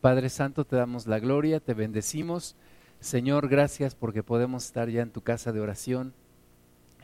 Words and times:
Padre 0.00 0.30
Santo, 0.30 0.64
te 0.64 0.76
damos 0.76 1.06
la 1.06 1.20
gloria, 1.20 1.60
te 1.60 1.74
bendecimos. 1.74 2.56
Señor, 2.98 3.48
gracias 3.48 3.94
porque 3.94 4.22
podemos 4.22 4.64
estar 4.64 4.88
ya 4.88 5.02
en 5.02 5.10
tu 5.10 5.20
casa 5.20 5.52
de 5.52 5.60
oración 5.60 6.12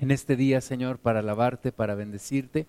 en 0.01 0.11
este 0.11 0.35
día, 0.35 0.61
Señor, 0.61 0.99
para 0.99 1.21
alabarte, 1.21 1.71
para 1.71 1.95
bendecirte 1.95 2.67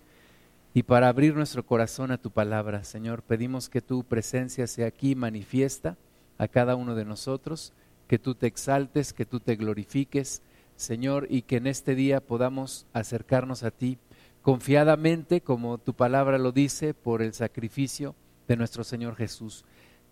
y 0.72 0.84
para 0.84 1.08
abrir 1.08 1.34
nuestro 1.34 1.66
corazón 1.66 2.12
a 2.12 2.18
tu 2.18 2.30
palabra. 2.30 2.84
Señor, 2.84 3.22
pedimos 3.22 3.68
que 3.68 3.80
tu 3.80 4.04
presencia 4.04 4.66
sea 4.66 4.86
aquí 4.86 5.16
manifiesta 5.16 5.96
a 6.38 6.46
cada 6.46 6.76
uno 6.76 6.94
de 6.94 7.04
nosotros, 7.04 7.72
que 8.06 8.18
tú 8.18 8.34
te 8.34 8.46
exaltes, 8.46 9.12
que 9.12 9.26
tú 9.26 9.40
te 9.40 9.56
glorifiques, 9.56 10.42
Señor, 10.76 11.26
y 11.28 11.42
que 11.42 11.56
en 11.56 11.66
este 11.66 11.96
día 11.96 12.20
podamos 12.20 12.86
acercarnos 12.92 13.64
a 13.64 13.72
ti 13.72 13.98
confiadamente, 14.42 15.40
como 15.40 15.78
tu 15.78 15.94
palabra 15.94 16.38
lo 16.38 16.52
dice, 16.52 16.94
por 16.94 17.20
el 17.20 17.34
sacrificio 17.34 18.14
de 18.48 18.56
nuestro 18.56 18.84
Señor 18.84 19.16
Jesús. 19.16 19.64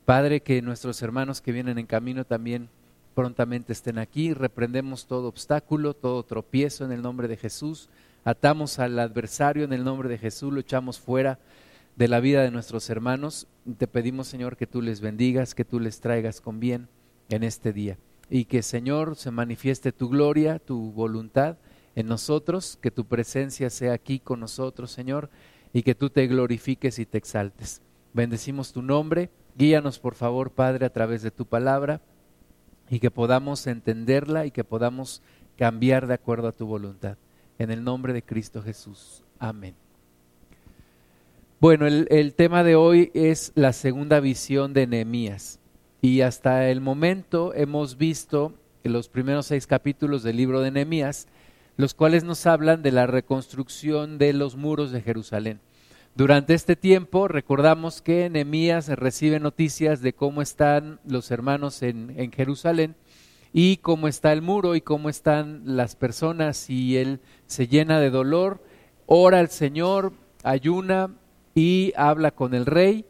Padre, 0.05 0.41
que 0.41 0.62
nuestros 0.62 1.01
hermanos 1.03 1.40
que 1.40 1.53
vienen 1.53 1.79
en 1.79 1.86
camino 1.86 2.25
también 2.25 2.68
prontamente 3.14 3.73
estén 3.73 3.99
aquí. 3.99 4.35
Reprendemos 4.35 5.07
todo 5.07 5.29
obstáculo, 5.29 5.95
todo 5.95 6.23
tropiezo 6.23 6.85
en 6.85 6.93
el 6.93 7.03
nombre 7.03 7.29
de 7.29 7.37
Jesús. 7.37 7.89
Atamos 8.25 8.79
al 8.79 8.99
adversario 8.99 9.64
en 9.64 9.73
el 9.73 9.85
nombre 9.85 10.09
de 10.09 10.18
Jesús, 10.18 10.53
lo 10.53 10.61
echamos 10.61 10.99
fuera 10.99 11.39
de 11.96 12.09
la 12.09 12.21
vida 12.21 12.43
de 12.43 12.50
nuestros 12.50 12.89
hermanos. 12.90 13.46
Te 13.79 13.87
pedimos, 13.87 14.29
Señor, 14.29 14.57
que 14.57 14.67
tú 14.67 14.81
les 14.81 15.01
bendigas, 15.01 15.54
que 15.54 15.64
tú 15.64 15.81
les 15.81 16.01
traigas 16.01 16.40
con 16.40 16.61
bien 16.61 16.89
en 17.29 17.43
este 17.43 17.73
día. 17.73 17.99
Y 18.31 18.46
que, 18.46 18.62
Señor, 18.62 19.17
se 19.17 19.31
manifieste 19.31 19.93
tu 19.93 20.09
gloria, 20.09 20.59
tu 20.59 20.93
voluntad 20.93 21.59
en 21.95 22.07
nosotros, 22.07 22.79
que 22.81 22.90
tu 22.90 23.04
presencia 23.04 23.68
sea 23.68 23.93
aquí 23.93 24.18
con 24.18 24.40
nosotros, 24.40 24.90
Señor, 24.90 25.29
y 25.73 25.82
que 25.82 25.95
tú 25.95 26.09
te 26.09 26.26
glorifiques 26.26 26.99
y 26.99 27.07
te 27.07 27.18
exaltes. 27.18 27.82
Bendecimos 28.12 28.72
tu 28.72 28.82
nombre. 28.82 29.30
Guíanos, 29.57 29.98
por 29.98 30.14
favor, 30.14 30.50
Padre, 30.50 30.86
a 30.86 30.93
través 30.93 31.22
de 31.22 31.30
tu 31.30 31.46
palabra 31.46 32.00
y 32.91 33.00
que 33.00 33.11
podamos 33.11 33.67
entenderla 33.67 34.45
y 34.47 34.50
que 34.50 34.64
podamos 34.64 35.23
cambiar 35.56 36.06
de 36.06 36.14
acuerdo 36.14 36.48
a 36.48 36.53
tu 36.53 36.67
voluntad. 36.67 37.17
En 37.59 37.70
el 37.70 37.84
nombre 37.84 38.12
de 38.12 38.22
Cristo 38.22 38.62
Jesús. 38.62 39.22
Amén. 39.39 39.75
Bueno, 41.61 41.87
el, 41.87 42.34
tema 42.34 42.64
de 42.64 42.75
hoy 42.75 43.11
es 43.14 43.53
la 43.55 43.72
segunda 43.72 44.20
visión 44.20 44.75
de 44.75 44.87
Nehemías. 44.87 45.61
Y 46.00 46.22
hasta 46.22 46.69
el 46.69 46.81
momento 46.81 47.55
hemos 47.55 47.97
visto 47.97 48.53
los 48.83 49.09
primeros 49.09 49.47
seis 49.47 49.69
capítulos 49.69 50.25
del 50.25 50.37
libro 50.37 50.61
de 50.61 50.72
Nehemías, 50.72 51.28
los 51.77 51.94
cuales 51.94 52.25
nos 52.25 52.47
hablan 52.47 52.83
de 52.83 52.91
la 52.91 53.06
reconstrucción 53.06 54.19
de 54.19 54.33
los 54.33 54.56
muros 54.56 54.91
de 54.91 55.03
Jerusalén. 55.03 55.61
Durante 56.15 56.53
este 56.53 56.77
tiempo 56.77 57.27
recordamos 57.27 58.03
que 58.03 58.29
Nehemías 58.29 58.89
recibe 58.89 59.41
noticias 59.41 60.03
de 60.03 60.13
cómo 60.13 60.43
están 60.43 61.01
los 61.07 61.31
hermanos 61.31 61.83
en, 61.83 62.31
Jerusalén 62.33 62.97
y 63.55 63.79
cómo 63.79 64.09
está 64.09 64.35
el 64.35 64.43
muro 64.43 64.77
y 64.77 64.83
cómo 64.83 65.09
están 65.09 65.63
las 65.65 65.97
personas 65.97 66.69
y 66.69 66.99
él 66.99 67.21
se 67.47 67.67
llena 67.67 67.99
de 67.99 68.11
dolor, 68.11 68.63
ora 69.07 69.39
al 69.39 69.49
Señor, 69.49 70.13
ayuna 70.43 71.17
y 71.55 71.95
habla 71.97 72.31
con 72.31 72.53
el 72.53 72.67
rey 72.67 73.07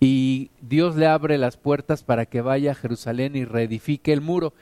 y 0.00 0.50
Dios 0.60 0.96
le 0.96 1.06
abre 1.06 1.38
las 1.38 1.56
puertas 1.56 2.02
para 2.02 2.26
que 2.26 2.40
vaya 2.40 2.72
a 2.72 2.74
Jerusalén 2.74 3.36
y 3.36 3.44
reedifique 3.44 4.12
el 4.12 4.22
muro. 4.22 4.54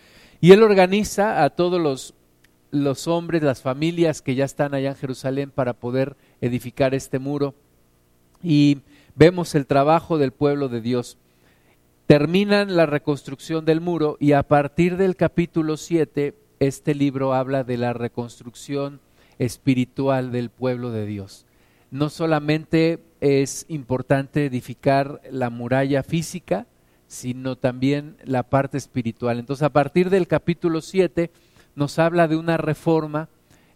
Y 0.42 0.52
él 0.52 0.62
organiza 0.62 1.42
a 1.42 1.48
todos 1.48 1.80
los, 1.80 2.12
los 2.70 3.08
hombres, 3.08 3.42
las 3.42 3.62
familias 3.62 4.20
que 4.20 4.34
ya 4.34 4.44
están 4.44 4.74
allá 4.74 4.90
en 4.90 4.96
Jerusalén 4.96 5.50
para 5.50 5.72
poder 5.72 6.18
edificar 6.42 6.94
este 6.94 7.18
muro 7.18 7.54
y 8.42 8.78
vemos 9.14 9.54
el 9.54 9.66
trabajo 9.66 10.18
del 10.18 10.32
pueblo 10.32 10.68
de 10.68 10.80
Dios. 10.80 11.18
Terminan 12.06 12.76
la 12.76 12.86
reconstrucción 12.86 13.64
del 13.64 13.80
muro 13.80 14.16
y 14.20 14.32
a 14.32 14.42
partir 14.42 14.96
del 14.96 15.16
capítulo 15.16 15.76
7 15.76 16.34
este 16.60 16.94
libro 16.94 17.34
habla 17.34 17.64
de 17.64 17.76
la 17.76 17.92
reconstrucción 17.92 19.00
espiritual 19.38 20.32
del 20.32 20.50
pueblo 20.50 20.90
de 20.90 21.06
Dios. 21.06 21.46
No 21.90 22.10
solamente 22.10 22.98
es 23.20 23.64
importante 23.68 24.46
edificar 24.46 25.20
la 25.30 25.50
muralla 25.50 26.02
física, 26.02 26.66
sino 27.06 27.56
también 27.56 28.16
la 28.24 28.42
parte 28.42 28.76
espiritual. 28.76 29.38
Entonces, 29.38 29.62
a 29.62 29.72
partir 29.72 30.10
del 30.10 30.28
capítulo 30.28 30.80
7 30.80 31.30
nos 31.74 31.98
habla 31.98 32.28
de 32.28 32.36
una 32.36 32.56
reforma 32.56 33.28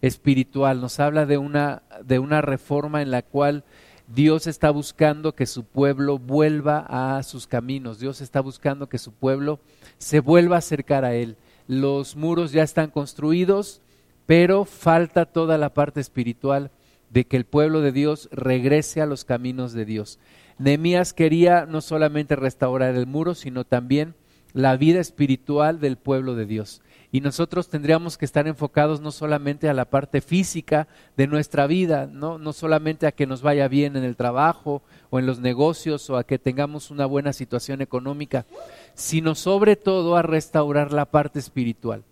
espiritual, 0.02 0.80
nos 0.80 1.00
habla 1.00 1.24
de 1.24 1.38
una, 1.38 1.82
de 2.04 2.18
una 2.18 2.42
reforma 2.42 3.00
en 3.00 3.10
la 3.10 3.22
cual 3.22 3.64
Dios 4.08 4.46
está 4.46 4.70
buscando 4.70 5.34
que 5.34 5.46
su 5.46 5.64
pueblo 5.64 6.18
vuelva 6.18 6.86
a 6.88 7.22
sus 7.22 7.46
caminos. 7.46 7.98
Dios 7.98 8.20
está 8.20 8.40
buscando 8.40 8.88
que 8.88 8.98
su 8.98 9.12
pueblo 9.12 9.60
se 9.98 10.20
vuelva 10.20 10.56
a 10.56 10.58
acercar 10.58 11.04
a 11.04 11.14
Él. 11.14 11.36
Los 11.68 12.16
muros 12.16 12.52
ya 12.52 12.62
están 12.62 12.90
construidos, 12.90 13.80
pero 14.26 14.64
falta 14.64 15.26
toda 15.26 15.58
la 15.58 15.72
parte 15.72 16.00
espiritual 16.00 16.70
de 17.10 17.24
que 17.24 17.36
el 17.36 17.44
pueblo 17.44 17.80
de 17.80 17.92
Dios 17.92 18.28
regrese 18.32 19.00
a 19.00 19.06
los 19.06 19.24
caminos 19.24 19.72
de 19.72 19.84
Dios. 19.84 20.18
Nehemías 20.58 21.12
quería 21.12 21.66
no 21.66 21.80
solamente 21.80 22.36
restaurar 22.36 22.94
el 22.94 23.06
muro, 23.06 23.34
sino 23.34 23.64
también 23.64 24.14
la 24.52 24.76
vida 24.76 25.00
espiritual 25.00 25.80
del 25.80 25.96
pueblo 25.96 26.34
de 26.34 26.46
Dios 26.46 26.82
y 27.14 27.20
nosotros 27.20 27.68
tendríamos 27.68 28.16
que 28.16 28.24
estar 28.24 28.48
enfocados 28.48 29.02
no 29.02 29.12
solamente 29.12 29.68
a 29.68 29.74
la 29.74 29.84
parte 29.84 30.22
física 30.22 30.88
de 31.14 31.26
nuestra 31.26 31.66
vida, 31.66 32.06
¿no? 32.10 32.38
no 32.38 32.54
solamente 32.54 33.06
a 33.06 33.12
que 33.12 33.26
nos 33.26 33.42
vaya 33.42 33.68
bien 33.68 33.96
en 33.96 34.04
el 34.04 34.16
trabajo 34.16 34.82
o 35.10 35.18
en 35.18 35.26
los 35.26 35.38
negocios 35.38 36.08
o 36.08 36.16
a 36.16 36.24
que 36.24 36.38
tengamos 36.38 36.90
una 36.90 37.04
buena 37.04 37.34
situación 37.34 37.82
económica, 37.82 38.46
sino 38.94 39.34
sobre 39.34 39.76
todo 39.76 40.16
a 40.16 40.22
restaurar 40.22 40.90
la 40.90 41.04
parte 41.04 41.38
espiritual. 41.38 42.02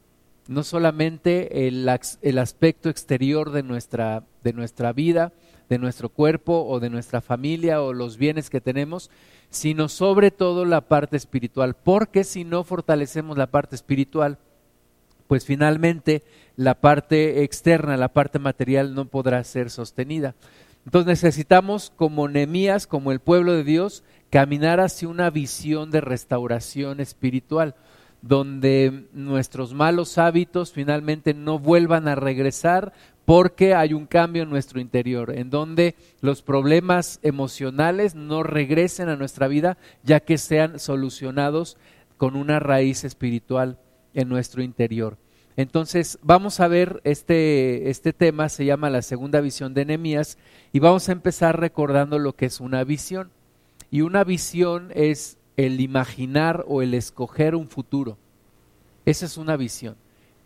No 0.48 0.62
solamente 0.64 1.66
el, 1.66 1.88
el 2.20 2.38
aspecto 2.38 2.90
exterior 2.90 3.52
de 3.52 3.62
nuestra, 3.62 4.24
de 4.44 4.52
nuestra 4.52 4.92
vida, 4.92 5.32
de 5.70 5.78
nuestro 5.78 6.10
cuerpo 6.10 6.66
o 6.68 6.78
de 6.78 6.90
nuestra 6.90 7.22
familia 7.22 7.80
o 7.80 7.94
los 7.94 8.18
bienes 8.18 8.50
que 8.50 8.60
tenemos, 8.60 9.10
sino 9.48 9.88
sobre 9.88 10.30
todo 10.30 10.66
la 10.66 10.82
parte 10.82 11.16
espiritual, 11.16 11.74
porque 11.74 12.22
si 12.22 12.44
no 12.44 12.64
fortalecemos 12.64 13.38
la 13.38 13.46
parte 13.46 13.76
espiritual, 13.76 14.36
pues 15.30 15.44
finalmente 15.44 16.24
la 16.56 16.80
parte 16.80 17.44
externa, 17.44 17.96
la 17.96 18.12
parte 18.12 18.40
material 18.40 18.96
no 18.96 19.04
podrá 19.04 19.44
ser 19.44 19.70
sostenida. 19.70 20.34
Entonces 20.84 21.06
necesitamos 21.06 21.92
como 21.94 22.26
Nemías, 22.26 22.88
como 22.88 23.12
el 23.12 23.20
pueblo 23.20 23.52
de 23.52 23.62
Dios, 23.62 24.02
caminar 24.28 24.80
hacia 24.80 25.06
una 25.06 25.30
visión 25.30 25.92
de 25.92 26.00
restauración 26.00 26.98
espiritual, 26.98 27.76
donde 28.22 29.06
nuestros 29.12 29.72
malos 29.72 30.18
hábitos 30.18 30.72
finalmente 30.72 31.32
no 31.32 31.60
vuelvan 31.60 32.08
a 32.08 32.16
regresar 32.16 32.92
porque 33.24 33.76
hay 33.76 33.94
un 33.94 34.06
cambio 34.06 34.42
en 34.42 34.50
nuestro 34.50 34.80
interior, 34.80 35.32
en 35.38 35.48
donde 35.48 35.94
los 36.22 36.42
problemas 36.42 37.20
emocionales 37.22 38.16
no 38.16 38.42
regresen 38.42 39.08
a 39.08 39.14
nuestra 39.14 39.46
vida, 39.46 39.78
ya 40.02 40.18
que 40.18 40.38
sean 40.38 40.80
solucionados 40.80 41.76
con 42.16 42.34
una 42.34 42.58
raíz 42.58 43.04
espiritual 43.04 43.78
en 44.14 44.28
nuestro 44.28 44.62
interior. 44.62 45.16
Entonces, 45.56 46.18
vamos 46.22 46.60
a 46.60 46.68
ver 46.68 47.00
este, 47.04 47.90
este 47.90 48.12
tema, 48.12 48.48
se 48.48 48.64
llama 48.64 48.88
la 48.88 49.02
segunda 49.02 49.40
visión 49.40 49.74
de 49.74 49.84
Nehemías, 49.84 50.38
y 50.72 50.78
vamos 50.78 51.08
a 51.08 51.12
empezar 51.12 51.60
recordando 51.60 52.18
lo 52.18 52.34
que 52.34 52.46
es 52.46 52.60
una 52.60 52.84
visión. 52.84 53.30
Y 53.90 54.02
una 54.02 54.24
visión 54.24 54.90
es 54.94 55.36
el 55.56 55.80
imaginar 55.80 56.64
o 56.68 56.82
el 56.82 56.94
escoger 56.94 57.54
un 57.54 57.68
futuro. 57.68 58.16
Esa 59.04 59.26
es 59.26 59.36
una 59.36 59.56
visión. 59.56 59.96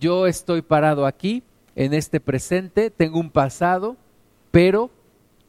Yo 0.00 0.26
estoy 0.26 0.62
parado 0.62 1.06
aquí, 1.06 1.42
en 1.76 1.92
este 1.94 2.20
presente, 2.20 2.90
tengo 2.90 3.18
un 3.18 3.30
pasado, 3.30 3.96
pero 4.50 4.90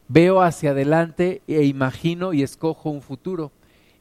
veo 0.07 0.41
hacia 0.41 0.71
adelante 0.71 1.41
e 1.47 1.63
imagino 1.63 2.33
y 2.33 2.43
escojo 2.43 2.89
un 2.89 3.01
futuro. 3.01 3.51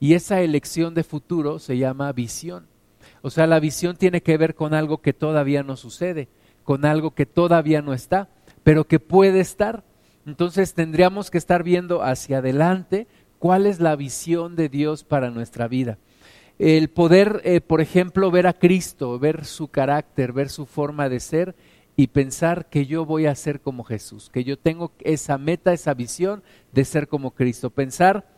Y 0.01 0.15
esa 0.15 0.41
elección 0.41 0.95
de 0.95 1.05
futuro 1.05 1.59
se 1.59 1.79
llama 1.79 2.13
visión. 2.13 2.67
O 3.25 3.31
sea, 3.31 3.47
la 3.47 3.59
visión 3.59 3.97
tiene 3.97 4.21
que 4.21 4.37
ver 4.37 4.55
con 4.55 4.75
algo 4.75 4.99
que 4.99 5.15
todavía 5.15 5.63
no 5.63 5.79
sucede, 5.79 6.29
con 6.63 6.85
algo 6.85 7.15
que 7.15 7.25
todavía 7.25 7.81
no 7.81 7.95
está, 7.95 8.29
pero 8.63 8.85
que 8.85 9.01
puede 9.01 9.41
estar. 9.41 9.83
Entonces 10.27 10.75
tendríamos 10.75 11.31
que 11.31 11.39
estar 11.39 11.63
viendo 11.63 12.03
hacia 12.03 12.39
adelante 12.39 13.07
cuál 13.39 13.65
es 13.65 13.81
la 13.81 13.97
visión 13.97 14.57
de 14.57 14.69
Dios 14.69 15.05
para 15.05 15.31
nuestra 15.31 15.69
vida. 15.69 15.97
El 16.59 16.91
poder, 16.91 17.41
eh, 17.45 17.63
por 17.63 17.81
ejemplo, 17.81 18.31
ver 18.31 18.47
a 18.47 18.53
Cristo, 18.53 19.19
ver 19.19 19.47
su 19.47 19.69
carácter, 19.69 20.35
ver 20.35 20.51
su 20.51 20.67
forma 20.67 21.09
de 21.09 21.21
ser 21.21 21.55
y 21.97 22.09
pensar 22.09 22.67
que 22.67 22.85
yo 22.85 23.07
voy 23.07 23.25
a 23.25 23.35
ser 23.35 23.63
como 23.63 23.85
Jesús, 23.85 24.29
que 24.29 24.45
yo 24.45 24.59
tengo 24.59 24.93
esa 25.01 25.39
meta, 25.39 25.73
esa 25.73 25.95
visión 25.95 26.43
de 26.73 26.85
ser 26.85 27.09
como 27.09 27.31
Cristo. 27.31 27.71
Pensar 27.71 28.34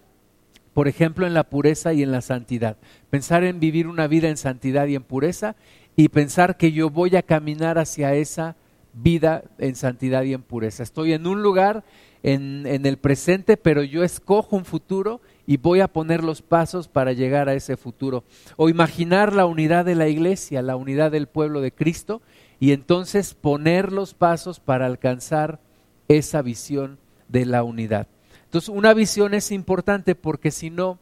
por 0.76 0.88
ejemplo, 0.88 1.26
en 1.26 1.32
la 1.32 1.44
pureza 1.44 1.94
y 1.94 2.02
en 2.02 2.12
la 2.12 2.20
santidad. 2.20 2.76
Pensar 3.08 3.44
en 3.44 3.60
vivir 3.60 3.86
una 3.86 4.08
vida 4.08 4.28
en 4.28 4.36
santidad 4.36 4.86
y 4.88 4.94
en 4.94 5.04
pureza 5.04 5.56
y 5.96 6.10
pensar 6.10 6.58
que 6.58 6.70
yo 6.70 6.90
voy 6.90 7.16
a 7.16 7.22
caminar 7.22 7.78
hacia 7.78 8.14
esa 8.14 8.56
vida 8.92 9.42
en 9.56 9.74
santidad 9.74 10.24
y 10.24 10.34
en 10.34 10.42
pureza. 10.42 10.82
Estoy 10.82 11.14
en 11.14 11.26
un 11.26 11.42
lugar 11.42 11.82
en, 12.22 12.66
en, 12.66 12.84
el 12.84 12.98
presente, 12.98 13.56
pero 13.56 13.82
yo 13.84 14.04
escojo 14.04 14.54
un 14.54 14.66
futuro 14.66 15.22
y 15.46 15.56
voy 15.56 15.80
a 15.80 15.88
poner 15.88 16.22
los 16.22 16.42
pasos 16.42 16.88
para 16.88 17.14
llegar 17.14 17.48
a 17.48 17.54
ese 17.54 17.78
futuro. 17.78 18.24
O 18.58 18.68
imaginar 18.68 19.32
la 19.32 19.46
unidad 19.46 19.86
de 19.86 19.94
la 19.94 20.08
iglesia, 20.08 20.60
la 20.60 20.76
unidad 20.76 21.10
del 21.10 21.26
pueblo 21.26 21.62
de 21.62 21.72
Cristo, 21.72 22.20
y 22.60 22.72
entonces 22.72 23.32
poner 23.32 23.92
los 23.92 24.12
pasos 24.12 24.60
para 24.60 24.84
alcanzar 24.84 25.58
esa 26.06 26.42
visión 26.42 26.98
de 27.28 27.46
la 27.46 27.62
unidad. 27.62 28.08
Entonces, 28.46 28.68
una 28.68 28.94
visión 28.94 29.34
es 29.34 29.52
importante 29.52 30.14
porque 30.14 30.50
si 30.50 30.70
no, 30.70 30.98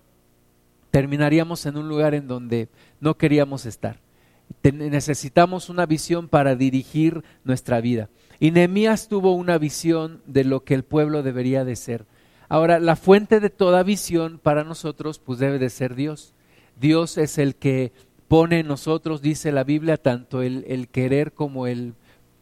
terminaríamos 0.91 1.67
en 1.67 1.77
un 1.77 1.89
lugar 1.89 2.15
en 2.15 2.29
donde 2.29 2.69
no 3.01 3.17
queríamos 3.17 3.67
estar. 3.67 3.99
necesitamos 4.63 5.69
una 5.69 5.87
visión 5.87 6.29
para 6.29 6.55
dirigir 6.55 7.25
nuestra 7.43 7.81
vida. 7.81 8.09
Y 8.39 8.51
Nehemías 8.51 9.09
tuvo 9.09 9.33
una 9.35 9.59
visión 9.59 10.23
de 10.27 10.45
lo 10.45 10.65
que 10.65 10.75
el 10.75 10.85
pueblo 10.85 11.23
debería 11.23 11.65
de 11.65 11.77
ser. 11.77 12.07
Ahora, 12.49 12.79
la 12.79 12.95
fuente 12.95 13.41
de 13.41 13.51
toda 13.51 13.83
visión 13.83 14.39
para 14.39 14.63
nosotros, 14.63 15.19
pues 15.19 15.39
debe 15.39 15.59
de 15.59 15.71
ser 15.71 15.95
Dios. 15.97 16.33
Dios 16.79 17.19
es 17.19 17.39
el 17.39 17.57
que 17.57 17.93
pone 18.29 18.61
en 18.61 18.69
nosotros, 18.69 19.21
dice 19.21 19.51
la 19.51 19.65
Biblia, 19.65 19.97
tanto 19.97 20.43
el, 20.43 20.65
el 20.69 20.87
querer 20.87 21.33
como 21.33 21.67
el, 21.67 21.95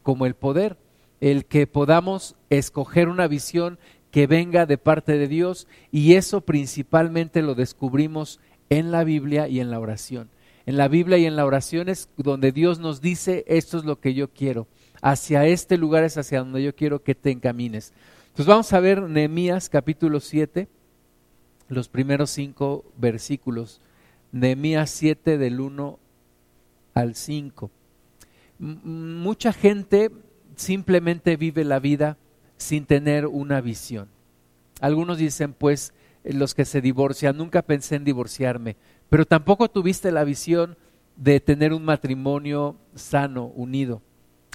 como 0.03 0.25
el 0.25 0.35
poder. 0.35 0.77
El 1.21 1.45
que 1.45 1.65
podamos 1.67 2.35
escoger 2.51 3.09
una 3.09 3.27
visión 3.27 3.79
que 4.13 4.27
venga 4.27 4.67
de 4.67 4.77
parte 4.77 5.17
de 5.17 5.27
Dios 5.27 5.67
y 5.91 6.13
eso 6.13 6.41
principalmente 6.41 7.41
lo 7.41 7.55
descubrimos 7.55 8.39
en 8.69 8.91
la 8.91 9.03
Biblia 9.03 9.47
y 9.47 9.59
en 9.59 9.71
la 9.71 9.79
oración. 9.79 10.29
En 10.67 10.77
la 10.77 10.87
Biblia 10.87 11.17
y 11.17 11.25
en 11.25 11.35
la 11.35 11.47
oración 11.47 11.89
es 11.89 12.07
donde 12.15 12.51
Dios 12.51 12.77
nos 12.77 13.01
dice, 13.01 13.43
esto 13.47 13.79
es 13.79 13.85
lo 13.85 13.99
que 13.99 14.13
yo 14.13 14.29
quiero, 14.29 14.67
hacia 15.01 15.47
este 15.47 15.79
lugar 15.79 16.03
es 16.03 16.15
hacia 16.15 16.41
donde 16.43 16.61
yo 16.61 16.75
quiero 16.75 17.01
que 17.01 17.15
te 17.15 17.31
encamines. 17.31 17.91
Entonces 18.25 18.45
vamos 18.45 18.71
a 18.71 18.79
ver 18.79 19.01
Nehemías 19.01 19.67
capítulo 19.67 20.19
7, 20.19 20.67
los 21.69 21.89
primeros 21.89 22.29
cinco 22.29 22.85
versículos. 22.95 23.81
Nehemías 24.31 24.91
7 24.91 25.39
del 25.39 25.59
1 25.59 25.99
al 26.93 27.15
5. 27.15 27.71
mucha 28.59 29.53
gente 29.53 30.11
simplemente 30.55 31.35
vive 31.35 31.63
la 31.63 31.79
vida 31.79 32.17
sin 32.57 32.85
tener 32.85 33.27
una 33.27 33.61
visión. 33.61 34.09
Algunos 34.81 35.17
dicen, 35.17 35.53
pues, 35.53 35.93
los 36.23 36.53
que 36.53 36.65
se 36.65 36.81
divorcian, 36.81 37.37
nunca 37.37 37.61
pensé 37.61 37.95
en 37.95 38.03
divorciarme, 38.03 38.77
pero 39.09 39.25
tampoco 39.25 39.69
tuviste 39.69 40.11
la 40.11 40.23
visión 40.23 40.77
de 41.15 41.39
tener 41.39 41.73
un 41.73 41.85
matrimonio 41.85 42.77
sano, 42.95 43.45
unido. 43.45 44.01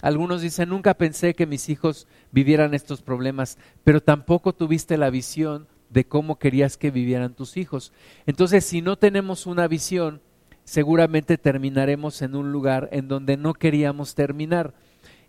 Algunos 0.00 0.42
dicen, 0.42 0.68
nunca 0.68 0.94
pensé 0.94 1.34
que 1.34 1.46
mis 1.46 1.68
hijos 1.68 2.06
vivieran 2.30 2.74
estos 2.74 3.02
problemas, 3.02 3.58
pero 3.84 4.00
tampoco 4.00 4.54
tuviste 4.54 4.96
la 4.96 5.10
visión 5.10 5.66
de 5.90 6.06
cómo 6.06 6.38
querías 6.38 6.76
que 6.76 6.90
vivieran 6.90 7.34
tus 7.34 7.56
hijos. 7.56 7.92
Entonces, 8.26 8.64
si 8.64 8.80
no 8.80 8.96
tenemos 8.96 9.46
una 9.46 9.66
visión, 9.66 10.20
seguramente 10.64 11.38
terminaremos 11.38 12.22
en 12.22 12.36
un 12.36 12.52
lugar 12.52 12.88
en 12.92 13.08
donde 13.08 13.36
no 13.36 13.54
queríamos 13.54 14.14
terminar. 14.14 14.74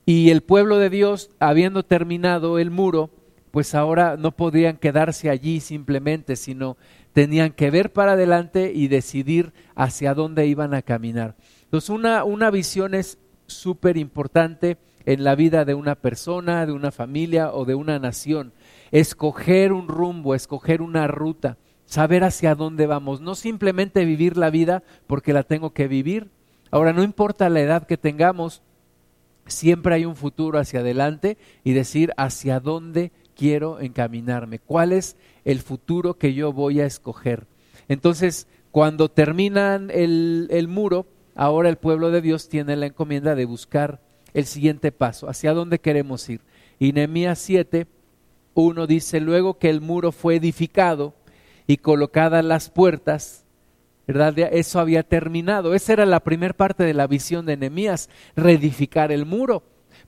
Y 0.05 0.29
el 0.29 0.41
pueblo 0.41 0.77
de 0.77 0.89
Dios, 0.89 1.29
habiendo 1.39 1.83
terminado 1.83 2.59
el 2.59 2.71
muro, 2.71 3.11
pues 3.51 3.75
ahora 3.75 4.17
no 4.17 4.31
podían 4.31 4.77
quedarse 4.77 5.29
allí 5.29 5.59
simplemente, 5.59 6.35
sino 6.35 6.77
tenían 7.13 7.51
que 7.51 7.71
ver 7.71 7.91
para 7.91 8.13
adelante 8.13 8.71
y 8.73 8.87
decidir 8.87 9.53
hacia 9.75 10.13
dónde 10.13 10.47
iban 10.47 10.73
a 10.73 10.81
caminar. 10.81 11.35
Entonces, 11.63 11.89
una, 11.89 12.23
una 12.23 12.51
visión 12.51 12.93
es 12.93 13.17
súper 13.47 13.97
importante 13.97 14.77
en 15.05 15.23
la 15.23 15.35
vida 15.35 15.65
de 15.65 15.73
una 15.73 15.95
persona, 15.95 16.65
de 16.65 16.71
una 16.71 16.91
familia 16.91 17.51
o 17.51 17.65
de 17.65 17.75
una 17.75 17.99
nación. 17.99 18.53
Escoger 18.91 19.73
un 19.73 19.87
rumbo, 19.87 20.35
escoger 20.35 20.81
una 20.81 21.07
ruta, 21.07 21.57
saber 21.85 22.23
hacia 22.23 22.55
dónde 22.55 22.85
vamos, 22.85 23.21
no 23.21 23.35
simplemente 23.35 24.05
vivir 24.05 24.37
la 24.37 24.51
vida 24.51 24.83
porque 25.07 25.33
la 25.33 25.43
tengo 25.43 25.73
que 25.73 25.87
vivir. 25.87 26.29
Ahora, 26.71 26.93
no 26.93 27.01
importa 27.01 27.49
la 27.49 27.61
edad 27.61 27.87
que 27.87 27.97
tengamos, 27.97 28.61
siempre 29.49 29.95
hay 29.95 30.05
un 30.05 30.15
futuro 30.15 30.59
hacia 30.59 30.79
adelante 30.79 31.37
y 31.63 31.73
decir 31.73 32.11
hacia 32.17 32.59
dónde 32.59 33.11
quiero 33.35 33.79
encaminarme, 33.79 34.59
cuál 34.59 34.91
es 34.91 35.15
el 35.45 35.59
futuro 35.59 36.17
que 36.17 36.33
yo 36.33 36.51
voy 36.51 36.81
a 36.81 36.85
escoger. 36.85 37.47
Entonces, 37.87 38.47
cuando 38.71 39.09
terminan 39.09 39.89
el, 39.91 40.47
el 40.51 40.67
muro, 40.67 41.07
ahora 41.35 41.69
el 41.69 41.77
pueblo 41.77 42.11
de 42.11 42.21
Dios 42.21 42.49
tiene 42.49 42.75
la 42.75 42.87
encomienda 42.87 43.35
de 43.35 43.45
buscar 43.45 44.01
el 44.33 44.45
siguiente 44.45 44.91
paso, 44.91 45.29
hacia 45.29 45.53
dónde 45.53 45.79
queremos 45.79 46.27
ir. 46.29 46.41
Y 46.79 46.93
Nehemías 46.93 47.39
7, 47.39 47.87
1 48.53 48.87
dice, 48.87 49.19
luego 49.19 49.57
que 49.57 49.69
el 49.69 49.81
muro 49.81 50.11
fue 50.11 50.35
edificado 50.35 51.13
y 51.65 51.77
colocadas 51.77 52.43
las 52.43 52.69
puertas, 52.69 53.38
¿verdad? 54.09 54.39
Eso 54.39 54.79
había 54.79 55.03
terminado. 55.03 55.75
Esa 55.75 55.93
era 55.93 56.05
la 56.07 56.21
primera 56.21 56.55
parte 56.55 56.83
de 56.83 56.95
la 56.95 57.05
visión 57.05 57.45
de 57.45 57.57
Nehemías, 57.57 58.09
reedificar 58.35 59.11
el 59.11 59.27
muro. 59.27 59.61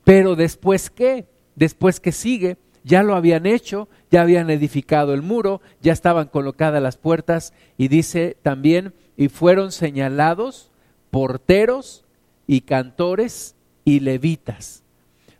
Pero 0.03 0.35
después 0.35 0.89
qué? 0.89 1.27
Después 1.55 1.99
que 1.99 2.11
sigue, 2.11 2.57
ya 2.83 3.03
lo 3.03 3.15
habían 3.15 3.45
hecho, 3.45 3.89
ya 4.09 4.23
habían 4.23 4.49
edificado 4.49 5.13
el 5.13 5.21
muro, 5.21 5.61
ya 5.81 5.93
estaban 5.93 6.29
colocadas 6.29 6.81
las 6.81 6.97
puertas 6.97 7.53
y 7.77 7.89
dice 7.89 8.37
también, 8.41 8.95
y 9.17 9.29
fueron 9.29 9.71
señalados 9.71 10.71
porteros 11.11 12.03
y 12.47 12.61
cantores 12.61 13.55
y 13.85 13.99
levitas. 13.99 14.81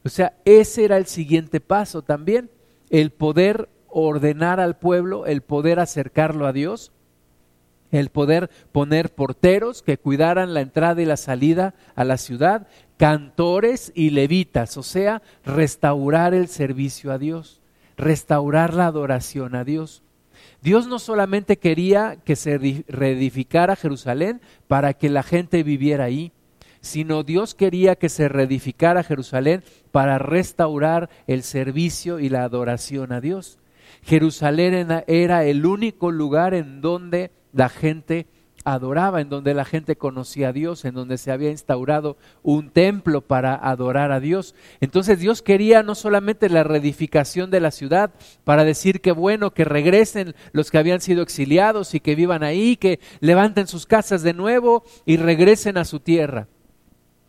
O 0.05 0.09
sea, 0.09 0.35
ese 0.45 0.85
era 0.85 0.97
el 0.97 1.07
siguiente 1.07 1.61
paso 1.61 2.03
también, 2.03 2.51
el 2.91 3.09
poder 3.09 3.69
ordenar 3.87 4.59
al 4.59 4.77
pueblo, 4.77 5.25
el 5.25 5.41
poder 5.41 5.79
acercarlo 5.79 6.45
a 6.45 6.53
Dios, 6.53 6.91
el 7.91 8.09
poder 8.09 8.49
poner 8.71 9.13
porteros 9.13 9.81
que 9.81 9.97
cuidaran 9.97 10.53
la 10.53 10.61
entrada 10.61 11.01
y 11.01 11.05
la 11.05 11.17
salida 11.17 11.73
a 11.95 12.03
la 12.03 12.17
ciudad, 12.17 12.67
cantores 12.97 13.91
y 13.95 14.11
levitas, 14.11 14.77
o 14.77 14.83
sea, 14.83 15.21
restaurar 15.43 16.33
el 16.33 16.47
servicio 16.47 17.11
a 17.11 17.17
Dios, 17.17 17.61
restaurar 17.97 18.73
la 18.73 18.87
adoración 18.87 19.55
a 19.55 19.63
Dios. 19.63 20.03
Dios 20.61 20.87
no 20.87 20.99
solamente 20.99 21.57
quería 21.57 22.17
que 22.23 22.35
se 22.35 22.57
reedificara 22.87 23.75
Jerusalén 23.75 24.41
para 24.67 24.93
que 24.93 25.09
la 25.09 25.23
gente 25.23 25.63
viviera 25.63 26.05
ahí, 26.05 26.31
sino 26.81 27.23
Dios 27.23 27.55
quería 27.55 27.95
que 27.95 28.09
se 28.09 28.27
reedificara 28.27 29.03
Jerusalén 29.03 29.63
para 29.91 30.17
restaurar 30.17 31.09
el 31.27 31.43
servicio 31.43 32.19
y 32.19 32.29
la 32.29 32.43
adoración 32.43 33.11
a 33.11 33.21
Dios. 33.21 33.59
Jerusalén 34.03 35.03
era 35.07 35.45
el 35.45 35.65
único 35.65 36.11
lugar 36.11 36.53
en 36.53 36.81
donde 36.81 37.31
la 37.53 37.69
gente 37.69 38.27
adoraba, 38.63 39.21
en 39.21 39.29
donde 39.29 39.53
la 39.53 39.65
gente 39.65 39.95
conocía 39.95 40.49
a 40.49 40.53
Dios, 40.53 40.85
en 40.85 40.93
donde 40.93 41.17
se 41.17 41.31
había 41.31 41.49
instaurado 41.49 42.17
un 42.43 42.69
templo 42.69 43.21
para 43.21 43.55
adorar 43.55 44.11
a 44.11 44.19
Dios. 44.19 44.55
Entonces 44.79 45.19
Dios 45.19 45.41
quería 45.41 45.83
no 45.83 45.95
solamente 45.95 46.49
la 46.49 46.63
reedificación 46.63 47.49
de 47.51 47.59
la 47.59 47.71
ciudad 47.71 48.11
para 48.43 48.63
decir 48.63 49.01
que 49.01 49.11
bueno, 49.11 49.53
que 49.53 49.65
regresen 49.65 50.35
los 50.51 50.71
que 50.71 50.77
habían 50.77 51.01
sido 51.01 51.23
exiliados 51.23 51.95
y 51.95 51.99
que 51.99 52.15
vivan 52.15 52.43
ahí, 52.43 52.77
que 52.77 52.99
levanten 53.19 53.67
sus 53.67 53.85
casas 53.85 54.21
de 54.21 54.33
nuevo 54.33 54.83
y 55.05 55.17
regresen 55.17 55.77
a 55.77 55.85
su 55.85 55.99
tierra. 55.99 56.47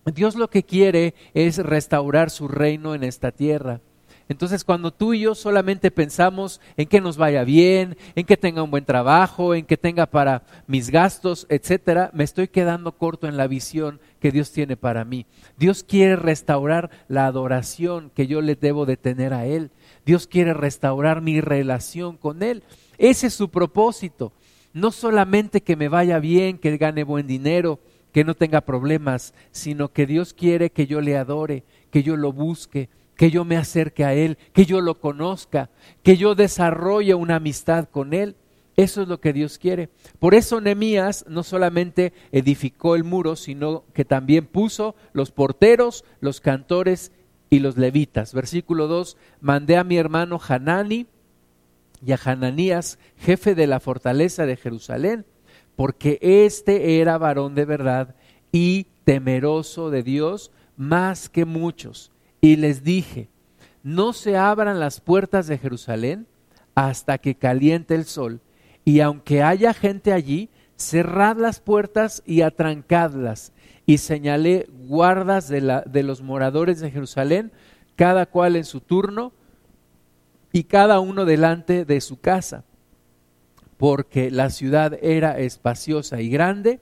Dios 0.05 0.35
lo 0.35 0.51
que 0.51 0.65
quiere 0.65 1.15
es 1.33 1.59
restaurar 1.59 2.31
su 2.31 2.49
reino 2.49 2.95
en 2.95 3.05
esta 3.05 3.31
tierra. 3.31 3.81
Entonces, 4.29 4.65
cuando 4.65 4.93
tú 4.93 5.15
y 5.15 5.21
yo 5.21 5.35
solamente 5.35 5.91
pensamos 5.91 6.61
en 6.77 6.89
que 6.89 7.01
nos 7.01 7.17
vaya 7.17 7.45
bien, 7.45 7.97
en 8.15 8.25
que 8.25 8.37
tenga 8.37 8.63
un 8.63 8.71
buen 8.71 8.85
trabajo, 8.85 9.55
en 9.55 9.65
que 9.65 9.77
tenga 9.77 10.07
para 10.07 10.43
mis 10.67 10.91
gastos, 10.91 11.47
etcétera, 11.49 12.11
me 12.15 12.25
estoy 12.25 12.49
quedando 12.49 12.93
corto 12.93 13.27
en 13.27 13.37
la 13.37 13.47
visión 13.47 14.01
que 14.21 14.31
Dios 14.31 14.53
tiene 14.53 14.77
para 14.77 15.05
mí. 15.05 15.27
Dios 15.59 15.85
quiere 15.85 16.17
restaurar 16.17 16.91
la 17.09 17.27
adoración 17.27 18.11
que 18.15 18.27
yo 18.27 18.41
le 18.41 18.55
debo 18.55 18.87
de 18.87 18.97
tener 18.97 19.35
a 19.35 19.47
Él. 19.47 19.71
Dios 20.07 20.27
quiere 20.27 20.55
restaurar 20.55 21.21
mi 21.21 21.41
relación 21.41 22.17
con 22.17 22.43
Él. 22.43 22.63
Ese 22.99 23.27
es 23.27 23.35
su 23.35 23.51
propósito. 23.51 24.33
No 24.73 24.91
solamente 24.91 25.63
que 25.63 25.77
me 25.77 25.89
vaya 25.89 26.19
bien, 26.19 26.59
que 26.59 26.77
gane 26.79 27.05
buen 27.05 27.27
dinero, 27.27 27.79
que 28.13 28.25
no 28.25 28.35
tenga 28.35 28.61
problemas, 28.61 29.35
sino 29.51 29.93
que 29.93 30.07
Dios 30.07 30.35
quiere 30.35 30.71
que 30.71 30.87
yo 30.87 31.01
le 31.01 31.17
adore, 31.17 31.65
que 31.91 32.03
yo 32.03 32.17
lo 32.17 32.33
busque, 32.33 32.89
que 33.17 33.31
yo 33.31 33.45
me 33.45 33.57
acerque 33.57 34.05
a 34.05 34.15
Él, 34.15 34.39
que 34.53 34.65
yo 34.65 34.81
lo 34.81 34.99
conozca, 34.99 35.71
que 36.03 36.17
yo 36.17 36.35
desarrolle 36.35 37.15
una 37.15 37.37
amistad 37.37 37.89
con 37.89 38.15
Él. 38.15 38.37
Eso 38.77 39.03
es 39.03 39.09
lo 39.09 39.21
que 39.21 39.33
Dios 39.33 39.59
quiere. 39.59 39.91
Por 40.19 40.35
eso 40.35 40.61
Nehemías 40.61 41.27
no 41.29 41.43
solamente 41.43 42.13
edificó 42.33 42.95
el 42.95 43.05
muro, 43.05 43.37
sino 43.37 43.85
que 43.93 44.05
también 44.05 44.47
puso 44.47 44.95
los 45.13 45.31
porteros, 45.31 46.05
los 46.21 46.41
cantores 46.41 47.13
y 47.51 47.59
los 47.59 47.77
levitas. 47.77 48.33
Versículo 48.33 48.89
2, 48.89 49.19
mandé 49.41 49.77
a 49.77 49.85
mi 49.85 49.99
hermano 49.99 50.41
Hanani 50.47 51.07
y 52.05 52.13
a 52.13 52.19
Hananías, 52.25 52.99
jefe 53.19 53.55
de 53.55 53.67
la 53.67 53.79
fortaleza 53.79 54.47
de 54.47 54.57
Jerusalén, 54.57 55.27
porque 55.77 56.19
éste 56.23 57.01
era 57.01 57.19
varón 57.19 57.55
de 57.55 57.67
verdad 57.67 58.15
y 58.53 58.87
temeroso 59.05 59.91
de 59.91 60.03
Dios 60.03 60.51
más 60.77 61.29
que 61.29 61.45
muchos 61.45 62.11
y 62.43 62.57
les 62.57 62.83
dije, 62.83 63.29
no 63.85 64.13
se 64.13 64.37
abran 64.37 64.81
las 64.81 65.01
puertas 65.01 65.47
de 65.47 65.59
Jerusalén 65.59 66.27
hasta 66.75 67.19
que 67.19 67.37
caliente 67.37 67.95
el 67.95 68.05
sol, 68.05 68.41
y 68.85 68.99
aunque 68.99 69.45
haya 69.45 69.73
gente 69.73 70.13
allí, 70.13 70.51
cerrad 70.77 71.37
las 71.37 71.61
puertas 71.61 72.23
y 72.27 72.43
atrancadlas. 72.43 73.53
Y 73.87 73.99
señalé 73.99 74.69
guardas 74.89 75.49
de, 75.49 76.03
los 76.03 76.21
moradores 76.21 76.81
de 76.81 76.91
Jerusalén, 76.91 77.53
cada 77.95 78.27
cual 78.27 78.57
en 78.57 78.65
su 78.65 78.81
turno, 78.81 79.33
y 80.53 80.65
cada 80.65 80.99
uno 80.99 81.25
delante 81.25 81.85
de 81.85 82.01
su 82.01 82.21
casa, 82.21 82.65
porque 83.77 84.33
la 84.33 84.51
ciudad 84.51 84.99
era 85.01 85.39
espaciosa 85.39 86.21
y 86.21 86.29
grande, 86.29 86.81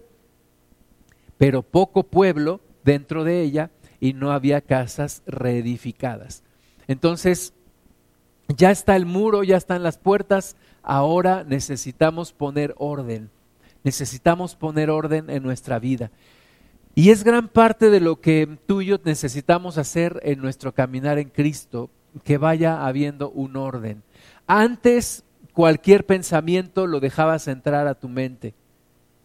pero 1.37 1.63
poco 1.63 2.05
pueblo 2.05 2.61
dentro 2.83 3.25
de 3.25 3.43
ella, 3.43 3.71
y 4.01 4.15
no 4.15 4.33
había 4.33 4.61
casas 4.61 5.23
reedificadas. 5.27 6.43
Entonces, 6.89 7.53
ya 8.57 8.71
está 8.71 8.97
el 8.97 9.07
muro, 9.07 9.45
ya 9.45 9.57
están 9.57 9.83
las 9.83 9.99
puertas, 9.99 10.57
ahora 10.83 11.45
necesitamos 11.45 12.33
poner 12.33 12.75
orden, 12.79 13.31
necesitamos 13.85 14.57
poner 14.57 14.91
orden 14.91 15.31
en 15.31 15.43
nuestra 15.43 15.79
vida. 15.79 16.11
Y 16.95 17.11
es 17.11 17.23
gran 17.23 17.49
parte 17.49 17.91
de 17.91 18.01
lo 18.01 18.21
que 18.21 18.59
tú 18.67 18.81
y 18.81 18.87
yo 18.87 18.97
necesitamos 19.05 19.79
hacer 19.79 20.21
en 20.25 20.41
nuestro 20.41 20.75
caminar 20.75 21.19
en 21.19 21.29
Cristo, 21.29 21.91
que 22.25 22.39
vaya 22.39 22.85
habiendo 22.87 23.31
un 23.31 23.57
orden. 23.57 24.03
Antes 24.47 25.25
cualquier 25.53 26.07
pensamiento 26.07 26.87
lo 26.87 26.99
dejabas 26.99 27.47
entrar 27.47 27.87
a 27.87 27.95
tu 27.95 28.09
mente, 28.09 28.55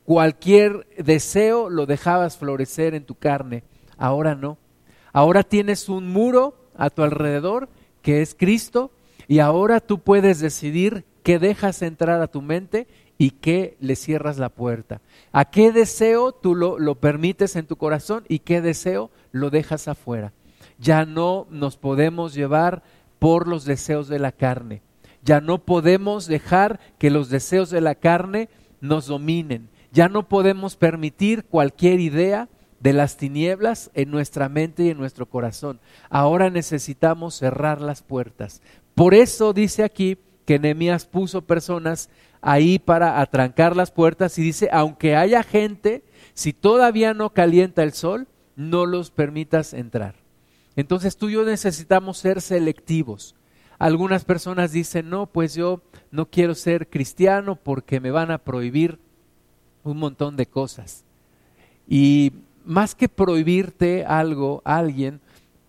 cualquier 0.04 0.86
deseo 0.98 1.70
lo 1.70 1.88
dejabas 1.88 2.38
florecer 2.38 2.94
en 2.94 3.06
tu 3.06 3.16
carne, 3.16 3.64
ahora 3.98 4.36
no. 4.36 4.58
Ahora 5.16 5.44
tienes 5.44 5.88
un 5.88 6.10
muro 6.12 6.58
a 6.76 6.90
tu 6.90 7.02
alrededor 7.02 7.70
que 8.02 8.22
es 8.22 8.36
Cristo 8.36 8.92
y 9.30 9.40
ahora 9.40 9.80
tú 9.80 10.00
puedes 10.00 10.42
decidir 10.42 11.06
qué 11.24 11.40
dejas 11.40 11.82
entrar 11.84 12.22
a 12.22 12.28
tu 12.28 12.42
mente 12.42 12.86
y 13.18 13.30
qué 13.32 13.78
le 13.80 13.96
cierras 13.96 14.38
la 14.40 14.50
puerta. 14.50 15.00
¿A 15.32 15.46
qué 15.46 15.72
deseo 15.72 16.34
tú 16.34 16.54
lo, 16.54 16.78
lo 16.80 16.96
permites 16.96 17.56
en 17.56 17.66
tu 17.66 17.78
corazón 17.78 18.26
y 18.28 18.40
qué 18.40 18.60
deseo 18.60 19.10
lo 19.32 19.52
dejas 19.52 19.88
afuera? 19.88 20.34
Ya 20.80 21.06
no 21.06 21.48
nos 21.50 21.78
podemos 21.78 22.34
llevar 22.34 22.84
por 23.18 23.48
los 23.48 23.64
deseos 23.64 24.10
de 24.10 24.20
la 24.20 24.34
carne. 24.34 24.82
Ya 25.24 25.40
no 25.40 25.60
podemos 25.60 26.28
dejar 26.28 26.82
que 27.00 27.10
los 27.10 27.30
deseos 27.30 27.70
de 27.70 27.80
la 27.80 27.96
carne 27.96 28.50
nos 28.82 29.08
dominen. 29.08 29.70
Ya 29.94 30.10
no 30.10 30.28
podemos 30.28 30.76
permitir 30.76 31.46
cualquier 31.46 32.02
idea 32.02 32.50
de 32.80 32.94
las 32.94 33.18
tinieblas 33.18 33.90
en 33.94 34.12
nuestra 34.12 34.50
mente 34.50 34.84
y 34.84 34.90
en 34.90 34.98
nuestro 34.98 35.26
corazón. 35.26 35.80
Ahora 36.10 36.50
necesitamos 36.50 37.36
cerrar 37.36 37.82
las 37.82 38.02
puertas. 38.04 38.62
Por 38.94 39.14
eso 39.14 39.54
dice 39.54 39.84
aquí 39.84 40.18
que 40.46 40.60
Nehemías 40.60 41.06
puso 41.06 41.42
personas 41.42 42.10
ahí 42.42 42.78
para 42.78 43.22
atrancar 43.22 43.76
las 43.76 43.92
puertas 43.92 44.38
y 44.38 44.44
dice, 44.44 44.70
aunque 44.72 45.16
haya 45.16 45.42
gente, 45.42 46.04
si 46.34 46.54
todavía 46.54 47.14
no 47.14 47.32
calienta 47.32 47.82
el 47.84 47.94
sol, 47.94 48.28
no 48.56 48.86
los 48.86 49.10
permitas 49.10 49.74
entrar. 49.74 50.16
Entonces 50.76 51.18
tú 51.18 51.30
y 51.30 51.34
yo 51.34 51.44
necesitamos 51.44 52.18
ser 52.18 52.42
selectivos. 52.42 53.36
Algunas 53.80 54.24
personas 54.24 54.72
dicen, 54.72 55.10
no, 55.10 55.26
pues 55.26 55.56
yo 55.56 55.82
no 56.12 56.30
quiero 56.30 56.56
ser 56.56 56.90
cristiano 56.90 57.56
porque 57.56 58.00
me 58.00 58.12
van 58.12 58.32
a 58.32 58.38
prohibir 58.38 59.00
un 59.84 59.98
montón 59.98 60.38
de 60.38 60.46
cosas. 60.46 61.04
Y 61.88 62.32
más 62.66 62.96
que 62.96 63.10
prohibirte 63.10 64.06
algo 64.06 64.62
a 64.66 64.78
alguien, 64.78 65.22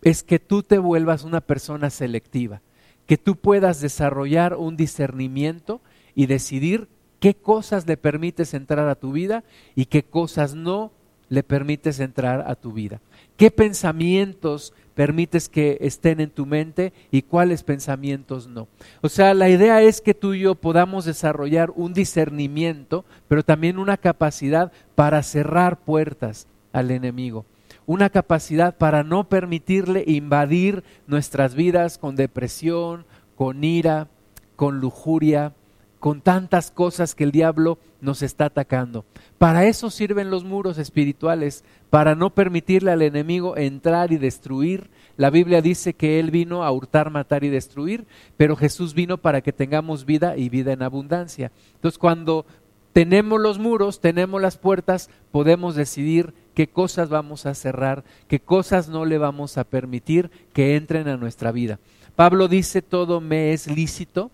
es 0.03 0.23
que 0.23 0.39
tú 0.39 0.63
te 0.63 0.79
vuelvas 0.79 1.25
una 1.25 1.41
persona 1.41 1.91
selectiva, 1.91 2.61
que 3.07 3.17
tú 3.17 3.37
puedas 3.37 3.81
desarrollar 3.81 4.55
un 4.55 4.77
discernimiento 4.77 5.81
y 6.15 6.27
decidir 6.27 6.89
qué 7.21 7.35
cosas 7.35 7.87
le 7.87 7.97
permites 7.97 8.55
entrar 8.55 8.89
a 8.89 8.95
tu 8.95 9.13
vida 9.13 9.45
y 9.75 9.87
qué 9.87 10.03
cosas 10.03 10.55
no 10.55 10.93
le 11.29 11.43
permites 11.43 11.99
entrar 11.99 12.45
a 12.47 12.55
tu 12.55 12.73
vida. 12.73 13.01
¿Qué 13.37 13.51
pensamientos 13.51 14.73
permites 14.95 15.49
que 15.49 15.77
estén 15.81 16.21
en 16.21 16.31
tu 16.31 16.47
mente 16.47 16.93
y 17.11 17.23
cuáles 17.23 17.65
pensamientos 17.65 18.47
no? 18.47 18.69
O 19.03 19.09
sea, 19.09 19.35
la 19.35 19.49
idea 19.49 19.83
es 19.83 20.01
que 20.01 20.15
tú 20.15 20.35
y 20.35 20.41
yo 20.41 20.55
podamos 20.55 21.05
desarrollar 21.05 21.73
un 21.75 21.93
discernimiento, 21.93 23.05
pero 23.29 23.43
también 23.43 23.79
una 23.79 23.97
capacidad 23.97 24.73
para 24.95 25.23
cerrar 25.23 25.81
puertas 25.81 26.47
al 26.77 26.91
enemigo. 26.91 27.47
Una 27.87 28.11
capacidad 28.11 28.77
para 28.77 29.03
no 29.03 29.29
permitirle 29.29 30.05
invadir 30.07 30.85
nuestras 31.07 31.55
vidas 31.55 31.99
con 31.99 32.17
depresión, 32.17 33.07
con 33.35 33.65
ira, 33.65 34.09
con 34.57 34.81
lujuria, 34.81 35.55
con 36.01 36.21
tantas 36.21 36.71
cosas 36.71 37.15
que 37.15 37.25
el 37.25 37.33
diablo 37.33 37.79
nos 38.03 38.23
está 38.23 38.47
atacando. 38.47 39.07
Para 39.39 39.65
eso 39.65 39.91
sirven 39.91 40.31
los 40.31 40.45
muros 40.45 40.77
espirituales, 40.77 41.65
para 41.89 42.15
no 42.15 42.35
permitirle 42.35 42.93
al 42.93 43.03
enemigo 43.03 43.57
entrar 43.57 44.13
y 44.13 44.19
destruir. 44.19 44.91
La 45.17 45.31
Biblia 45.31 45.63
dice 45.63 45.95
que 45.95 46.21
Él 46.21 46.31
vino 46.31 46.63
a 46.63 46.71
hurtar, 46.71 47.11
matar 47.11 47.43
y 47.43 47.49
destruir, 47.49 48.07
pero 48.37 48.55
Jesús 48.55 48.93
vino 48.93 49.17
para 49.17 49.41
que 49.41 49.53
tengamos 49.53 50.05
vida 50.05 50.37
y 50.37 50.51
vida 50.51 50.73
en 50.73 50.83
abundancia. 50.83 51.53
Entonces 51.77 51.99
cuando 51.99 52.45
tenemos 52.93 53.41
los 53.41 53.59
muros, 53.59 54.01
tenemos 54.01 54.41
las 54.41 54.59
puertas, 54.59 55.11
podemos 55.31 55.75
decidir 55.75 56.33
qué 56.57 56.69
cosas 56.69 57.11
vamos 57.11 57.45
a 57.45 57.55
cerrar, 57.55 58.03
qué 58.29 58.41
cosas 58.41 58.89
no 58.89 59.05
le 59.05 59.19
vamos 59.19 59.59
a 59.59 59.65
permitir 59.65 60.31
que 60.55 60.75
entren 60.75 61.07
a 61.07 61.19
nuestra 61.19 61.53
vida. 61.53 61.79
Pablo 62.17 62.49
dice, 62.49 62.81
todo 62.81 63.21
me 63.21 63.53
es 63.53 63.67
lícito, 63.67 64.31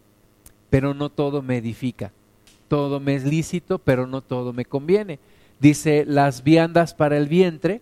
pero 0.71 0.95
no 0.95 1.09
todo 1.09 1.43
me 1.43 1.57
edifica. 1.57 2.13
Todo 2.69 3.01
me 3.01 3.17
es 3.17 3.25
lícito, 3.25 3.81
pero 3.81 4.07
no 4.07 4.21
todo 4.21 4.53
me 4.53 4.65
conviene. 4.65 5.19
Dice, 5.59 6.05
las 6.07 6.45
viandas 6.45 6.95
para 6.95 7.17
el 7.17 7.27
vientre, 7.27 7.81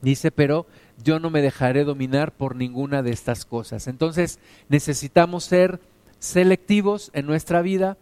dice, 0.00 0.30
pero 0.30 0.66
yo 1.04 1.20
no 1.20 1.28
me 1.28 1.42
dejaré 1.42 1.84
dominar 1.84 2.32
por 2.32 2.56
ninguna 2.56 3.02
de 3.02 3.10
estas 3.10 3.44
cosas. 3.44 3.86
Entonces 3.86 4.38
necesitamos 4.70 5.44
ser 5.44 5.78
selectivos 6.20 7.10
en 7.12 7.26
nuestra 7.26 7.60
vida, 7.60 7.98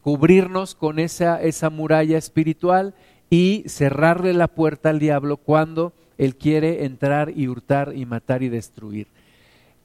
cubrirnos 0.00 0.74
con 0.74 0.98
esa, 0.98 1.42
esa 1.42 1.68
muralla 1.68 2.16
espiritual 2.16 2.94
y 3.32 3.64
cerrarle 3.66 4.34
la 4.34 4.46
puerta 4.46 4.90
al 4.90 4.98
diablo 4.98 5.38
cuando 5.38 5.94
él 6.18 6.36
quiere 6.36 6.84
entrar 6.84 7.32
y 7.34 7.48
hurtar 7.48 7.94
y 7.96 8.04
matar 8.04 8.42
y 8.42 8.50
destruir. 8.50 9.06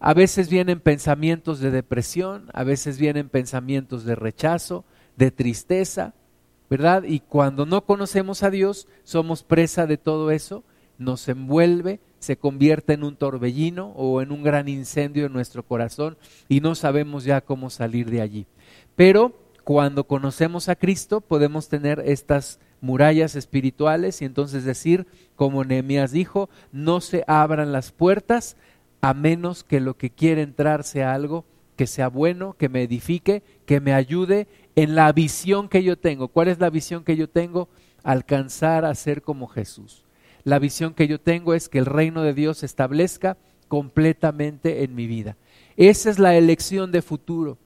A 0.01 0.13
veces 0.13 0.49
vienen 0.49 0.81
pensamientos 0.81 1.61
de 1.61 1.71
depresión, 1.71 2.49
a 2.51 2.65
veces 2.65 2.99
vienen 2.99 3.29
pensamientos 3.29 4.03
de 4.03 4.15
rechazo, 4.15 4.83
de 5.15 5.31
tristeza, 5.31 6.13
¿verdad? 6.69 7.03
Y 7.03 7.21
cuando 7.21 7.65
no 7.65 7.85
conocemos 7.85 8.43
a 8.43 8.49
Dios, 8.49 8.85
somos 9.05 9.43
presa 9.43 9.87
de 9.87 9.95
todo 9.95 10.29
eso, 10.31 10.65
nos 10.97 11.25
envuelve, 11.29 12.01
se 12.19 12.35
convierte 12.35 12.91
en 12.95 13.05
un 13.05 13.15
torbellino 13.15 13.93
o 13.95 14.21
en 14.21 14.33
un 14.33 14.43
gran 14.43 14.67
incendio 14.67 15.25
en 15.25 15.31
nuestro 15.31 15.63
corazón 15.63 16.17
y 16.49 16.59
no 16.59 16.75
sabemos 16.75 17.23
ya 17.23 17.39
cómo 17.39 17.69
salir 17.69 18.09
de 18.09 18.19
allí. 18.19 18.45
Pero 18.97 19.31
cuando 19.63 20.03
conocemos 20.03 20.67
a 20.67 20.75
Cristo 20.75 21.21
podemos 21.21 21.69
tener 21.69 22.03
estas 22.05 22.59
murallas 22.81 23.35
espirituales 23.35 24.21
y 24.21 24.25
entonces 24.25 24.63
decir, 24.63 25.07
como 25.35 25.63
Nehemías 25.63 26.11
dijo, 26.11 26.49
no 26.71 27.01
se 27.01 27.23
abran 27.27 27.71
las 27.71 27.91
puertas 27.91 28.57
a 29.01 29.13
menos 29.13 29.63
que 29.63 29.79
lo 29.79 29.97
que 29.97 30.09
quiere 30.09 30.41
entrar 30.41 30.83
sea 30.83 31.13
algo 31.13 31.45
que 31.77 31.87
sea 31.87 32.09
bueno, 32.09 32.55
que 32.57 32.67
me 32.67 32.83
edifique, 32.83 33.43
que 33.65 33.79
me 33.79 33.93
ayude 33.93 34.47
en 34.75 34.95
la 34.95 35.11
visión 35.13 35.69
que 35.69 35.83
yo 35.83 35.97
tengo. 35.97 36.27
¿Cuál 36.27 36.49
es 36.49 36.59
la 36.59 36.69
visión 36.69 37.03
que 37.03 37.15
yo 37.15 37.29
tengo? 37.29 37.69
Alcanzar 38.03 38.83
a 38.83 38.95
ser 38.95 39.21
como 39.21 39.47
Jesús. 39.47 40.03
La 40.43 40.59
visión 40.59 40.93
que 40.93 41.07
yo 41.07 41.21
tengo 41.21 41.53
es 41.53 41.69
que 41.69 41.77
el 41.77 41.85
reino 41.85 42.23
de 42.23 42.33
Dios 42.33 42.59
se 42.59 42.65
establezca 42.65 43.37
completamente 43.67 44.83
en 44.83 44.95
mi 44.95 45.05
vida. 45.07 45.37
Esa 45.77 46.09
es 46.09 46.19
la 46.19 46.35
elección 46.35 46.91
de 46.91 47.01
futuro. 47.01 47.57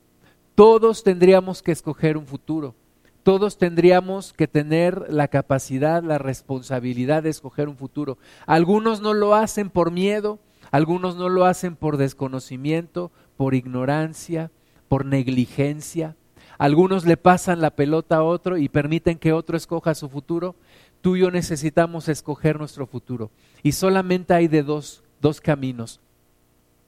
Todos 0.55 1.03
tendríamos 1.03 1.61
que 1.61 1.71
escoger 1.71 2.17
un 2.17 2.27
futuro. 2.27 2.75
Todos 3.23 3.57
tendríamos 3.57 4.33
que 4.33 4.47
tener 4.47 5.05
la 5.09 5.27
capacidad, 5.27 6.01
la 6.01 6.17
responsabilidad 6.17 7.21
de 7.21 7.29
escoger 7.29 7.69
un 7.69 7.77
futuro. 7.77 8.17
Algunos 8.47 9.01
no 9.01 9.13
lo 9.13 9.35
hacen 9.35 9.69
por 9.69 9.91
miedo, 9.91 10.39
algunos 10.71 11.15
no 11.15 11.29
lo 11.29 11.45
hacen 11.45 11.75
por 11.75 11.97
desconocimiento, 11.97 13.11
por 13.37 13.53
ignorancia, 13.53 14.49
por 14.87 15.05
negligencia. 15.05 16.15
Algunos 16.57 17.05
le 17.05 17.15
pasan 17.15 17.61
la 17.61 17.71
pelota 17.71 18.17
a 18.17 18.23
otro 18.23 18.57
y 18.57 18.69
permiten 18.69 19.19
que 19.19 19.33
otro 19.33 19.55
escoja 19.55 19.93
su 19.93 20.09
futuro. 20.09 20.55
Tú 21.01 21.15
y 21.15 21.21
yo 21.21 21.29
necesitamos 21.29 22.07
escoger 22.07 22.57
nuestro 22.57 22.87
futuro. 22.87 23.29
Y 23.61 23.73
solamente 23.73 24.33
hay 24.33 24.47
de 24.47 24.63
dos, 24.63 25.03
dos 25.21 25.41
caminos, 25.41 25.99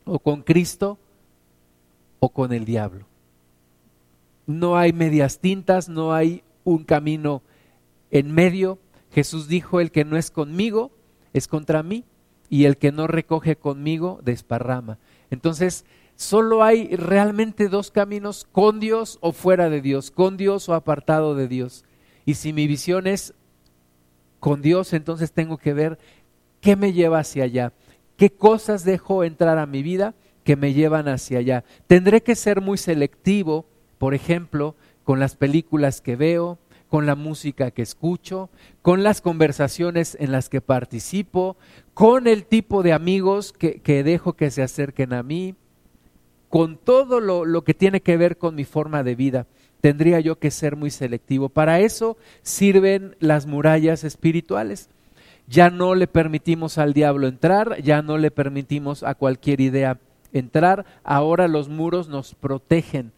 o 0.06 0.18
con 0.18 0.42
Cristo 0.42 0.98
o 2.20 2.30
con 2.30 2.54
el 2.54 2.66
diablo 2.66 3.13
no 4.46 4.78
hay 4.78 4.94
medias 4.94 5.40
tintas, 5.40 5.90
no 5.90 6.14
hay 6.14 6.44
un 6.64 6.84
camino 6.84 7.44
en 8.12 8.32
medio. 8.32 8.80
Jesús 9.12 9.48
dijo, 9.48 9.80
el 9.80 9.92
que 9.92 10.06
no 10.06 10.18
es 10.18 10.32
conmigo 10.32 10.92
es 11.34 11.48
contra 11.48 11.84
mí 11.84 12.06
y 12.50 12.66
el 12.66 12.78
que 12.78 12.92
no 12.92 13.08
recoge 13.08 13.56
conmigo 13.56 14.20
desparrama. 14.24 15.00
Entonces, 15.30 15.86
solo 16.16 16.64
hay 16.64 16.96
realmente 16.96 17.70
dos 17.70 17.92
caminos, 17.92 18.48
con 18.52 18.80
Dios 18.80 19.18
o 19.22 19.32
fuera 19.32 19.70
de 19.70 19.82
Dios, 19.82 20.12
con 20.12 20.38
Dios 20.38 20.70
o 20.70 20.74
apartado 20.74 21.36
de 21.36 21.48
Dios. 21.48 21.86
Y 22.26 22.36
si 22.36 22.54
mi 22.54 22.68
visión 22.68 23.08
es 23.08 23.34
con 24.40 24.62
Dios, 24.62 24.94
entonces 24.94 25.32
tengo 25.32 25.58
que 25.58 25.74
ver 25.74 25.98
qué 26.62 26.76
me 26.76 26.94
lleva 26.94 27.20
hacia 27.20 27.46
allá, 27.46 27.74
qué 28.18 28.30
cosas 28.30 28.84
dejo 28.84 29.24
entrar 29.24 29.58
a 29.58 29.66
mi 29.66 29.82
vida 29.82 30.16
que 30.44 30.56
me 30.56 30.74
llevan 30.74 31.08
hacia 31.08 31.40
allá. 31.40 31.64
Tendré 31.88 32.22
que 32.22 32.36
ser 32.36 32.62
muy 32.62 32.78
selectivo, 32.78 33.66
por 34.04 34.16
ejemplo, 34.16 34.76
con 35.06 35.22
las 35.22 35.38
películas 35.38 36.02
que 36.02 36.18
veo, 36.18 36.60
con 36.90 37.06
la 37.06 37.16
música 37.16 37.72
que 37.72 37.84
escucho, 37.84 38.50
con 38.82 39.02
las 39.02 39.22
conversaciones 39.22 40.18
en 40.20 40.34
las 40.34 40.50
que 40.50 40.60
participo, 40.60 41.56
con 41.94 42.28
el 42.28 42.44
tipo 42.44 42.84
de 42.84 42.92
amigos 42.92 43.54
que, 43.54 44.04
dejo 44.04 44.34
que 44.34 44.52
se 44.52 44.62
acerquen 44.62 45.14
a 45.14 45.24
mí, 45.24 45.56
con 46.50 46.76
todo 46.76 47.22
lo, 47.22 47.46
lo 47.46 47.64
que 47.64 47.74
tiene 47.74 48.02
que 48.02 48.18
ver 48.18 48.38
con 48.38 48.56
mi 48.56 48.66
forma 48.66 49.04
de 49.04 49.16
vida. 49.16 49.48
Tendría 49.80 50.20
yo 50.20 50.38
que 50.38 50.52
ser 50.52 50.76
muy 50.76 50.92
selectivo. 50.92 51.48
Para 51.48 51.80
eso 51.80 52.18
sirven 52.42 53.16
las 53.22 53.46
murallas 53.46 54.04
espirituales. 54.04 54.90
Ya 55.48 55.70
no 55.70 55.96
le 55.96 56.08
permitimos 56.08 56.78
al 56.78 56.92
diablo 56.92 57.28
entrar, 57.28 57.82
ya 57.82 58.02
no 58.02 58.18
le 58.18 58.32
permitimos 58.32 59.04
a 59.04 59.16
cualquier 59.16 59.62
idea 59.62 59.98
entrar. 60.34 60.86
Ahora 61.06 61.48
los 61.48 61.70
muros 61.70 62.10
nos 62.10 62.36
protegen, 62.36 63.14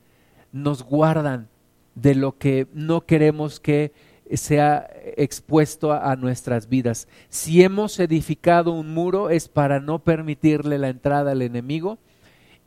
nos 0.55 0.83
guardan, 0.83 1.50
de 1.95 2.15
lo 2.15 2.38
que 2.38 2.67
no 2.74 3.01
queremos 3.01 3.59
que 3.59 3.91
sea 4.33 4.89
expuesto 5.17 5.91
a, 5.91 6.15
nuestras 6.15 6.69
vidas. 6.69 7.07
Si 7.29 7.62
hemos 7.62 8.00
edificado 8.00 8.71
un 8.71 8.93
muro 8.93 9.29
es 9.29 9.50
para 9.50 9.81
no 9.81 10.00
permitirle 10.00 10.77
la 10.77 10.88
entrada 10.88 11.33
al 11.33 11.41
enemigo 11.41 12.00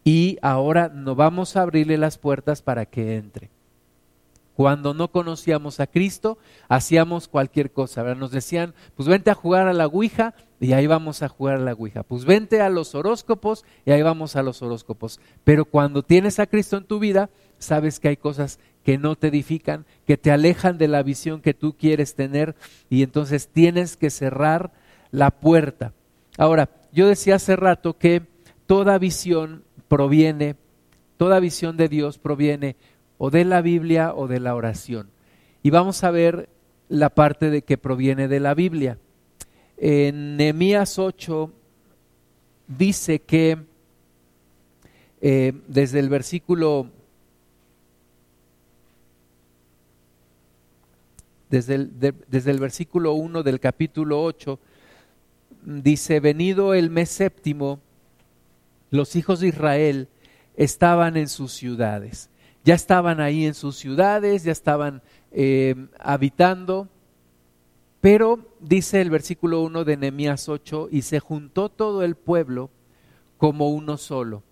y 0.04 0.38
ahora 0.42 0.88
no 0.88 1.14
vamos 1.14 1.56
a 1.56 1.62
abrirle 1.62 1.96
las 1.96 2.18
puertas 2.18 2.60
para 2.62 2.84
que 2.84 3.16
entre. 3.16 3.50
Cuando 4.54 4.92
no 4.92 5.08
conocíamos 5.08 5.80
a 5.80 5.86
Cristo, 5.86 6.36
hacíamos 6.68 7.26
cualquier 7.26 7.72
cosa. 7.72 8.02
Nos 8.14 8.32
decían, 8.32 8.74
pues 8.96 9.08
vente 9.08 9.30
a 9.30 9.34
jugar 9.34 9.66
a 9.66 9.72
la 9.72 9.86
Ouija 9.86 10.34
y 10.60 10.72
ahí 10.72 10.86
vamos 10.86 11.22
a 11.22 11.28
jugar 11.28 11.56
a 11.56 11.60
la 11.60 11.72
Ouija. 11.72 12.02
Pues 12.02 12.24
vente 12.24 12.60
a 12.60 12.68
los 12.68 12.94
horóscopos 12.94 13.64
y 13.84 13.92
ahí 13.92 14.02
vamos 14.02 14.36
a 14.36 14.42
los 14.42 14.60
horóscopos. 14.62 15.20
Pero 15.44 15.64
cuando 15.64 16.02
tienes 16.02 16.38
a 16.38 16.46
Cristo 16.46 16.76
en 16.76 16.84
tu 16.84 16.98
vida, 16.98 17.30
sabes 17.58 18.00
que 18.00 18.08
hay 18.08 18.16
cosas 18.16 18.58
que 18.84 18.98
no 18.98 19.16
te 19.16 19.28
edifican, 19.28 19.84
que 20.06 20.16
te 20.16 20.30
alejan 20.30 20.78
de 20.78 20.88
la 20.88 21.02
visión 21.02 21.40
que 21.40 21.54
tú 21.54 21.76
quieres 21.76 22.14
tener 22.14 22.56
y 22.90 23.02
entonces 23.02 23.48
tienes 23.48 23.96
que 23.96 24.10
cerrar 24.10 24.72
la 25.10 25.30
puerta. 25.30 25.92
Ahora, 26.36 26.70
yo 26.92 27.06
decía 27.06 27.36
hace 27.36 27.54
rato 27.54 27.98
que 27.98 28.22
toda 28.66 28.98
visión 28.98 29.64
proviene, 29.88 30.56
toda 31.16 31.40
visión 31.40 31.76
de 31.76 31.88
Dios 31.88 32.18
proviene 32.18 32.76
o 33.18 33.30
de 33.30 33.44
la 33.44 33.60
Biblia 33.60 34.14
o 34.14 34.26
de 34.26 34.40
la 34.40 34.54
oración. 34.54 35.10
Y 35.62 35.70
vamos 35.70 36.02
a 36.04 36.10
ver 36.10 36.48
la 36.88 37.10
parte 37.10 37.50
de 37.50 37.62
que 37.62 37.76
proviene 37.76 38.28
de 38.28 38.40
la 38.40 38.54
Biblia. 38.54 38.98
En 39.80 40.36
Nehemías 40.36 40.98
8 40.98 41.52
dice 42.66 43.20
que 43.20 43.58
eh, 45.20 45.52
desde 45.68 46.00
el 46.00 46.08
versículo 46.08 46.90
desde 51.48 51.76
el, 51.76 51.90
desde 52.28 52.50
el 52.50 52.58
versículo 52.58 53.12
1 53.14 53.42
del 53.42 53.60
capítulo 53.60 54.22
8 54.22 54.58
dice, 55.62 56.20
venido 56.20 56.74
el 56.74 56.90
mes 56.90 57.08
séptimo, 57.08 57.80
los 58.90 59.16
hijos 59.16 59.40
de 59.40 59.48
Israel 59.48 60.08
estaban 60.56 61.16
en 61.16 61.28
sus 61.28 61.52
ciudades. 61.52 62.30
Ya 62.64 62.74
estaban 62.74 63.20
ahí 63.20 63.46
en 63.46 63.54
sus 63.54 63.76
ciudades, 63.76 64.44
ya 64.44 64.52
estaban 64.52 65.02
eh, 65.30 65.74
habitando, 65.98 66.88
pero 68.00 68.38
dice 68.60 69.00
el 69.00 69.10
versículo 69.10 69.62
1 69.62 69.84
de 69.84 69.96
Nehemías 69.96 70.48
8, 70.48 70.88
y 70.90 71.02
se 71.02 71.20
juntó 71.20 71.68
todo 71.68 72.02
el 72.02 72.14
pueblo 72.14 72.70
como 73.36 73.70
uno 73.70 73.96
solo, 73.96 74.42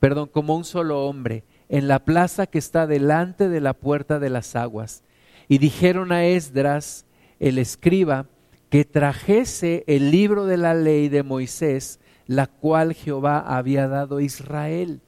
perdón, 0.00 0.28
como 0.28 0.56
un 0.56 0.64
solo 0.64 1.06
hombre, 1.06 1.44
en 1.68 1.88
la 1.88 2.04
plaza 2.04 2.46
que 2.46 2.58
está 2.58 2.86
delante 2.86 3.48
de 3.48 3.60
la 3.60 3.72
puerta 3.72 4.18
de 4.18 4.30
las 4.30 4.56
aguas. 4.56 5.02
Y 5.48 5.58
dijeron 5.58 6.12
a 6.12 6.26
Esdras, 6.26 7.06
el 7.40 7.58
escriba, 7.58 8.26
que 8.68 8.84
trajese 8.84 9.84
el 9.86 10.10
libro 10.10 10.46
de 10.46 10.56
la 10.56 10.74
ley 10.74 11.08
de 11.08 11.22
Moisés, 11.22 12.00
la 12.26 12.46
cual 12.46 12.94
Jehová 12.94 13.38
había 13.38 13.88
dado 13.88 14.16
a 14.16 14.22
Israel. 14.22 15.00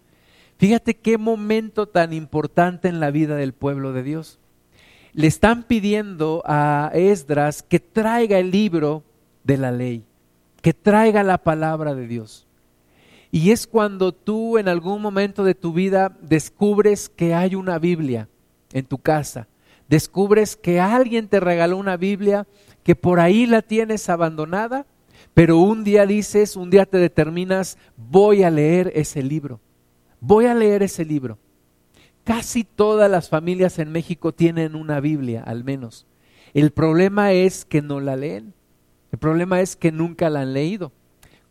Fíjate 0.58 0.96
qué 0.96 1.18
momento 1.18 1.86
tan 1.86 2.12
importante 2.12 2.88
en 2.88 3.00
la 3.00 3.10
vida 3.10 3.36
del 3.36 3.52
pueblo 3.52 3.92
de 3.92 4.02
Dios. 4.02 4.38
Le 5.16 5.26
están 5.26 5.64
pidiendo 5.64 6.42
a 6.44 6.92
Esdras 6.94 7.64
que 7.64 7.80
traiga 7.80 8.38
el 8.38 8.52
libro 8.52 9.02
de 9.42 9.56
la 9.56 9.72
ley, 9.72 10.04
que 10.62 10.72
traiga 10.72 11.24
la 11.24 11.38
palabra 11.38 11.96
de 11.96 12.06
Dios. 12.06 12.46
Y 13.32 13.50
es 13.50 13.66
cuando 13.66 14.12
tú 14.12 14.58
en 14.58 14.68
algún 14.68 15.02
momento 15.02 15.42
de 15.42 15.56
tu 15.56 15.72
vida 15.72 16.16
descubres 16.20 17.08
que 17.08 17.34
hay 17.34 17.56
una 17.56 17.80
Biblia 17.80 18.28
en 18.72 18.84
tu 18.84 18.98
casa, 18.98 19.48
descubres 19.88 20.54
que 20.54 20.78
alguien 20.78 21.26
te 21.26 21.40
regaló 21.40 21.78
una 21.78 21.96
Biblia, 21.96 22.46
que 22.84 22.94
por 22.94 23.18
ahí 23.18 23.46
la 23.46 23.62
tienes 23.62 24.08
abandonada, 24.08 24.86
pero 25.34 25.58
un 25.58 25.82
día 25.82 26.06
dices, 26.06 26.54
un 26.54 26.70
día 26.70 26.86
te 26.86 26.98
determinas, 26.98 27.78
voy 27.96 28.44
a 28.44 28.50
leer 28.50 28.92
ese 28.94 29.22
libro 29.24 29.60
voy 30.20 30.46
a 30.46 30.54
leer 30.54 30.82
ese 30.82 31.04
libro. 31.04 31.38
Casi 32.26 32.64
todas 32.64 33.08
las 33.08 33.28
familias 33.28 33.78
en 33.78 33.92
México 33.92 34.32
tienen 34.32 34.74
una 34.74 34.98
Biblia, 34.98 35.44
al 35.46 35.62
menos. 35.62 36.08
El 36.54 36.72
problema 36.72 37.30
es 37.30 37.64
que 37.64 37.82
no 37.82 38.00
la 38.00 38.16
leen. 38.16 38.52
El 39.12 39.20
problema 39.20 39.60
es 39.60 39.76
que 39.76 39.92
nunca 39.92 40.28
la 40.28 40.40
han 40.40 40.52
leído. 40.52 40.90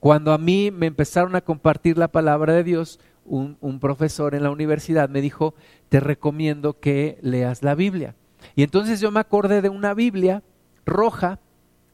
Cuando 0.02 0.34
a 0.34 0.38
mí 0.38 0.72
me 0.72 0.88
empezaron 0.88 1.34
a 1.38 1.40
compartir 1.40 1.98
la 1.98 2.10
palabra 2.10 2.52
de 2.52 2.66
Dios, 2.66 3.00
un, 3.24 3.80
profesor 3.80 4.36
en 4.36 4.44
la 4.44 4.52
universidad 4.52 5.08
me 5.08 5.22
dijo, 5.22 5.56
te 5.88 6.02
recomiendo 6.02 6.78
que 6.78 7.20
leas 7.22 7.64
la 7.64 7.74
Biblia. 7.74 8.14
Y 8.58 8.64
entonces 8.64 9.00
yo 9.00 9.12
me 9.12 9.22
acordé 9.22 9.62
de 9.62 9.70
una 9.70 9.94
Biblia 9.94 10.44
roja 10.86 11.40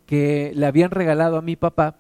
que 0.08 0.54
le 0.56 0.66
habían 0.66 0.90
regalado 0.90 1.38
a 1.38 1.44
mi 1.44 1.56
papá. 1.56 1.98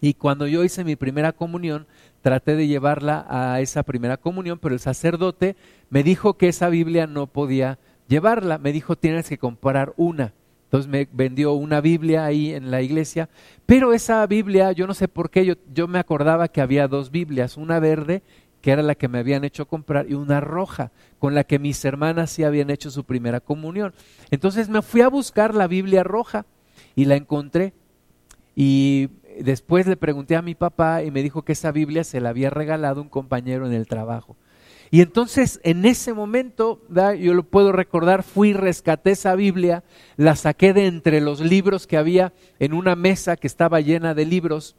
Y 0.00 0.14
cuando 0.14 0.48
yo 0.48 0.64
hice 0.64 0.82
mi 0.82 0.96
primera 0.96 1.30
comunión, 1.30 1.86
traté 2.26 2.56
de 2.56 2.66
llevarla 2.66 3.24
a 3.28 3.60
esa 3.60 3.84
primera 3.84 4.16
comunión, 4.16 4.58
pero 4.58 4.74
el 4.74 4.80
sacerdote 4.80 5.54
me 5.90 6.02
dijo 6.02 6.34
que 6.34 6.48
esa 6.48 6.68
Biblia 6.68 7.06
no 7.06 7.28
podía 7.28 7.78
llevarla, 8.08 8.58
me 8.58 8.72
dijo 8.72 8.96
tienes 8.96 9.28
que 9.28 9.38
comprar 9.38 9.94
una. 9.96 10.32
Entonces 10.64 10.90
me 10.90 11.06
vendió 11.12 11.52
una 11.52 11.80
Biblia 11.80 12.24
ahí 12.24 12.52
en 12.52 12.72
la 12.72 12.82
iglesia, 12.82 13.28
pero 13.64 13.92
esa 13.92 14.26
Biblia, 14.26 14.72
yo 14.72 14.88
no 14.88 14.94
sé 14.94 15.06
por 15.06 15.30
qué, 15.30 15.46
yo, 15.46 15.54
yo 15.72 15.86
me 15.86 16.00
acordaba 16.00 16.48
que 16.48 16.60
había 16.60 16.88
dos 16.88 17.12
Biblias, 17.12 17.56
una 17.56 17.78
verde, 17.78 18.24
que 18.60 18.72
era 18.72 18.82
la 18.82 18.96
que 18.96 19.06
me 19.06 19.20
habían 19.20 19.44
hecho 19.44 19.68
comprar, 19.68 20.10
y 20.10 20.14
una 20.14 20.40
roja, 20.40 20.90
con 21.20 21.32
la 21.36 21.44
que 21.44 21.60
mis 21.60 21.84
hermanas 21.84 22.32
sí 22.32 22.42
habían 22.42 22.70
hecho 22.70 22.90
su 22.90 23.04
primera 23.04 23.38
comunión. 23.38 23.94
Entonces 24.32 24.68
me 24.68 24.82
fui 24.82 25.02
a 25.02 25.08
buscar 25.08 25.54
la 25.54 25.68
Biblia 25.68 26.02
roja 26.02 26.44
y 26.96 27.04
la 27.04 27.14
encontré. 27.14 27.72
Y 28.56 29.10
después 29.40 29.86
le 29.86 29.96
pregunté 29.96 30.36
a 30.36 30.42
mi 30.42 30.54
papá 30.54 31.02
y 31.02 31.10
me 31.10 31.22
dijo 31.22 31.42
que 31.42 31.52
esa 31.52 31.72
Biblia 31.72 32.04
se 32.04 32.20
la 32.20 32.30
había 32.30 32.50
regalado 32.50 33.02
un 33.02 33.08
compañero 33.08 33.66
en 33.66 33.72
el 33.72 33.86
trabajo. 33.86 34.36
Y 34.90 35.00
entonces 35.00 35.60
en 35.64 35.84
ese 35.84 36.14
momento, 36.14 36.80
yo 37.18 37.34
lo 37.34 37.42
puedo 37.42 37.72
recordar, 37.72 38.22
fui, 38.22 38.52
rescaté 38.52 39.12
esa 39.12 39.34
Biblia, 39.34 39.82
la 40.16 40.36
saqué 40.36 40.72
de 40.72 40.86
entre 40.86 41.20
los 41.20 41.40
libros 41.40 41.86
que 41.86 41.96
había 41.96 42.32
en 42.60 42.72
una 42.72 42.94
mesa 42.94 43.36
que 43.36 43.48
estaba 43.48 43.80
llena 43.80 44.14
de 44.14 44.26
libros. 44.26 44.76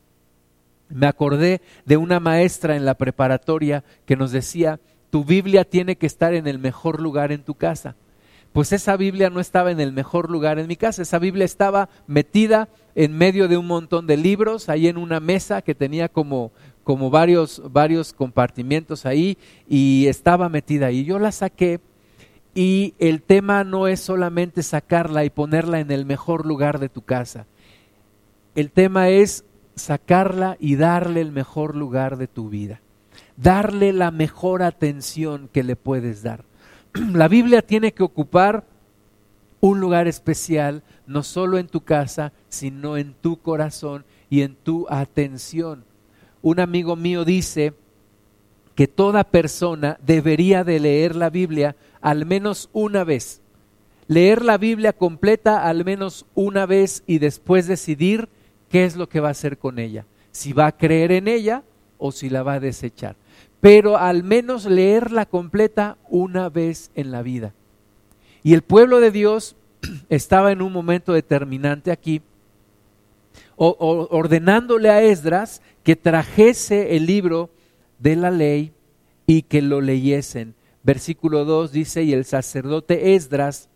Me 0.90 1.08
acordé 1.08 1.62
de 1.86 1.98
una 1.98 2.20
maestra 2.22 2.78
en 2.78 2.86
la 2.86 2.96
preparatoria 2.96 3.84
que 4.06 4.16
nos 4.16 4.32
decía, 4.32 4.80
tu 5.10 5.26
Biblia 5.26 5.66
tiene 5.66 5.98
que 5.98 6.08
estar 6.08 6.34
en 6.34 6.48
el 6.48 6.60
mejor 6.60 7.02
lugar 7.02 7.32
en 7.32 7.44
tu 7.44 7.56
casa 7.56 7.96
pues 8.54 8.72
esa 8.72 8.98
Biblia 8.98 9.30
no 9.30 9.40
estaba 9.40 9.72
en 9.72 9.80
el 9.80 9.92
mejor 9.92 10.32
lugar 10.32 10.60
en 10.60 10.68
mi 10.68 10.76
casa, 10.76 11.02
esa 11.02 11.20
Biblia 11.20 11.46
estaba 11.46 11.90
metida 12.08 12.70
en 12.96 13.18
medio 13.18 13.48
de 13.48 13.58
un 13.58 13.68
montón 13.68 14.08
de 14.08 14.18
libros, 14.18 14.70
ahí 14.70 14.88
en 14.88 14.98
una 14.98 15.20
mesa 15.20 15.62
que 15.62 15.76
tenía 15.76 16.10
como, 16.10 16.52
como 16.84 17.10
varios, 17.10 17.62
varios 17.72 18.14
compartimientos 18.14 19.06
ahí 19.06 19.38
y 19.68 20.08
estaba 20.08 20.50
metida 20.50 20.88
ahí. 20.88 21.06
Yo 21.06 21.20
la 21.20 21.32
saqué 21.32 21.80
y 22.56 22.96
el 22.98 23.22
tema 23.22 23.64
no 23.64 23.88
es 23.88 24.00
solamente 24.00 24.64
sacarla 24.64 25.24
y 25.24 25.30
ponerla 25.30 25.80
en 25.80 25.92
el 25.92 26.08
mejor 26.08 26.46
lugar 26.48 26.80
de 26.80 26.90
tu 26.90 27.04
casa. 27.04 27.46
El 28.56 28.72
tema 28.72 29.10
es 29.10 29.46
sacarla 29.76 30.58
y 30.60 30.76
darle 30.76 31.22
el 31.22 31.32
mejor 31.32 31.76
lugar 31.76 32.18
de 32.18 32.28
tu 32.28 32.50
vida. 32.50 32.82
Darle 33.36 33.94
la 33.94 34.10
mejor 34.10 34.64
atención 34.64 35.50
que 35.54 35.62
le 35.62 35.76
puedes 35.76 36.24
dar. 36.24 36.47
la 37.14 37.28
Biblia 37.28 37.62
tiene 37.62 37.94
que 37.94 38.04
ocupar 38.04 38.64
un 39.60 39.80
lugar 39.80 40.08
especial, 40.08 40.84
no 41.06 41.24
solo 41.24 41.58
en 41.58 41.68
tu 41.68 41.82
casa, 41.82 42.34
sino 42.50 42.98
en 42.98 43.14
tu 43.14 43.38
corazón 43.38 44.06
y 44.30 44.42
en 44.42 44.56
tu 44.56 44.86
atención. 44.90 45.84
Un 46.42 46.60
amigo 46.60 46.96
mío 46.96 47.26
dice 47.26 47.74
que 48.76 48.88
toda 48.88 49.24
persona 49.24 49.98
debería 50.06 50.64
de 50.64 50.80
leer 50.80 51.16
la 51.16 51.30
Biblia 51.30 51.76
al 52.02 52.26
menos 52.26 52.70
una 52.74 53.04
vez. 53.04 53.42
Leer 54.08 54.46
la 54.46 54.58
Biblia 54.58 54.94
completa 54.94 55.68
al 55.68 55.84
menos 55.84 56.26
una 56.36 56.66
vez 56.66 57.04
y 57.08 57.18
después 57.18 57.68
decidir 57.68 58.30
qué 58.70 58.86
es 58.86 58.96
lo 58.96 59.10
que 59.10 59.20
va 59.20 59.30
a 59.30 59.32
hacer 59.32 59.58
con 59.58 59.80
ella. 59.80 60.06
Si 60.32 60.54
va 60.54 60.68
a 60.68 60.78
creer 60.78 61.12
en 61.12 61.28
ella 61.28 61.64
o 61.98 62.12
si 62.12 62.30
la 62.30 62.44
va 62.44 62.54
a 62.54 62.60
desechar. 62.60 63.16
Pero 63.62 63.98
al 63.98 64.24
menos 64.24 64.66
leerla 64.66 65.26
completa 65.26 65.98
una 66.10 66.50
vez 66.50 66.92
en 66.96 67.12
la 67.12 67.22
vida. 67.22 67.54
Y 68.44 68.54
el 68.54 68.62
pueblo 68.62 69.00
de 69.00 69.12
Dios 69.12 69.56
estaba 70.10 70.52
en 70.52 70.62
un 70.62 70.72
momento 70.72 71.14
determinante 71.14 71.92
aquí, 71.92 72.22
ordenándole 73.56 74.90
a 74.90 75.02
Esdras 75.02 75.62
que 75.84 75.96
trajese 75.96 76.96
el 76.96 77.08
libro 77.08 77.50
de 78.00 78.16
la 78.16 78.30
ley 78.30 78.72
y 79.26 79.42
que 79.44 79.62
lo 79.62 79.82
leyesen. 79.82 80.56
Versículo 80.84 81.44
2 81.44 81.72
dice, 81.72 82.04
y 82.04 82.14
el 82.14 82.26
sacerdote 82.26 83.16
Esdras 83.16 83.70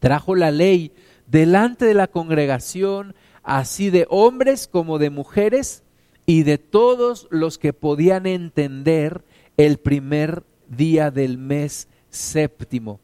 trajo 0.00 0.34
la 0.34 0.50
ley 0.50 0.92
delante 1.26 1.84
de 1.84 1.94
la 1.94 2.08
congregación, 2.08 3.14
así 3.42 3.90
de 3.90 4.06
hombres 4.08 4.66
como 4.66 4.98
de 4.98 5.10
mujeres, 5.10 5.84
y 6.30 6.44
de 6.44 6.58
todos 6.58 7.26
los 7.30 7.58
que 7.58 7.72
podían 7.72 8.24
entender 8.24 9.24
el 9.56 9.78
primer 9.78 10.44
día 10.68 11.10
del 11.10 11.38
mes 11.38 11.88
séptimo 12.08 13.00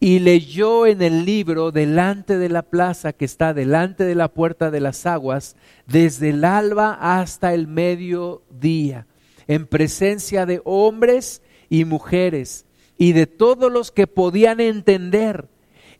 y 0.00 0.18
leyó 0.18 0.84
en 0.84 1.00
el 1.00 1.24
libro 1.24 1.72
delante 1.72 2.36
de 2.36 2.50
la 2.50 2.60
plaza 2.60 3.14
que 3.14 3.24
está 3.24 3.54
delante 3.54 4.04
de 4.04 4.14
la 4.14 4.28
puerta 4.28 4.70
de 4.70 4.80
las 4.80 5.06
aguas, 5.06 5.56
desde 5.86 6.28
el 6.28 6.44
alba 6.44 6.98
hasta 7.00 7.54
el 7.54 7.68
mediodía, 7.68 9.06
en 9.46 9.66
presencia 9.66 10.44
de 10.44 10.60
hombres 10.64 11.40
y 11.70 11.86
mujeres 11.86 12.66
y 12.98 13.12
de 13.12 13.26
todos 13.26 13.72
los 13.72 13.90
que 13.90 14.06
podían 14.06 14.60
entender, 14.60 15.48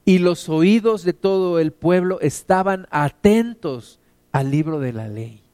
y 0.05 0.19
los 0.19 0.51
oídos 0.51 1.03
de 1.03 1.15
todo 1.15 1.61
el 1.61 1.73
pueblo 1.73 2.21
estaban 2.21 2.87
atentos 2.91 4.01
al 4.33 4.51
libro 4.51 4.81
de 4.81 4.93
la 4.93 5.09
ley. 5.09 5.48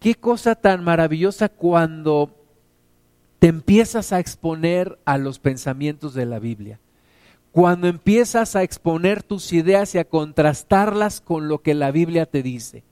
Qué 0.00 0.14
cosa 0.14 0.54
tan 0.54 0.84
maravillosa 0.84 1.48
cuando 1.48 2.30
te 3.38 3.48
empiezas 3.48 4.12
a 4.12 4.20
exponer 4.20 4.98
a 5.04 5.18
los 5.18 5.38
pensamientos 5.38 6.14
de 6.14 6.26
la 6.26 6.38
Biblia 6.38 6.78
cuando 7.56 7.88
empiezas 7.88 8.54
a 8.54 8.62
exponer 8.62 9.22
tus 9.22 9.50
ideas 9.54 9.94
y 9.94 9.98
a 9.98 10.04
contrastarlas 10.04 11.22
con 11.22 11.48
lo 11.48 11.62
que 11.62 11.72
la 11.72 11.90
Biblia 11.90 12.26
te 12.26 12.42
dice. 12.42 12.84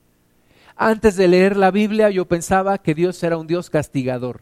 Antes 0.75 1.15
de 1.15 1.27
leer 1.27 1.55
la 1.55 1.69
Biblia 1.69 2.09
yo 2.09 2.25
pensaba 2.25 2.79
que 2.79 2.95
Dios 2.95 3.21
era 3.21 3.37
un 3.37 3.45
Dios 3.45 3.69
castigador, 3.69 4.41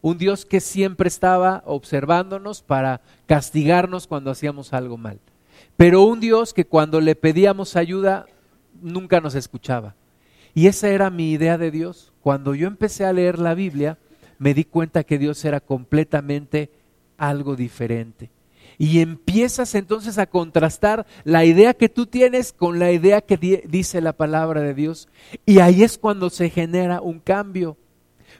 un 0.00 0.16
Dios 0.16 0.46
que 0.46 0.60
siempre 0.60 1.08
estaba 1.08 1.64
observándonos 1.66 2.62
para 2.62 3.00
castigarnos 3.26 4.06
cuando 4.06 4.30
hacíamos 4.30 4.72
algo 4.72 4.96
mal, 4.96 5.18
pero 5.76 6.04
un 6.04 6.20
Dios 6.20 6.54
que 6.54 6.64
cuando 6.64 7.00
le 7.00 7.16
pedíamos 7.16 7.74
ayuda 7.74 8.26
nunca 8.80 9.20
nos 9.20 9.34
escuchaba. 9.34 9.96
Y 10.58 10.66
esa 10.66 10.88
era 10.88 11.08
mi 11.08 11.30
idea 11.30 11.56
de 11.56 11.70
Dios. 11.70 12.12
Cuando 12.20 12.52
yo 12.52 12.66
empecé 12.66 13.04
a 13.04 13.12
leer 13.12 13.38
la 13.38 13.54
Biblia, 13.54 13.96
me 14.40 14.54
di 14.54 14.64
cuenta 14.64 15.04
que 15.04 15.16
Dios 15.16 15.44
era 15.44 15.60
completamente 15.60 16.72
algo 17.16 17.54
diferente 17.54 18.32
y 18.76 18.98
empiezas 18.98 19.76
entonces 19.76 20.18
a 20.18 20.26
contrastar 20.26 21.06
la 21.22 21.44
idea 21.44 21.74
que 21.74 21.88
tú 21.88 22.06
tienes 22.06 22.52
con 22.52 22.80
la 22.80 22.90
idea 22.90 23.20
que 23.20 23.36
dice 23.68 24.00
la 24.00 24.14
palabra 24.14 24.60
de 24.60 24.74
Dios. 24.74 25.06
Y 25.46 25.60
ahí 25.60 25.84
es 25.84 25.96
cuando 25.96 26.28
se 26.28 26.50
genera 26.50 27.02
un 27.02 27.20
cambio. 27.20 27.76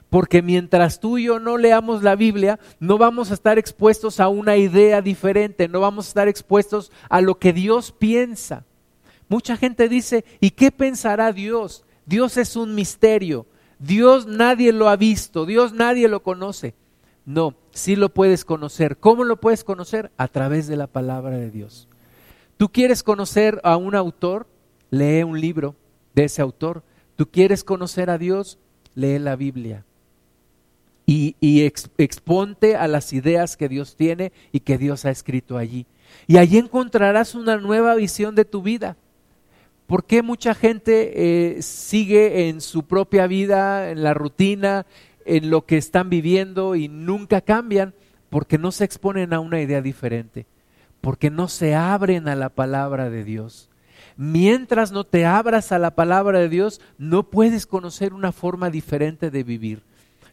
Porque 0.09 0.41
mientras 0.41 0.99
tú 0.99 1.19
y 1.19 1.23
yo 1.23 1.39
no 1.39 1.57
leamos 1.57 2.03
la 2.03 2.17
Biblia, 2.17 2.59
no 2.81 2.97
vamos 2.97 3.31
a 3.31 3.33
estar 3.33 3.57
expuestos 3.57 4.19
a 4.19 4.27
una 4.27 4.57
idea 4.57 5.01
diferente, 5.01 5.69
no 5.69 5.79
vamos 5.79 6.07
a 6.07 6.09
estar 6.09 6.27
expuestos 6.27 6.91
a 7.07 7.21
lo 7.21 7.39
que 7.39 7.53
Dios 7.53 7.93
piensa. 7.93 8.65
Mucha 9.29 9.55
gente 9.55 9.87
dice, 9.87 10.25
¿y 10.41 10.51
qué 10.51 10.73
pensará 10.73 11.31
Dios? 11.31 11.85
Dios 12.09 12.37
es 12.37 12.55
un 12.55 12.73
misterio. 12.73 13.45
Dios 13.77 14.25
nadie 14.25 14.73
lo 14.73 14.89
ha 14.89 14.95
visto, 14.95 15.45
Dios 15.45 15.73
nadie 15.73 16.07
lo 16.07 16.23
conoce. 16.23 16.73
No, 17.23 17.53
sí 17.69 17.95
lo 17.95 18.09
puedes 18.09 18.43
conocer. 18.43 18.97
¿Cómo 18.97 19.23
lo 19.23 19.39
puedes 19.39 19.63
conocer? 19.63 20.11
A 20.17 20.27
través 20.27 20.65
de 20.65 20.75
la 20.75 20.87
palabra 20.87 21.37
de 21.37 21.51
Dios. 21.51 21.87
¿Tú 22.57 22.69
quieres 22.69 23.03
conocer 23.03 23.61
a 23.63 23.77
un 23.77 23.93
autor? 23.93 24.47
Lee 24.89 25.21
un 25.21 25.39
libro 25.39 25.75
de 26.15 26.23
ese 26.23 26.41
autor. 26.41 26.81
¿Tú 27.15 27.29
quieres 27.29 27.63
conocer 27.63 28.09
a 28.09 28.17
Dios? 28.17 28.57
Lee 28.95 29.19
la 29.19 29.35
Biblia. 29.35 29.85
Y, 31.05 31.35
exponte 31.97 32.75
a 32.75 32.87
las 32.87 33.13
ideas 33.13 33.55
que 33.55 33.69
Dios 33.69 33.95
tiene 33.95 34.31
y 34.51 34.61
que 34.61 34.79
Dios 34.79 35.05
ha 35.05 35.11
escrito 35.11 35.57
allí. 35.57 35.85
Y 36.25 36.37
allí 36.37 36.57
encontrarás 36.57 37.35
una 37.35 37.57
nueva 37.57 37.93
visión 37.93 38.33
de 38.33 38.45
tu 38.45 38.63
vida. 38.63 38.97
¿Por 39.89 40.05
qué 40.05 40.21
mucha 40.21 40.53
gente 40.53 41.57
eh, 41.57 41.63
sigue 41.63 42.47
en 42.47 42.61
su 42.61 42.83
propia 42.83 43.25
vida, 43.25 43.89
en 43.89 44.03
la 44.03 44.13
rutina, 44.13 44.85
en 45.25 45.49
lo 45.49 45.65
que 45.65 45.77
están 45.77 46.11
viviendo 46.11 46.75
y 46.75 46.87
nunca 46.87 47.41
cambian 47.41 47.95
porque 48.29 48.59
no 48.59 48.71
se 48.71 48.83
exponen 48.83 49.33
a 49.33 49.39
una 49.39 49.61
idea 49.61 49.81
diferente, 49.81 50.45
porque 51.01 51.31
no 51.31 51.47
se 51.47 51.73
abren 51.73 52.27
a 52.27 52.35
la 52.35 52.49
palabra 52.49 53.09
de 53.09 53.23
Dios. 53.23 53.71
Mientras 54.15 54.91
no 54.91 55.05
te 55.05 55.25
abras 55.25 55.71
a 55.71 55.79
la 55.79 55.95
palabra 55.95 56.37
de 56.37 56.49
Dios, 56.49 56.81
no 56.99 57.31
puedes 57.31 57.65
conocer 57.65 58.13
una 58.13 58.31
forma 58.31 58.69
diferente 58.69 59.31
de 59.31 59.41
vivir. 59.41 59.81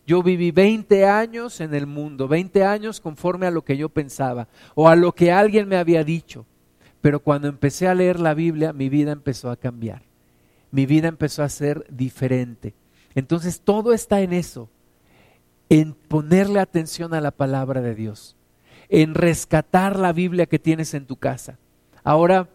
Yo 0.07 0.23
viví 0.23 0.51
20 0.51 1.07
años 1.07 1.63
en 1.63 1.73
el 1.73 1.87
mundo, 1.87 2.29
20 2.29 2.63
años 2.63 3.01
conforme 3.01 3.47
a 3.47 3.51
lo 3.51 3.65
que 3.65 3.79
yo 3.79 3.89
pensaba 3.89 4.49
o 4.75 4.91
a 4.91 4.97
lo 4.97 5.13
que 5.13 5.33
alguien 5.33 5.67
me 5.67 5.79
había 5.79 6.05
dicho. 6.05 6.45
Pero 7.07 7.21
cuando 7.21 7.47
empecé 7.47 7.87
a 7.87 7.95
leer 7.95 8.19
la 8.19 8.35
Biblia, 8.35 8.73
mi 8.73 8.89
vida 8.89 9.13
empezó 9.13 9.53
a 9.53 9.57
cambiar. 9.57 10.03
Mi 10.73 10.87
vida 10.87 11.07
empezó 11.07 11.45
a 11.45 11.49
ser 11.49 11.87
diferente. 11.89 12.75
Entonces 13.15 13.61
todo 13.61 13.93
está 13.93 14.23
en 14.23 14.33
eso 14.33 14.69
en 15.69 15.95
ponerle 15.95 16.59
atención 16.59 17.15
a 17.15 17.21
la 17.21 17.31
palabra 17.31 17.81
de 17.81 17.95
Dios, 17.95 18.35
en 18.89 19.15
rescatar 19.15 19.97
la 20.01 20.13
Biblia 20.13 20.47
que 20.47 20.59
tienes 20.59 20.95
en 20.95 21.07
tu 21.07 21.15
casa. 21.15 21.61
Ahora 22.03 22.49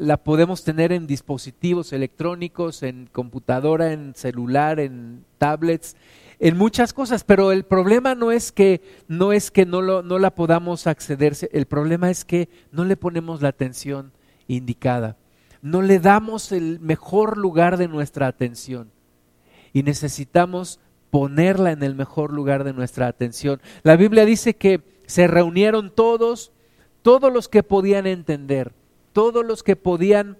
la 0.00 0.16
podemos 0.16 0.64
tener 0.64 0.90
en 0.90 1.06
dispositivos 1.06 1.92
electrónicos, 1.92 2.82
en 2.82 3.06
computadora, 3.06 3.92
en 3.92 4.16
celular, 4.16 4.80
en 4.80 5.24
tablets, 5.38 5.94
en 6.38 6.56
muchas 6.56 6.92
cosas, 6.92 7.24
pero 7.24 7.52
el 7.52 7.64
problema 7.64 8.14
no 8.14 8.32
es 8.32 8.52
que 8.52 8.82
no 9.08 9.32
es 9.32 9.50
que 9.50 9.66
no, 9.66 9.82
lo, 9.82 10.02
no 10.02 10.18
la 10.18 10.34
podamos 10.34 10.86
acceder, 10.86 11.36
el 11.52 11.66
problema 11.66 12.10
es 12.10 12.24
que 12.24 12.48
no 12.72 12.84
le 12.84 12.96
ponemos 12.96 13.42
la 13.42 13.48
atención 13.48 14.12
indicada. 14.46 15.16
No 15.62 15.80
le 15.80 15.98
damos 15.98 16.52
el 16.52 16.78
mejor 16.80 17.38
lugar 17.38 17.78
de 17.78 17.88
nuestra 17.88 18.26
atención. 18.26 18.90
Y 19.72 19.82
necesitamos 19.82 20.78
ponerla 21.10 21.72
en 21.72 21.82
el 21.82 21.94
mejor 21.94 22.32
lugar 22.32 22.64
de 22.64 22.72
nuestra 22.72 23.06
atención. 23.06 23.62
La 23.82 23.96
Biblia 23.96 24.24
dice 24.24 24.56
que 24.56 24.82
se 25.06 25.26
reunieron 25.26 25.94
todos, 25.94 26.52
todos 27.02 27.32
los 27.32 27.48
que 27.48 27.62
podían 27.62 28.06
entender, 28.06 28.72
todos 29.12 29.44
los 29.44 29.62
que 29.62 29.76
podían 29.76 30.38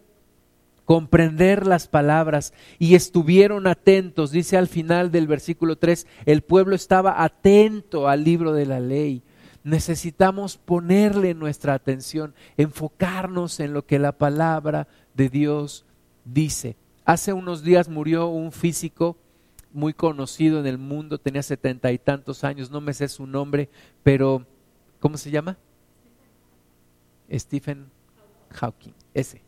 comprender 0.85 1.67
las 1.67 1.89
palabras 1.89 2.53
y 2.79 2.95
estuvieron 2.95 3.67
atentos. 3.67 4.31
Dice 4.31 4.57
al 4.57 4.69
final 4.69 5.11
del 5.11 5.27
versículo 5.27 5.77
3, 5.77 6.07
el 6.27 6.43
pueblo 6.43 6.75
estaba 6.75 7.23
atento 7.23 8.09
al 8.09 8.25
libro 8.25 8.53
de 8.53 8.67
la 8.67 8.81
ley. 8.81 9.23
Necesitamos 9.63 10.59
ponerle 10.59 11.33
nuestra 11.33 11.73
atención, 11.73 12.35
enfocarnos 12.59 13.61
en 13.61 13.73
lo 13.73 13.87
que 13.87 13.99
la 13.99 14.13
palabra 14.13 14.89
de 15.15 15.31
Dios 15.31 15.87
dice. 16.25 16.77
Hace 17.07 17.33
unos 17.33 17.63
días 17.63 17.89
murió 17.89 18.27
un 18.27 18.53
físico 18.53 19.17
muy 19.73 19.93
conocido 19.93 20.61
en 20.61 20.67
el 20.67 20.79
mundo, 20.79 21.19
tenía 21.19 21.43
setenta 21.43 21.91
y 21.93 21.99
tantos 21.99 22.45
años, 22.45 22.71
no 22.71 22.81
me 22.81 22.95
sé 22.95 23.09
su 23.09 23.27
nombre, 23.27 23.69
pero 24.03 24.47
¿cómo 25.01 25.17
se 25.17 25.31
llama? 25.31 25.57
Stephen 27.33 27.87
Hawking, 28.51 28.93
ese. 29.15 29.44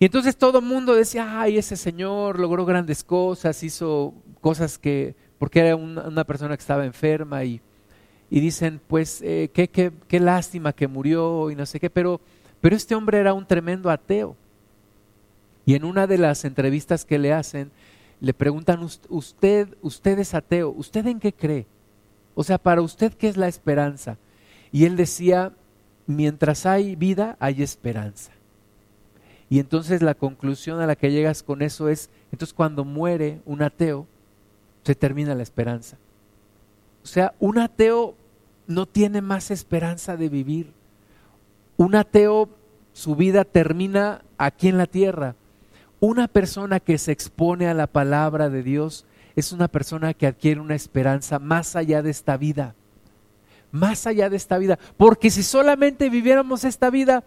Y 0.00 0.06
entonces 0.06 0.34
todo 0.34 0.62
mundo 0.62 0.94
decía, 0.94 1.42
ay, 1.42 1.58
ese 1.58 1.76
señor 1.76 2.40
logró 2.40 2.64
grandes 2.64 3.04
cosas, 3.04 3.62
hizo 3.62 4.14
cosas 4.40 4.78
que, 4.78 5.14
porque 5.38 5.60
era 5.60 5.76
una, 5.76 6.24
persona 6.24 6.56
que 6.56 6.62
estaba 6.62 6.86
enferma 6.86 7.44
y, 7.44 7.60
y 8.30 8.40
dicen, 8.40 8.80
pues, 8.88 9.20
eh, 9.20 9.50
qué, 9.52 9.68
qué, 9.68 9.92
qué, 10.08 10.18
lástima 10.18 10.72
que 10.72 10.88
murió 10.88 11.50
y 11.50 11.54
no 11.54 11.66
sé 11.66 11.78
qué, 11.78 11.90
pero, 11.90 12.18
pero 12.62 12.76
este 12.76 12.94
hombre 12.94 13.18
era 13.18 13.34
un 13.34 13.46
tremendo 13.46 13.90
ateo. 13.90 14.36
Y 15.66 15.74
en 15.74 15.84
una 15.84 16.06
de 16.06 16.16
las 16.16 16.46
entrevistas 16.46 17.04
que 17.04 17.18
le 17.18 17.34
hacen, 17.34 17.70
le 18.20 18.32
preguntan, 18.32 18.82
usted, 19.10 19.76
usted 19.82 20.18
es 20.18 20.32
ateo, 20.32 20.70
¿usted 20.70 21.06
en 21.08 21.20
qué 21.20 21.34
cree? 21.34 21.66
O 22.34 22.42
sea, 22.42 22.56
para 22.56 22.80
usted, 22.80 23.12
¿qué 23.12 23.28
es 23.28 23.36
la 23.36 23.48
esperanza? 23.48 24.16
Y 24.72 24.86
él 24.86 24.96
decía, 24.96 25.52
mientras 26.06 26.64
hay 26.64 26.96
vida, 26.96 27.36
hay 27.38 27.62
esperanza. 27.62 28.32
Y 29.50 29.58
entonces 29.58 30.00
la 30.00 30.14
conclusión 30.14 30.80
a 30.80 30.86
la 30.86 30.94
que 30.94 31.10
llegas 31.10 31.42
con 31.42 31.60
eso 31.60 31.88
es, 31.88 32.08
entonces 32.30 32.54
cuando 32.54 32.84
muere 32.84 33.40
un 33.44 33.62
ateo, 33.62 34.06
se 34.84 34.94
termina 34.94 35.34
la 35.34 35.42
esperanza. 35.42 35.98
O 37.02 37.06
sea, 37.06 37.34
un 37.40 37.58
ateo 37.58 38.14
no 38.68 38.86
tiene 38.86 39.20
más 39.20 39.50
esperanza 39.50 40.16
de 40.16 40.28
vivir. 40.28 40.72
Un 41.76 41.96
ateo, 41.96 42.48
su 42.92 43.16
vida 43.16 43.44
termina 43.44 44.22
aquí 44.38 44.68
en 44.68 44.78
la 44.78 44.86
tierra. 44.86 45.34
Una 45.98 46.28
persona 46.28 46.78
que 46.78 46.96
se 46.96 47.10
expone 47.10 47.66
a 47.66 47.74
la 47.74 47.88
palabra 47.88 48.48
de 48.48 48.62
Dios 48.62 49.04
es 49.34 49.50
una 49.50 49.66
persona 49.66 50.14
que 50.14 50.28
adquiere 50.28 50.60
una 50.60 50.76
esperanza 50.76 51.40
más 51.40 51.74
allá 51.74 52.02
de 52.02 52.10
esta 52.10 52.36
vida. 52.36 52.76
Más 53.72 54.06
allá 54.06 54.30
de 54.30 54.36
esta 54.36 54.58
vida. 54.58 54.78
Porque 54.96 55.30
si 55.30 55.42
solamente 55.42 56.08
viviéramos 56.08 56.64
esta 56.64 56.90
vida, 56.90 57.24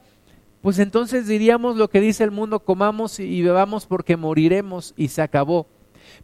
pues 0.63 0.79
entonces 0.79 1.27
diríamos 1.27 1.75
lo 1.75 1.89
que 1.89 1.99
dice 1.99 2.23
el 2.23 2.31
mundo, 2.31 2.61
comamos 2.61 3.19
y 3.19 3.41
bebamos 3.41 3.85
porque 3.85 4.15
moriremos 4.15 4.93
y 4.95 5.09
se 5.09 5.21
acabó. 5.21 5.67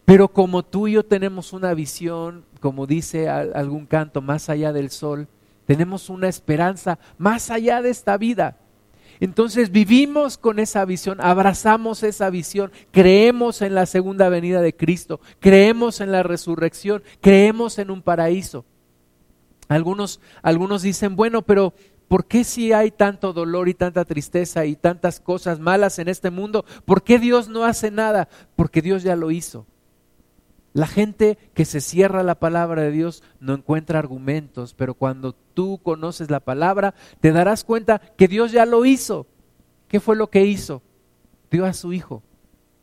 Pero 0.06 0.30
como 0.30 0.64
tú 0.64 0.88
y 0.88 0.94
yo 0.94 1.04
tenemos 1.04 1.52
una 1.52 1.74
visión, 1.74 2.46
como 2.62 2.88
dice 2.88 3.28
algún 3.28 3.86
canto, 3.86 4.22
más 4.22 4.48
allá 4.48 4.72
del 4.72 4.92
sol, 4.92 5.28
tenemos 5.66 6.10
una 6.10 6.30
esperanza 6.30 7.00
más 7.18 7.52
allá 7.52 7.82
de 7.82 7.90
esta 7.90 8.16
vida. 8.16 8.56
Entonces 9.20 9.72
vivimos 9.72 10.38
con 10.38 10.60
esa 10.60 10.86
visión, 10.86 11.18
abrazamos 11.20 12.02
esa 12.04 12.30
visión, 12.30 12.72
creemos 12.92 13.62
en 13.62 13.76
la 13.76 13.86
segunda 13.86 14.30
venida 14.30 14.62
de 14.62 14.74
Cristo, 14.74 15.20
creemos 15.42 16.00
en 16.00 16.14
la 16.14 16.24
resurrección, 16.24 17.04
creemos 17.20 17.78
en 17.78 17.92
un 17.92 18.02
paraíso. 18.02 18.64
Algunos, 19.68 20.22
algunos 20.42 20.82
dicen, 20.82 21.18
bueno, 21.18 21.42
pero 21.42 21.74
¿por 22.10 22.26
qué 22.26 22.44
si 22.44 22.74
hay 22.74 22.92
tanto 22.92 23.32
dolor 23.32 23.70
y 23.70 23.74
tanta 23.74 24.04
tristeza 24.04 24.66
y 24.66 24.76
tantas 24.76 25.22
cosas 25.22 25.60
malas 25.60 26.00
en 26.00 26.10
este 26.10 26.32
mundo? 26.32 26.66
¿Por 26.84 27.04
qué 27.04 27.20
Dios 27.20 27.48
no 27.48 27.64
hace 27.64 27.92
nada? 27.92 28.28
Porque 28.58 28.82
Dios 28.82 29.04
ya 29.04 29.16
lo 29.16 29.32
hizo. 29.32 29.66
La 30.74 30.88
gente 30.88 31.38
que 31.54 31.66
se 31.66 31.82
cierra 31.82 32.24
la 32.24 32.40
palabra 32.40 32.82
de 32.82 32.92
Dios 32.92 33.24
no 33.40 33.54
encuentra 33.54 34.00
argumentos, 34.00 34.74
pero 34.74 34.94
cuando 34.94 35.34
tú 35.34 35.80
conoces 35.82 36.30
la 36.30 36.40
palabra, 36.40 36.94
te 37.22 37.32
darás 37.32 37.64
cuenta 37.64 38.00
que 38.00 38.28
Dios 38.28 38.52
ya 38.52 38.66
lo 38.66 38.86
hizo. 38.86 39.28
¿Qué 39.88 40.00
fue 40.00 40.16
lo 40.16 40.30
que 40.30 40.46
hizo? 40.46 40.82
Dio 41.50 41.66
a 41.66 41.74
su 41.74 41.94
Hijo. 41.94 42.24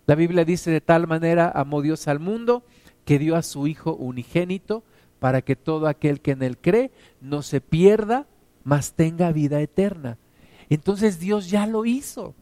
La 0.06 0.14
Biblia 0.14 0.44
dice 0.44 0.70
de 0.70 0.80
tal 0.80 1.06
manera 1.06 1.50
amó 1.54 1.82
Dios 1.82 2.08
al 2.08 2.20
mundo 2.20 2.64
que 3.04 3.18
dio 3.18 3.36
a 3.36 3.42
su 3.42 3.66
Hijo 3.66 3.94
unigénito 3.94 4.84
para 5.18 5.42
que 5.42 5.56
todo 5.56 5.88
aquel 5.88 6.20
que 6.20 6.32
en 6.32 6.42
él 6.42 6.58
cree 6.58 6.92
no 7.20 7.42
se 7.42 7.60
pierda, 7.60 8.26
mas 8.66 8.94
tenga 8.94 9.30
vida 9.30 9.60
eterna. 9.60 10.18
Entonces 10.68 11.20
Dios 11.20 11.48
ya 11.48 11.68
lo 11.68 11.84
hizo. 11.84 12.34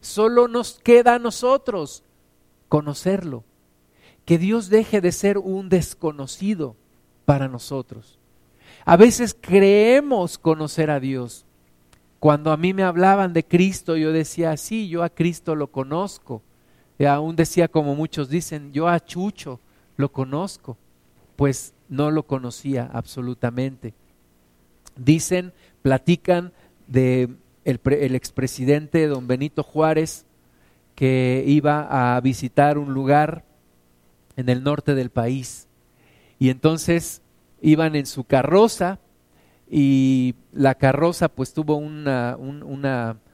Solo 0.00 0.48
nos 0.48 0.80
queda 0.82 1.16
a 1.16 1.18
nosotros 1.18 2.02
conocerlo 2.70 3.44
que 4.24 4.38
Dios 4.38 4.70
deje 4.70 5.02
de 5.02 5.12
ser 5.12 5.36
un 5.36 5.68
desconocido 5.68 6.74
para 7.26 7.48
nosotros. 7.48 8.18
A 8.86 8.96
veces 8.96 9.36
creemos 9.38 10.38
conocer 10.38 10.90
a 10.90 11.00
Dios. 11.00 11.44
Cuando 12.18 12.50
a 12.50 12.56
mí 12.56 12.72
me 12.72 12.82
hablaban 12.82 13.34
de 13.34 13.44
Cristo, 13.44 13.94
yo 13.96 14.12
decía, 14.12 14.56
sí, 14.56 14.88
yo 14.88 15.02
a 15.02 15.10
Cristo 15.10 15.54
lo 15.54 15.66
conozco. 15.66 16.40
Y 16.98 17.04
aún 17.04 17.36
decía, 17.36 17.68
como 17.68 17.94
muchos 17.94 18.30
dicen, 18.30 18.72
yo 18.72 18.88
a 18.88 19.00
Chucho 19.00 19.60
lo 19.98 20.10
conozco. 20.10 20.78
Pues 21.36 21.74
no 21.90 22.10
lo 22.10 22.22
conocía 22.22 22.88
absolutamente. 22.90 23.92
Dicen, 24.96 25.52
platican 25.82 26.52
de 26.86 27.28
el, 27.66 28.14
expresidente 28.14 29.06
don 29.08 29.26
Benito 29.26 29.62
Juárez 29.62 30.24
que 30.94 31.44
iba 31.46 32.16
a 32.16 32.20
visitar 32.20 32.78
un 32.78 32.94
lugar 32.94 33.44
en 34.36 34.48
el 34.48 34.62
norte 34.62 34.94
del 34.94 35.10
país. 35.10 35.68
Y 36.38 36.50
entonces 36.50 37.22
iban 37.60 37.96
en 37.96 38.06
su 38.06 38.24
carroza 38.24 39.00
y 39.68 40.36
la 40.52 40.76
carroza 40.76 41.28
pues 41.28 41.52
tuvo 41.52 41.76
una, 41.76 42.36
un, 42.38 42.62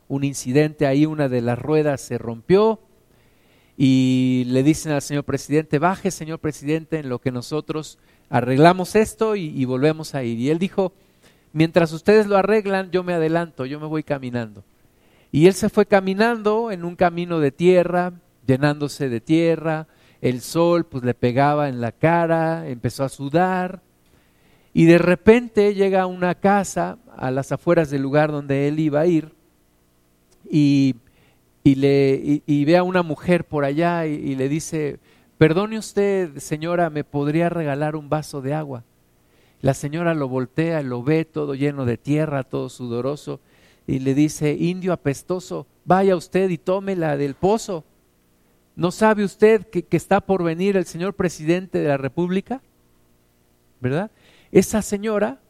un 0.08 0.24
incidente 0.24 0.86
ahí, 0.86 1.04
una 1.04 1.28
de 1.28 1.42
las 1.42 1.58
ruedas 1.58 2.00
se 2.00 2.16
rompió 2.16 2.80
y 3.76 4.44
le 4.48 4.62
dicen 4.62 4.92
al 4.92 5.02
señor 5.02 5.24
presidente, 5.24 5.78
baje 5.78 6.10
señor 6.10 6.38
presidente 6.38 6.98
en 6.98 7.08
lo 7.08 7.20
que 7.20 7.32
nosotros 7.32 7.98
arreglamos 8.30 8.96
esto 8.96 9.36
y 9.36 9.64
volvemos 9.64 10.14
a 10.14 10.24
ir. 10.24 10.38
Y 10.38 10.50
él 10.50 10.58
dijo, 10.58 10.92
mientras 11.52 11.92
ustedes 11.92 12.26
lo 12.26 12.36
arreglan, 12.36 12.90
yo 12.90 13.02
me 13.02 13.14
adelanto, 13.14 13.66
yo 13.66 13.80
me 13.80 13.86
voy 13.86 14.02
caminando. 14.02 14.64
Y 15.30 15.46
él 15.46 15.54
se 15.54 15.68
fue 15.68 15.86
caminando 15.86 16.70
en 16.70 16.84
un 16.84 16.96
camino 16.96 17.40
de 17.40 17.52
tierra, 17.52 18.12
llenándose 18.46 19.08
de 19.08 19.20
tierra, 19.20 19.86
el 20.20 20.40
sol 20.40 20.84
pues 20.84 21.04
le 21.04 21.14
pegaba 21.14 21.68
en 21.68 21.80
la 21.80 21.92
cara, 21.92 22.68
empezó 22.68 23.04
a 23.04 23.08
sudar 23.08 23.80
y 24.72 24.84
de 24.86 24.98
repente 24.98 25.74
llega 25.74 26.02
a 26.02 26.06
una 26.06 26.34
casa 26.34 26.98
a 27.16 27.30
las 27.30 27.52
afueras 27.52 27.90
del 27.90 28.02
lugar 28.02 28.30
donde 28.30 28.68
él 28.68 28.78
iba 28.78 29.00
a 29.00 29.06
ir 29.06 29.32
y, 30.48 30.94
le, 31.64 32.42
y, 32.46 32.64
ve 32.64 32.76
a 32.76 32.82
una 32.82 33.02
mujer 33.02 33.44
por 33.44 33.64
allá 33.64 34.06
y, 34.06 34.14
y 34.14 34.34
le 34.36 34.48
dice, 34.48 34.98
perdone 35.38 35.78
usted 35.78 36.38
señora, 36.38 36.90
¿me 36.90 37.04
podría 37.04 37.48
regalar 37.48 37.96
un 37.96 38.08
vaso 38.08 38.42
de 38.42 38.54
agua? 38.54 38.84
La 39.62 39.74
señora 39.74 40.12
lo 40.12 40.28
voltea, 40.28 40.82
lo 40.82 41.04
ve 41.04 41.24
todo 41.24 41.54
lleno 41.54 41.84
de 41.84 41.96
tierra, 41.96 42.42
todo 42.42 42.68
sudoroso, 42.68 43.40
y 43.86 44.00
le 44.00 44.12
dice, 44.12 44.52
indio 44.52 44.92
apestoso, 44.92 45.68
vaya 45.84 46.16
usted 46.16 46.50
y 46.50 46.58
tómela 46.58 47.16
del 47.16 47.34
pozo. 47.34 47.84
¿No 48.74 48.90
sabe 48.90 49.24
usted 49.24 49.64
que, 49.68 49.86
está 49.96 50.20
por 50.20 50.42
venir 50.42 50.76
el 50.76 50.84
señor 50.84 51.14
presidente 51.14 51.78
de 51.78 51.88
la 51.88 51.96
República? 51.96 52.60
¿Verdad? 53.80 54.10
Esa 54.50 54.82
señora 54.82 55.40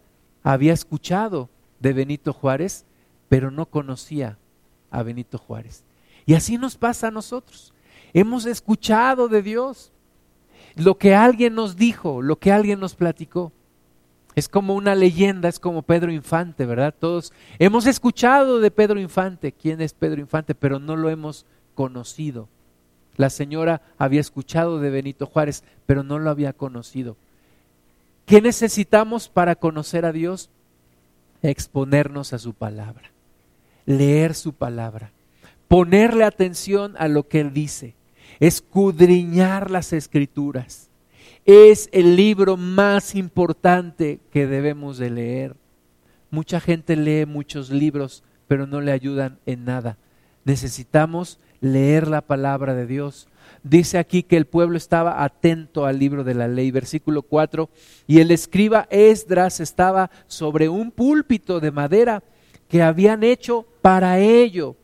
había 0.43 0.75
escuchado 0.75 1.49
de 1.81 1.95
Benito 1.95 2.35
Juárez, 2.35 2.85
pero 3.31 3.51
no 3.51 3.65
conocía 3.65 4.37
a 4.91 5.03
Benito 5.03 5.39
Juárez. 5.39 5.85
Y 6.27 6.35
así 6.35 6.59
nos 6.59 6.77
pasa 6.77 7.09
a 7.09 7.11
nosotros. 7.11 7.73
Hemos 8.13 8.45
escuchado 8.45 9.29
de 9.29 9.41
Dios 9.41 9.91
lo 10.77 10.99
que 10.99 11.15
alguien 11.15 11.55
nos 11.55 11.77
dijo, 11.77 12.21
lo 12.21 12.39
que 12.39 12.53
alguien 12.53 12.79
nos 12.79 12.95
platicó. 12.95 13.53
Es 14.35 14.49
como 14.49 14.75
una 14.75 14.95
leyenda, 14.95 15.49
es 15.49 15.59
como 15.59 15.83
Pedro 15.83 16.11
Infante, 16.11 16.65
¿verdad? 16.65 16.95
Todos 16.99 17.33
hemos 17.59 17.87
escuchado 17.87 18.61
de 18.61 18.71
Pedro 18.71 18.99
Infante, 18.99 19.53
quién 19.53 19.81
es 19.81 19.93
Pedro 19.93 20.21
Infante, 20.21 20.55
pero 20.55 20.79
no 20.79 20.97
lo 20.97 21.11
hemos 21.11 21.45
conocido. 21.75 22.49
La 23.17 23.29
señora 23.29 23.83
había 23.99 24.21
escuchado 24.21 24.81
de 24.81 24.91
Benito 24.91 25.27
Juárez, 25.27 25.65
pero 25.85 26.03
no 26.03 26.19
lo 26.19 26.31
había 26.31 26.55
conocido. 26.55 27.17
¿Qué 28.25 28.41
necesitamos 28.41 29.29
para 29.29 29.55
conocer 29.57 30.07
a 30.07 30.13
Dios? 30.13 30.49
Exponernos 31.43 32.33
a 32.33 32.39
su 32.39 32.55
palabra, 32.55 33.11
leer 33.85 34.35
su 34.35 34.55
palabra, 34.55 35.11
ponerle 35.69 36.25
atención 36.25 36.95
a 36.97 37.09
lo 37.09 37.29
que 37.29 37.41
Él 37.41 37.53
dice, 37.53 37.95
escudriñar 38.41 39.71
las 39.71 39.93
escrituras. 39.93 40.89
Es 41.45 41.89
el 41.93 42.15
libro 42.15 42.57
más 42.57 43.15
importante 43.15 44.21
que 44.31 44.47
debemos 44.47 44.99
de 44.99 45.11
leer. 45.11 45.57
Mucha 46.31 46.61
gente 46.61 46.95
lee 46.95 47.27
muchos 47.27 47.71
libros, 47.71 48.23
pero 48.47 48.67
no 48.67 48.81
le 48.81 48.93
ayudan 48.93 49.39
en 49.45 49.65
nada. 49.65 49.99
Necesitamos 50.45 51.41
leer 51.61 52.07
la 52.07 52.21
palabra 52.21 52.75
de 52.75 52.87
Dios. 52.87 53.29
Dice 53.65 53.99
aquí 53.99 54.23
que 54.23 54.37
el 54.37 54.47
pueblo 54.47 54.77
estaba 54.77 55.25
atento 55.25 55.85
al 55.85 55.99
libro 55.99 56.23
de 56.25 56.35
la 56.35 56.49
ley, 56.49 56.71
versículo 56.71 57.23
4, 57.23 57.69
y 58.07 58.21
el 58.21 58.31
escriba 58.31 58.87
Esdras 58.91 59.61
estaba 59.61 60.11
sobre 60.27 60.69
un 60.69 60.91
púlpito 60.91 61.61
de 61.61 61.71
madera 61.71 62.23
que 62.69 62.83
habían 62.83 63.25
hecho 63.25 63.67
para 63.83 64.19
ello. 64.19 64.77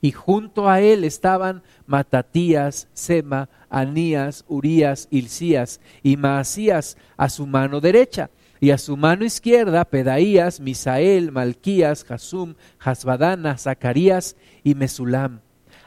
Y 0.00 0.12
junto 0.12 0.68
a 0.68 0.80
él 0.80 1.04
estaban 1.04 1.62
Matatías, 1.86 2.88
Sema, 2.92 3.48
Anías, 3.68 4.44
Urías, 4.48 5.08
Hilcías 5.10 5.80
y 6.02 6.16
Maasías 6.16 6.96
a 7.16 7.28
su 7.28 7.46
mano 7.46 7.80
derecha 7.80 8.30
y 8.60 8.70
a 8.70 8.78
su 8.78 8.96
mano 8.96 9.24
izquierda 9.24 9.84
Pedaías, 9.84 10.60
Misael, 10.60 11.32
Malquías, 11.32 12.04
Jasum, 12.04 12.54
Hasbadana, 12.78 13.58
Zacarías 13.58 14.36
y 14.62 14.74
Mesulam. 14.74 15.40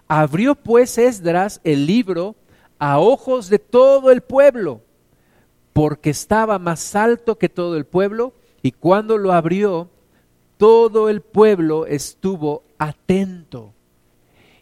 Abrió 0.07 0.55
pues 0.55 0.97
Esdras 0.97 1.59
el 1.63 1.85
libro 1.85 2.35
a 2.79 2.99
ojos 2.99 3.49
de 3.49 3.59
todo 3.59 4.11
el 4.11 4.21
pueblo, 4.21 4.81
porque 5.73 6.11
estaba 6.11 6.59
más 6.59 6.95
alto 6.95 7.37
que 7.37 7.49
todo 7.49 7.77
el 7.77 7.85
pueblo, 7.85 8.33
y 8.61 8.71
cuando 8.71 9.17
lo 9.17 9.33
abrió, 9.33 9.89
todo 10.57 11.09
el 11.09 11.21
pueblo 11.21 11.85
estuvo 11.85 12.63
atento. 12.77 13.73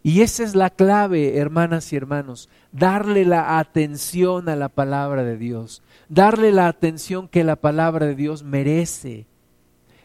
Y 0.06 0.22
esa 0.22 0.44
es 0.44 0.54
la 0.54 0.70
clave, 0.70 1.40
hermanas 1.40 1.92
y 1.92 1.96
hermanos, 1.96 2.48
darle 2.72 3.26
la 3.26 3.58
atención 3.58 4.50
a 4.50 4.56
la 4.56 4.70
palabra 4.70 5.24
de 5.24 5.36
Dios, 5.36 5.82
darle 6.10 6.52
la 6.52 6.68
atención 6.68 7.28
que 7.28 7.44
la 7.44 7.56
palabra 7.56 8.06
de 8.06 8.14
Dios 8.14 8.44
merece. 8.44 9.26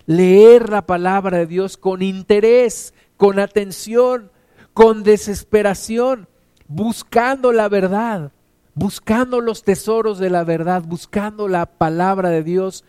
leer 0.07 0.71
la 0.71 0.87
palabra 0.87 1.37
de 1.37 1.47
Dios 1.47 1.77
con 1.77 2.01
interés, 2.01 2.95
con 3.19 3.39
atención, 3.39 4.33
con 4.73 5.03
desesperación, 5.03 6.29
buscando 6.67 7.53
la 7.53 7.69
verdad, 7.69 8.33
buscando 8.75 9.43
los 9.43 9.65
tesoros 9.65 10.19
de 10.19 10.31
la 10.31 10.45
verdad, 10.45 10.83
buscando 10.83 11.47
la 11.47 11.67
palabra 11.67 12.31
de 12.31 12.43
Dios 12.43 12.87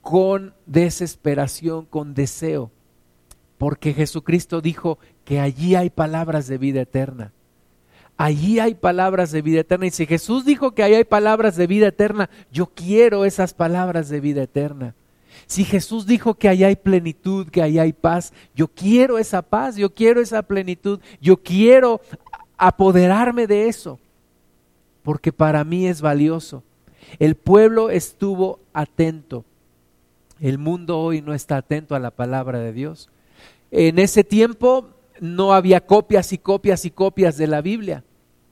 con 0.00 0.54
desesperación, 0.66 1.86
con 1.86 2.14
deseo. 2.14 2.70
Porque 3.62 3.94
Jesucristo 3.94 4.60
dijo 4.60 4.98
que 5.24 5.38
allí 5.38 5.76
hay 5.76 5.88
palabras 5.88 6.48
de 6.48 6.58
vida 6.58 6.80
eterna. 6.80 7.30
Allí 8.16 8.58
hay 8.58 8.74
palabras 8.74 9.30
de 9.30 9.40
vida 9.40 9.60
eterna. 9.60 9.86
Y 9.86 9.92
si 9.92 10.04
Jesús 10.04 10.44
dijo 10.44 10.72
que 10.72 10.82
allí 10.82 10.96
hay 10.96 11.04
palabras 11.04 11.54
de 11.54 11.68
vida 11.68 11.86
eterna, 11.86 12.28
yo 12.50 12.66
quiero 12.66 13.24
esas 13.24 13.54
palabras 13.54 14.08
de 14.08 14.18
vida 14.18 14.42
eterna. 14.42 14.96
Si 15.46 15.62
Jesús 15.62 16.06
dijo 16.06 16.34
que 16.34 16.48
allá 16.48 16.66
hay 16.66 16.74
plenitud, 16.74 17.50
que 17.50 17.62
allá 17.62 17.82
hay 17.82 17.92
paz, 17.92 18.32
yo 18.52 18.66
quiero 18.66 19.16
esa 19.16 19.42
paz, 19.42 19.76
yo 19.76 19.94
quiero 19.94 20.20
esa 20.20 20.42
plenitud, 20.42 20.98
yo 21.20 21.36
quiero 21.36 22.00
apoderarme 22.58 23.46
de 23.46 23.68
eso, 23.68 24.00
porque 25.04 25.32
para 25.32 25.62
mí 25.62 25.86
es 25.86 26.00
valioso. 26.00 26.64
El 27.20 27.36
pueblo 27.36 27.90
estuvo 27.90 28.58
atento. 28.72 29.44
El 30.40 30.58
mundo 30.58 30.98
hoy 30.98 31.22
no 31.22 31.32
está 31.32 31.58
atento 31.58 31.94
a 31.94 32.00
la 32.00 32.10
palabra 32.10 32.58
de 32.58 32.72
Dios. 32.72 33.11
En 33.72 33.98
ese 33.98 34.22
tiempo 34.22 34.90
no 35.18 35.54
había 35.54 35.86
copias 35.86 36.32
y 36.34 36.38
copias 36.38 36.84
y 36.84 36.90
copias 36.90 37.38
de 37.38 37.46
la 37.46 37.62
Biblia 37.62 38.04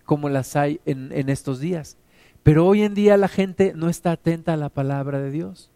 como 0.05 0.29
las 0.29 0.57
hay 0.57 0.81
en, 0.87 1.13
en 1.13 1.29
estos 1.29 1.61
días. 1.61 1.99
Pero 2.43 2.67
hoy 2.67 2.83
en 2.83 2.95
día 2.95 3.17
la 3.19 3.29
gente 3.29 3.75
no 3.77 3.89
está 3.91 4.13
atenta 4.13 4.55
a 4.55 4.57
la 4.57 4.71
palabra 4.71 5.21
de 5.21 5.31
Dios. 5.31 5.71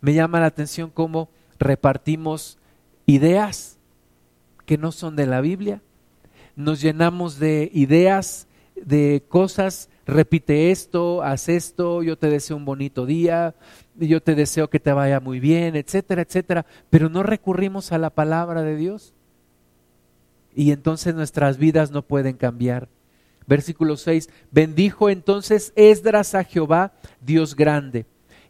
Me 0.00 0.14
llama 0.14 0.40
la 0.40 0.46
atención 0.46 0.90
cómo 0.90 1.30
repartimos 1.58 2.58
ideas 3.06 3.78
que 4.66 4.76
no 4.76 4.90
son 4.90 5.14
de 5.14 5.26
la 5.26 5.40
Biblia. 5.40 5.80
Nos 6.56 6.80
llenamos 6.80 7.38
de 7.38 7.70
ideas, 7.72 8.48
de 8.74 9.22
cosas, 9.28 9.88
repite 10.06 10.70
esto, 10.70 11.22
haz 11.22 11.48
esto, 11.48 12.02
yo 12.02 12.16
te 12.16 12.30
deseo 12.30 12.56
un 12.56 12.64
bonito 12.64 13.06
día, 13.06 13.54
yo 13.96 14.22
te 14.22 14.34
deseo 14.34 14.70
que 14.70 14.80
te 14.80 14.92
vaya 14.92 15.20
muy 15.20 15.40
bien, 15.40 15.76
etcétera, 15.76 16.22
etcétera, 16.22 16.66
pero 16.90 17.08
no 17.08 17.22
recurrimos 17.22 17.92
a 17.92 17.98
la 17.98 18.10
palabra 18.10 18.62
de 18.62 18.76
Dios. 18.76 19.14
Y 20.54 20.70
entonces 20.70 21.14
nuestras 21.14 21.58
vidas 21.58 21.90
no 21.90 22.02
pueden 22.02 22.36
cambiar. 22.36 22.88
Versículo 23.46 23.96
6, 23.96 24.30
bendijo 24.50 25.10
entonces 25.10 25.72
Esdras 25.76 26.34
a 26.34 26.44
Jehová, 26.44 26.92
Dios 27.20 27.54
grande 27.54 28.06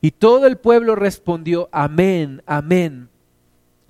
y 0.07 0.13
todo 0.13 0.47
el 0.47 0.57
pueblo 0.57 0.95
respondió, 0.95 1.69
amén, 1.73 2.41
amén, 2.47 3.09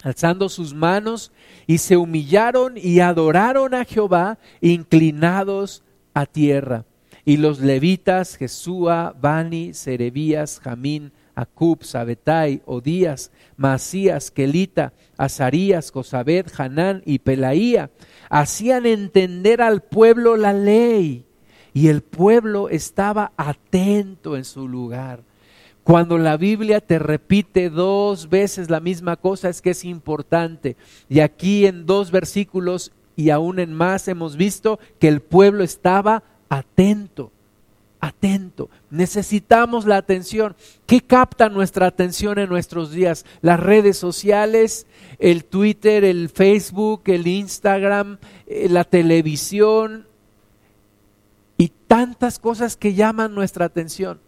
alzando 0.02 0.48
sus 0.48 0.72
manos 0.72 1.31
y 1.66 1.76
se 1.76 1.98
humillaron 1.98 2.79
y 2.79 3.00
adoraron 3.00 3.74
a 3.74 3.85
Jehová, 3.85 4.38
inclinados 4.62 5.83
a 6.14 6.24
tierra. 6.24 6.86
Y 7.27 7.39
los 7.39 7.59
levitas, 7.59 8.37
Jesúa, 8.37 9.12
Bani, 9.21 9.75
Serebías, 9.75 10.61
Jamín, 10.61 11.11
Acub, 11.35 11.83
Sabetai, 11.83 12.62
Odías, 12.67 13.33
Masías, 13.57 14.31
Kelita, 14.31 14.93
Azarías, 15.19 15.91
Josabed, 15.91 16.47
Hanán 16.57 17.03
y 17.05 17.19
Pelaía, 17.19 17.91
hacían 18.31 18.87
entender 18.87 19.61
al 19.61 19.83
pueblo 19.83 20.37
la 20.37 20.53
ley. 20.53 21.27
Y 21.75 21.89
el 21.89 22.01
pueblo 22.03 22.69
estaba 22.69 23.33
atento 23.37 24.37
en 24.37 24.45
su 24.45 24.69
lugar. 24.69 25.25
Cuando 25.83 26.19
la 26.19 26.37
Biblia 26.37 26.81
te 26.81 27.01
repite 27.01 27.71
dos 27.71 28.29
veces 28.29 28.71
la 28.71 28.79
misma 28.79 29.17
cosa 29.17 29.49
es 29.49 29.61
que 29.61 29.71
es 29.71 29.85
importante. 29.85 30.77
Y 31.09 31.19
aquí 31.21 31.67
en 31.67 31.87
dos 31.87 32.12
versículos 32.12 32.93
y 33.17 33.31
aún 33.31 33.59
en 33.59 33.73
más 33.73 34.07
hemos 34.07 34.37
visto 34.37 34.79
que 35.01 35.09
el 35.09 35.23
pueblo 35.23 35.65
estaba 35.65 36.23
atento, 36.23 36.36
atento. 36.48 37.32
Necesitamos 38.90 39.87
la 39.87 39.96
atención. 39.96 40.56
¿Qué 40.87 41.00
capta 41.00 41.48
nuestra 41.48 41.87
atención 41.87 42.38
en 42.38 42.48
nuestros 42.48 42.90
días? 42.90 43.24
Las 43.42 43.61
redes 43.61 43.96
sociales, 43.96 44.87
el 45.18 45.44
Twitter, 45.44 46.04
el 46.04 46.28
Facebook, 46.28 47.02
el 47.06 47.26
Instagram, 47.26 48.18
eh, 48.46 48.68
la 48.68 48.85
televisión 48.85 50.06
y 51.56 51.72
tantas 51.87 52.38
cosas 52.38 52.76
que 52.76 52.94
llaman 52.94 53.35
nuestra 53.35 53.64
atención. 53.66 54.20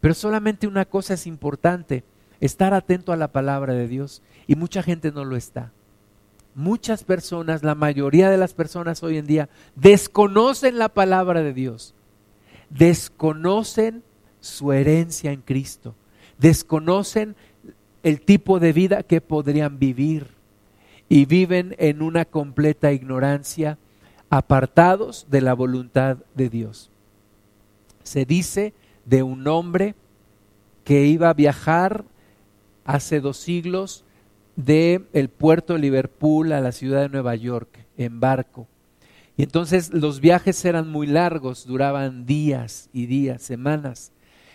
Pero 0.00 0.14
solamente 0.14 0.66
una 0.66 0.84
cosa 0.84 1.14
es 1.14 1.26
importante, 1.26 2.04
estar 2.40 2.74
atento 2.74 3.12
a 3.12 3.16
la 3.16 3.28
palabra 3.28 3.72
de 3.72 3.88
Dios. 3.88 4.22
Y 4.46 4.56
mucha 4.56 4.82
gente 4.82 5.12
no 5.12 5.24
lo 5.24 5.36
está. 5.36 5.72
Muchas 6.54 7.04
personas, 7.04 7.62
la 7.62 7.74
mayoría 7.74 8.28
de 8.30 8.36
las 8.36 8.52
personas 8.52 9.02
hoy 9.02 9.16
en 9.16 9.26
día, 9.26 9.48
desconocen 9.74 10.78
la 10.78 10.90
palabra 10.90 11.42
de 11.42 11.54
Dios. 11.54 11.94
Desconocen 12.68 14.02
su 14.40 14.72
herencia 14.72 15.32
en 15.32 15.40
Cristo. 15.40 15.94
Desconocen 16.38 17.36
el 18.02 18.20
tipo 18.20 18.58
de 18.60 18.72
vida 18.72 19.02
que 19.02 19.20
podrían 19.20 19.78
vivir. 19.78 20.28
Y 21.08 21.24
viven 21.24 21.74
en 21.78 22.02
una 22.02 22.24
completa 22.24 22.92
ignorancia, 22.92 23.78
apartados 24.28 25.26
de 25.30 25.40
la 25.40 25.54
voluntad 25.54 26.18
de 26.34 26.48
Dios. 26.48 26.90
Se 28.02 28.24
dice 28.24 28.74
de 29.04 29.22
un 29.22 29.46
hombre 29.46 29.94
que 30.84 31.04
iba 31.06 31.28
a 31.28 31.34
viajar 31.34 32.04
hace 32.84 33.20
dos 33.20 33.36
siglos 33.36 34.04
de 34.56 35.06
el 35.12 35.28
puerto 35.28 35.74
de 35.74 35.80
Liverpool 35.80 36.52
a 36.52 36.60
la 36.60 36.72
ciudad 36.72 37.02
de 37.02 37.08
Nueva 37.08 37.34
York 37.34 37.86
en 37.96 38.20
barco. 38.20 38.66
Y 39.36 39.42
entonces 39.42 39.92
los 39.92 40.20
viajes 40.20 40.64
eran 40.64 40.90
muy 40.90 41.06
largos, 41.06 41.66
duraban 41.66 42.26
días 42.26 42.90
y 42.92 43.06
días, 43.06 43.42
semanas. 43.42 44.12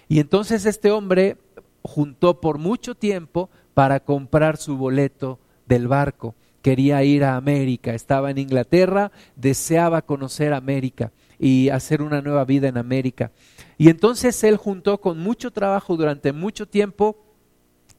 Y 0.07 0.19
entonces 0.19 0.65
este 0.65 0.91
hombre 0.91 1.37
juntó 1.81 2.39
por 2.39 2.57
mucho 2.57 2.95
tiempo 2.95 3.49
para 3.73 3.99
comprar 3.99 4.57
su 4.57 4.77
boleto 4.77 5.39
del 5.65 5.87
barco. 5.87 6.35
Quería 6.61 7.03
ir 7.03 7.23
a 7.23 7.35
América, 7.35 7.93
estaba 7.93 8.29
en 8.29 8.37
Inglaterra, 8.37 9.11
deseaba 9.35 10.01
conocer 10.01 10.53
América 10.53 11.11
y 11.39 11.69
hacer 11.69 12.01
una 12.01 12.21
nueva 12.21 12.45
vida 12.45 12.67
en 12.67 12.77
América. 12.77 13.31
Y 13.77 13.89
entonces 13.89 14.43
él 14.43 14.57
juntó 14.57 14.99
con 14.99 15.19
mucho 15.19 15.51
trabajo 15.51 15.95
durante 15.95 16.33
mucho 16.33 16.67
tiempo 16.67 17.17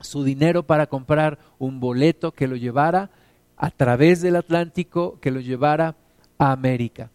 su 0.00 0.24
dinero 0.24 0.62
para 0.64 0.86
comprar 0.86 1.38
un 1.58 1.80
boleto 1.80 2.32
que 2.32 2.46
lo 2.46 2.56
llevara 2.56 3.10
a 3.56 3.70
través 3.70 4.20
del 4.22 4.36
Atlántico, 4.36 5.18
que 5.20 5.30
lo 5.30 5.40
llevara 5.40 5.96
a 6.38 6.52
América. 6.52 7.10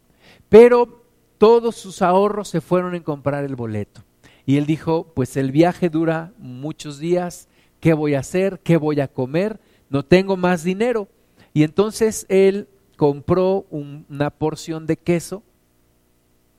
Pero 0.50 1.04
todos 1.38 1.76
sus 1.76 2.02
ahorros 2.02 2.50
se 2.50 2.62
fueron 2.62 2.96
en 2.96 3.04
comprar 3.04 3.44
el 3.44 3.56
boleto. 3.56 4.02
Y 4.46 4.58
él 4.58 4.66
dijo, 4.66 5.12
pues 5.16 5.38
el 5.38 5.52
viaje 5.52 5.90
dura 5.90 6.34
muchos 6.38 7.00
días, 7.00 7.48
¿qué 7.80 7.94
voy 7.94 8.16
a 8.16 8.20
hacer? 8.20 8.60
¿Qué 8.60 8.78
voy 8.78 9.00
a 9.00 9.08
comer? 9.08 9.60
No 9.90 10.04
tengo 10.04 10.36
más 10.38 10.64
dinero. 10.64 11.08
Y 11.54 11.64
entonces 11.64 12.26
él 12.30 12.68
compró 12.98 13.66
una 13.70 14.30
porción 14.30 14.86
de 14.86 14.98
queso, 14.98 15.44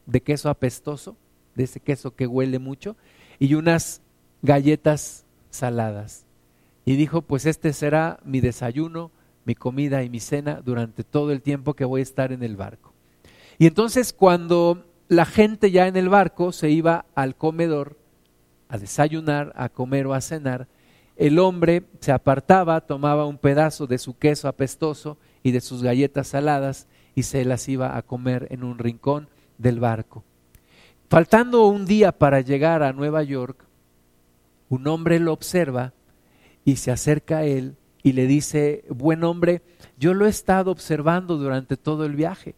de 0.07 0.23
queso 0.23 0.49
apestoso, 0.49 1.17
de 1.55 1.65
ese 1.65 1.81
queso 1.81 2.15
que 2.15 2.27
huele 2.27 2.59
mucho, 2.59 2.97
y 3.39 3.55
unas 3.55 4.01
galletas 4.43 5.24
saladas. 5.55 6.27
Y 6.85 6.97
dijo, 6.97 7.23
pues 7.23 7.47
este 7.47 7.73
será 7.73 8.21
mi 8.25 8.41
desayuno, 8.41 9.11
mi 9.45 9.55
comida 9.55 10.03
y 10.03 10.11
mi 10.11 10.21
cena 10.21 10.61
durante 10.65 11.05
todo 11.05 11.33
el 11.33 11.43
tiempo 11.43 11.75
que 11.75 11.85
voy 11.85 12.01
a 12.01 12.03
estar 12.03 12.33
en 12.33 12.43
el 12.43 12.57
barco. 12.57 12.93
Y 13.59 13.67
entonces 13.67 14.13
cuando 14.13 14.85
la 15.09 15.25
gente 15.25 15.71
ya 15.71 15.87
en 15.87 15.97
el 15.97 16.09
barco 16.09 16.53
se 16.53 16.71
iba 16.71 17.07
al 17.15 17.37
comedor 17.37 17.99
a 18.69 18.79
desayunar, 18.79 19.53
a 19.57 19.69
comer 19.69 20.07
o 20.07 20.15
a 20.15 20.21
cenar, 20.21 20.67
el 21.17 21.39
hombre 21.39 21.85
se 22.01 22.11
apartaba, 22.11 22.81
tomaba 22.81 23.25
un 23.27 23.39
pedazo 23.39 23.87
de 23.87 23.99
su 23.99 24.19
queso 24.19 24.49
apestoso 24.49 25.17
y 25.43 25.53
de 25.53 25.61
sus 25.61 25.83
galletas 25.83 26.29
saladas 26.29 26.89
y 27.15 27.23
se 27.23 27.45
las 27.45 27.69
iba 27.69 27.97
a 27.97 28.03
comer 28.03 28.49
en 28.51 28.65
un 28.65 28.79
rincón 28.79 29.29
del 29.59 29.79
barco. 29.79 30.25
Faltando 31.09 31.67
un 31.69 31.87
día 31.87 32.11
para 32.11 32.41
llegar 32.41 32.83
a 32.83 32.93
Nueva 32.93 33.23
York, 33.23 33.64
un 34.75 34.87
hombre 34.87 35.19
lo 35.21 35.33
observa 35.33 35.93
y 36.65 36.77
se 36.77 36.91
acerca 36.91 37.39
a 37.39 37.45
él 37.45 37.77
y 38.03 38.13
le 38.13 38.27
dice, 38.27 38.85
buen 38.91 39.25
hombre, 39.25 39.63
yo 39.99 40.15
lo 40.15 40.27
he 40.27 40.31
estado 40.31 40.71
observando 40.71 41.37
durante 41.37 41.77
todo 41.77 42.05
el 42.05 42.15
viaje 42.17 42.55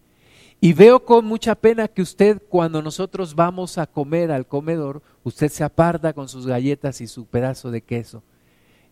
y 0.61 0.73
veo 0.73 1.05
con 1.05 1.27
mucha 1.27 1.55
pena 1.55 1.87
que 1.89 2.03
usted 2.03 2.43
cuando 2.49 2.81
nosotros 2.83 3.35
vamos 3.35 3.79
a 3.79 3.87
comer 3.87 4.33
al 4.33 4.47
comedor, 4.47 5.03
usted 5.23 5.51
se 5.51 5.64
aparta 5.64 6.12
con 6.14 6.29
sus 6.29 6.47
galletas 6.47 7.01
y 7.01 7.07
su 7.07 7.27
pedazo 7.27 7.71
de 7.71 7.83
queso. 7.83 8.23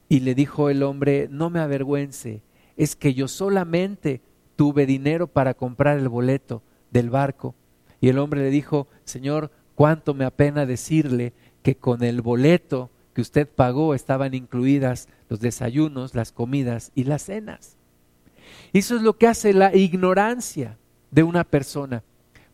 Y 0.08 0.20
le 0.20 0.34
dijo 0.34 0.68
el 0.68 0.82
hombre, 0.82 1.28
no 1.30 1.48
me 1.48 1.60
avergüence, 1.60 2.42
es 2.76 2.94
que 2.94 3.14
yo 3.14 3.28
solamente 3.28 4.20
tuve 4.56 4.84
dinero 4.84 5.26
para 5.26 5.54
comprar 5.54 5.98
el 5.98 6.08
boleto 6.08 6.62
del 6.90 7.08
barco 7.08 7.54
y 8.00 8.08
el 8.08 8.18
hombre 8.18 8.42
le 8.42 8.50
dijo, 8.50 8.86
Señor, 9.04 9.50
cuánto 9.74 10.12
me 10.12 10.26
apena 10.26 10.66
decirle 10.66 11.32
que 11.62 11.76
con 11.76 12.04
el 12.04 12.20
boleto 12.20 12.90
que 13.14 13.22
usted 13.22 13.48
pagó 13.48 13.94
estaban 13.94 14.34
incluidas 14.34 15.08
los 15.28 15.40
desayunos, 15.40 16.14
las 16.14 16.32
comidas 16.32 16.90
y 16.94 17.04
las 17.04 17.22
cenas. 17.22 17.76
Eso 18.72 18.96
es 18.96 19.02
lo 19.02 19.16
que 19.16 19.28
hace 19.28 19.52
la 19.52 19.74
ignorancia 19.74 20.76
de 21.10 21.22
una 21.22 21.44
persona. 21.44 22.02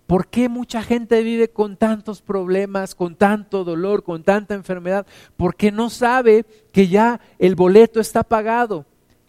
¿Por 0.07 0.27
qué 0.27 0.49
mucha 0.49 0.83
gente 0.83 1.23
vive 1.23 1.49
con 1.49 1.77
tantos 1.77 2.21
problemas, 2.21 2.95
con 2.95 3.15
tanto 3.15 3.65
dolor, 3.65 4.03
con 4.03 4.23
tanta 4.23 4.55
enfermedad? 4.55 5.07
Porque 5.37 5.73
no 5.73 5.89
sabe 5.89 6.45
que 6.73 6.89
ya 6.89 7.21
el 7.39 7.55
boleto 7.55 8.01
está 8.01 8.23
pagado. 8.25 8.87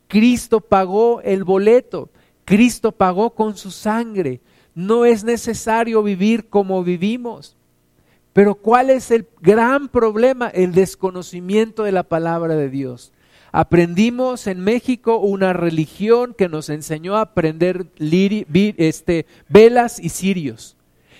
Cristo 0.08 0.60
pagó 0.60 1.22
el 1.22 1.44
boleto. 1.44 2.10
Cristo 2.46 2.92
pagó 2.92 3.36
con 3.36 3.56
su 3.56 3.72
sangre. 3.72 4.42
No 4.74 5.06
es 5.06 5.24
necesario 5.24 6.04
vivir 6.04 6.50
como 6.50 6.84
vivimos. 6.84 7.56
Pero 8.34 8.56
¿cuál 8.56 8.90
es 8.90 9.12
el 9.12 9.28
gran 9.42 9.90
problema? 9.90 10.48
El 10.48 10.74
desconocimiento 10.74 11.84
de 11.84 11.92
la 11.92 12.04
palabra 12.04 12.56
de 12.56 12.70
Dios. 12.70 13.12
Aprendimos 13.52 14.48
en 14.48 14.62
México 14.62 15.18
una 15.18 15.52
religión 15.52 16.34
que 16.38 16.48
nos 16.48 16.70
enseñó 16.70 17.18
a 17.18 17.22
aprender 17.22 17.88
este, 17.98 19.26
velas 19.50 20.00
y 20.00 20.10
cirios. 20.10 20.78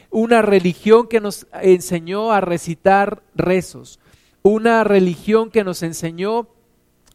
Una 0.10 0.42
religión 0.42 1.08
que 1.08 1.20
nos 1.20 1.48
enseñó 1.62 2.32
a 2.32 2.40
recitar 2.40 3.22
rezos. 3.36 4.00
Una 4.44 4.84
religión 4.86 5.52
que 5.52 5.66
nos 5.66 5.84
enseñó 5.84 6.48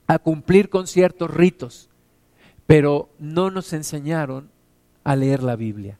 a 0.06 0.18
cumplir 0.18 0.68
con 0.68 0.86
ciertos 0.86 1.30
ritos. 1.30 1.88
Pero 2.66 3.08
no 3.18 3.50
nos 3.50 3.72
enseñaron 3.72 4.50
a 5.02 5.16
leer 5.16 5.42
la 5.42 5.56
Biblia. 5.56 5.98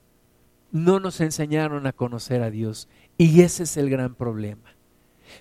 No 0.73 1.01
nos 1.01 1.23
enseñaron 1.23 1.87
a 1.87 1.93
conocer 1.93 2.43
a 2.43 2.51
Dios. 2.51 2.87
Y 3.19 3.41
ese 3.43 3.63
es 3.65 3.77
el 3.77 3.91
gran 3.91 4.15
problema. 4.15 4.75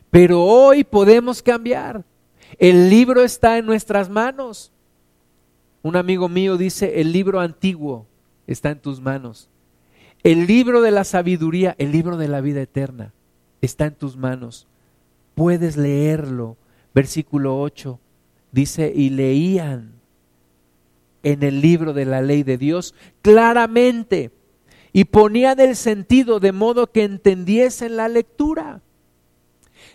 Pero 0.09 0.43
hoy 0.43 0.83
podemos 0.83 1.41
cambiar. 1.41 2.03
El 2.57 2.89
libro 2.89 3.21
está 3.21 3.57
en 3.57 3.65
nuestras 3.65 4.09
manos. 4.09 4.71
Un 5.81 5.95
amigo 5.95 6.29
mío 6.29 6.57
dice, 6.57 7.01
el 7.01 7.11
libro 7.11 7.39
antiguo 7.39 8.07
está 8.47 8.71
en 8.71 8.79
tus 8.79 9.01
manos. 9.01 9.49
El 10.23 10.47
libro 10.47 10.81
de 10.81 10.91
la 10.91 11.03
sabiduría, 11.03 11.75
el 11.77 11.91
libro 11.91 12.17
de 12.17 12.27
la 12.27 12.41
vida 12.41 12.61
eterna, 12.61 13.13
está 13.61 13.85
en 13.85 13.95
tus 13.95 14.17
manos. 14.17 14.67
Puedes 15.35 15.77
leerlo. 15.77 16.57
Versículo 16.93 17.59
8 17.59 17.99
dice, 18.51 18.91
y 18.95 19.09
leían 19.09 19.95
en 21.23 21.43
el 21.43 21.59
libro 21.59 21.93
de 21.93 22.05
la 22.05 22.21
ley 22.21 22.43
de 22.43 22.57
Dios 22.57 22.95
claramente 23.21 24.31
y 24.95 25.03
ponían 25.03 25.59
el 25.59 25.75
sentido 25.75 26.39
de 26.39 26.53
modo 26.53 26.89
que 26.89 27.03
entendiesen 27.03 27.97
la 27.97 28.07
lectura. 28.07 28.79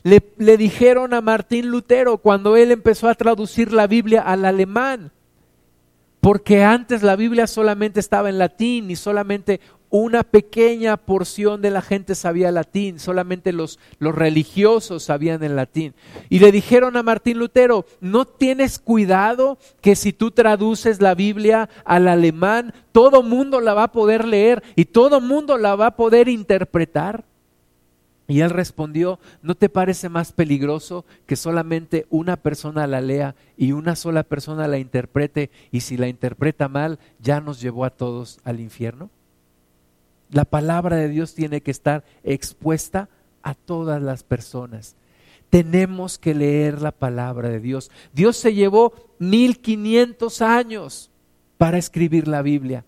Le, 0.03 0.21
dijeron 0.59 1.15
a 1.15 1.23
Martín 1.23 1.71
Lutero 1.71 2.19
cuando 2.19 2.55
él 2.55 2.71
empezó 2.71 3.09
a 3.09 3.15
traducir 3.15 3.73
la 3.73 3.87
Biblia 3.87 4.21
al 4.21 4.45
alemán, 4.45 5.11
porque 6.21 6.65
antes 6.65 7.03
la 7.03 7.17
Biblia 7.17 7.47
solamente 7.47 7.99
estaba 7.99 8.29
en 8.29 8.37
latín 8.37 8.91
y 8.91 8.97
solamente 8.97 9.63
una 9.91 10.23
pequeña 10.23 10.97
porción 10.97 11.61
de 11.61 11.71
la 11.71 11.83
gente 11.83 12.15
sabía 12.15 12.53
latín, 12.53 13.01
solamente 13.01 13.53
los, 13.53 13.79
los, 13.99 14.15
religiosos 14.15 15.03
sabían 15.03 15.43
el 15.43 15.57
latín. 15.57 15.95
Y 16.29 16.39
le 16.39 16.53
dijeron 16.53 16.97
a 16.97 17.03
Martín 17.03 17.39
Lutero, 17.39 17.85
¿no 18.01 18.25
tienes 18.25 18.79
cuidado 18.79 19.59
que 19.81 19.97
si 19.97 20.13
tú 20.13 20.31
traduces 20.31 21.03
la 21.03 21.15
Biblia 21.15 21.69
al 21.85 22.07
alemán, 22.09 22.73
todo 22.93 23.23
mundo 23.23 23.61
la 23.61 23.75
va 23.75 23.85
a 23.85 23.93
poder 23.93 24.27
leer 24.27 24.63
y 24.77 24.87
todo 24.87 25.21
mundo 25.21 25.59
la 25.59 25.75
va 25.75 25.87
a 25.87 25.97
poder 25.97 26.29
interpretar? 26.29 27.25
Y 28.29 28.43
él 28.43 28.51
respondió, 28.51 29.19
¿no 29.43 29.57
te 29.57 29.69
parece 29.69 30.09
más 30.09 30.31
peligroso 30.31 31.05
que 31.27 31.35
solamente 31.35 32.07
una 32.11 32.37
persona 32.37 32.87
la 32.87 33.01
lea 33.01 33.35
y 33.57 33.73
una 33.73 33.97
sola 33.97 34.23
persona 34.23 34.69
la 34.69 34.79
interprete 34.79 35.51
y 35.73 35.81
si 35.81 35.97
la 35.97 36.07
interpreta 36.07 36.69
mal 36.69 37.01
ya 37.19 37.41
nos 37.41 37.61
llevó 37.61 37.85
a 37.85 37.91
todos 37.91 38.39
al 38.45 38.61
infierno? 38.61 39.11
La 40.31 40.45
palabra 40.45 40.97
de 40.97 41.09
Dios 41.09 41.35
tiene 41.35 41.61
que 41.61 41.71
estar 41.71 42.05
expuesta 42.23 43.09
a 43.43 43.55
todas 43.55 44.01
las 44.01 44.23
personas. 44.23 44.97
Tenemos 45.49 46.19
que 46.19 46.35
leer 46.35 46.81
la 46.81 46.93
palabra 46.93 47.49
de 47.49 47.59
Dios. 47.59 47.91
Dios 48.13 48.37
se 48.37 48.55
llevó 48.55 48.93
1500 49.19 50.43
años 50.43 51.11
para 51.59 51.79
escribir 51.79 52.29
la 52.29 52.43
Biblia. 52.43 52.85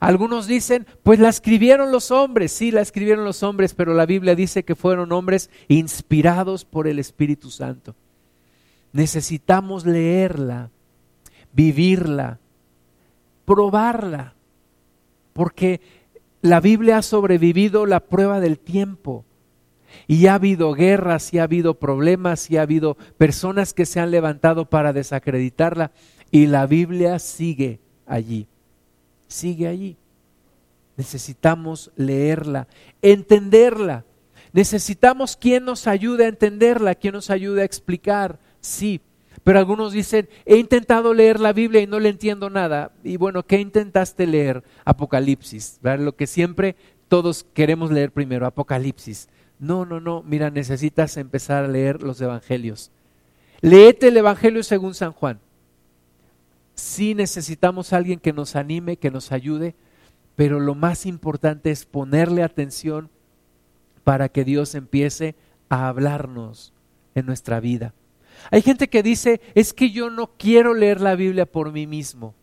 Algunos 0.00 0.46
dicen, 0.46 0.86
pues 1.02 1.20
la 1.20 1.28
escribieron 1.28 1.92
los 1.92 2.10
hombres, 2.10 2.52
sí, 2.52 2.70
la 2.70 2.80
escribieron 2.80 3.24
los 3.24 3.42
hombres, 3.42 3.74
pero 3.74 3.92
la 3.92 4.06
Biblia 4.06 4.34
dice 4.34 4.64
que 4.64 4.74
fueron 4.74 5.12
hombres 5.12 5.50
inspirados 5.68 6.64
por 6.64 6.88
el 6.88 6.98
Espíritu 6.98 7.50
Santo. 7.50 7.94
Necesitamos 8.92 9.84
leerla, 9.84 10.70
vivirla, 11.52 12.38
probarla, 13.44 14.34
porque 15.34 15.80
la 16.42 16.60
Biblia 16.60 16.98
ha 16.98 17.02
sobrevivido 17.02 17.86
la 17.86 18.00
prueba 18.00 18.40
del 18.40 18.58
tiempo. 18.58 19.24
Y 20.06 20.26
ha 20.26 20.34
habido 20.34 20.72
guerras, 20.72 21.34
y 21.34 21.38
ha 21.38 21.44
habido 21.44 21.74
problemas, 21.74 22.50
y 22.50 22.56
ha 22.56 22.62
habido 22.62 22.96
personas 23.18 23.72
que 23.72 23.86
se 23.86 24.00
han 24.00 24.10
levantado 24.10 24.64
para 24.66 24.92
desacreditarla. 24.92 25.90
Y 26.30 26.46
la 26.46 26.66
Biblia 26.66 27.18
sigue 27.18 27.80
allí 28.06 28.46
sigue 29.30 29.68
allí. 29.68 29.96
Necesitamos 30.96 31.90
leerla, 31.96 32.66
entenderla. 33.00 34.04
Necesitamos 34.52 35.36
quien 35.36 35.64
nos 35.64 35.86
ayude 35.86 36.24
a 36.24 36.28
entenderla, 36.28 36.94
quien 36.94 37.14
nos 37.14 37.30
ayude 37.30 37.62
a 37.62 37.64
explicar. 37.64 38.38
Sí, 38.60 39.00
pero 39.44 39.58
algunos 39.58 39.92
dicen, 39.92 40.28
he 40.44 40.56
intentado 40.56 41.14
leer 41.14 41.40
la 41.40 41.52
Biblia 41.52 41.80
y 41.80 41.86
no 41.86 41.98
le 41.98 42.10
entiendo 42.10 42.50
nada. 42.50 42.92
Y 43.02 43.16
bueno, 43.16 43.44
¿qué 43.44 43.58
intentaste 43.58 44.26
leer? 44.26 44.62
Apocalipsis. 44.84 45.80
Lo 45.82 46.14
que 46.14 46.26
siempre 46.26 46.76
todos 47.08 47.44
queremos 47.54 47.90
leer 47.90 48.12
primero, 48.12 48.46
Apocalipsis. 48.46 49.28
No, 49.58 49.84
no, 49.84 50.00
no, 50.00 50.22
mira, 50.22 50.50
necesitas 50.50 51.16
empezar 51.16 51.64
a 51.64 51.68
leer 51.68 52.02
los 52.02 52.20
evangelios. 52.20 52.90
Léete 53.60 54.08
el 54.08 54.16
Evangelio 54.16 54.62
según 54.62 54.94
San 54.94 55.12
Juan 55.12 55.40
sí 56.80 57.14
necesitamos 57.14 57.92
a 57.92 57.98
alguien 57.98 58.18
que 58.18 58.32
nos 58.32 58.56
anime, 58.56 58.96
que 58.96 59.10
nos 59.10 59.32
ayude, 59.32 59.76
pero 60.34 60.58
lo 60.58 60.74
más 60.74 61.06
importante 61.06 61.70
es 61.70 61.84
ponerle 61.84 62.42
atención 62.42 63.10
para 64.02 64.28
que 64.30 64.44
Dios 64.44 64.74
empiece 64.74 65.36
a 65.68 65.88
hablarnos 65.88 66.72
en 67.14 67.26
nuestra 67.26 67.60
vida. 67.60 67.94
Hay 68.50 68.62
gente 68.62 68.88
que 68.88 69.02
dice, 69.02 69.40
es 69.54 69.72
que 69.72 69.90
yo 69.90 70.10
no 70.10 70.30
quiero 70.36 70.74
leer 70.74 71.00
la 71.00 71.14
Biblia 71.14 71.46
por 71.46 71.72
mí 71.72 71.86
mismo, 71.86 72.34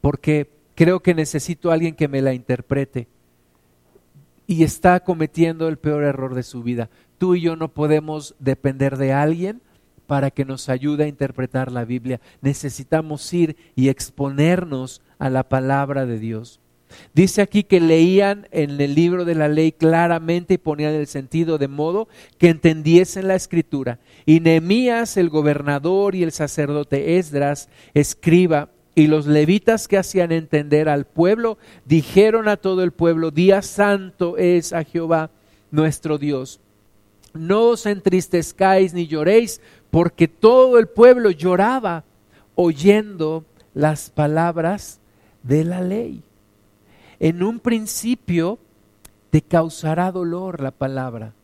porque 0.00 0.50
creo 0.74 1.00
que 1.00 1.14
necesito 1.14 1.70
a 1.70 1.74
alguien 1.74 1.94
que 1.94 2.08
me 2.08 2.22
la 2.22 2.34
interprete. 2.34 3.08
Y 4.46 4.62
está 4.62 5.00
cometiendo 5.00 5.68
el 5.68 5.76
peor 5.76 6.04
error 6.04 6.34
de 6.34 6.42
su 6.42 6.62
vida. 6.62 6.88
Tú 7.18 7.34
y 7.34 7.42
yo 7.42 7.56
no 7.56 7.68
podemos 7.68 8.34
depender 8.38 8.96
de 8.96 9.12
alguien 9.12 9.60
para 10.06 10.30
que 10.30 10.46
nos 10.46 10.70
ayude 10.70 11.04
a 11.04 11.08
interpretar 11.08 11.70
la 11.70 11.84
Biblia. 11.84 12.20
Necesitamos 12.40 13.30
ir 13.34 13.56
y 13.76 13.90
exponernos 13.90 15.02
a 15.18 15.28
la 15.28 15.48
palabra 15.50 16.06
de 16.06 16.18
Dios. 16.18 16.60
Dice 17.14 17.42
aquí 17.42 17.64
que 17.64 17.80
leían 17.80 18.48
en 18.50 18.80
el 18.80 18.94
libro 18.94 19.24
de 19.24 19.34
la 19.34 19.48
ley 19.48 19.72
claramente 19.72 20.54
y 20.54 20.58
ponían 20.58 20.94
el 20.94 21.06
sentido 21.06 21.58
de 21.58 21.68
modo 21.68 22.08
que 22.38 22.48
entendiesen 22.48 23.28
la 23.28 23.34
escritura. 23.34 23.98
Y 24.26 24.40
Nehemías, 24.40 25.16
el 25.16 25.30
gobernador 25.30 26.14
y 26.14 26.22
el 26.22 26.32
sacerdote 26.32 27.18
Esdras, 27.18 27.68
escriba, 27.94 28.70
y 28.94 29.06
los 29.06 29.28
levitas 29.28 29.86
que 29.86 29.96
hacían 29.96 30.32
entender 30.32 30.88
al 30.88 31.04
pueblo, 31.04 31.56
dijeron 31.84 32.48
a 32.48 32.56
todo 32.56 32.82
el 32.82 32.90
pueblo, 32.90 33.30
día 33.30 33.62
santo 33.62 34.36
es 34.36 34.72
a 34.72 34.82
Jehová 34.82 35.30
nuestro 35.70 36.18
Dios. 36.18 36.58
No 37.32 37.68
os 37.68 37.86
entristezcáis 37.86 38.94
ni 38.94 39.06
lloréis, 39.06 39.60
porque 39.90 40.26
todo 40.26 40.78
el 40.78 40.88
pueblo 40.88 41.30
lloraba 41.30 42.04
oyendo 42.56 43.44
las 43.72 44.10
palabras 44.10 44.98
de 45.44 45.64
la 45.64 45.80
ley. 45.80 46.24
En 47.20 47.42
un 47.42 47.60
principio 47.60 48.58
te 49.30 49.42
causará 49.42 50.12
dolor 50.12 50.60
la 50.60 50.70
palabra. 50.70 51.34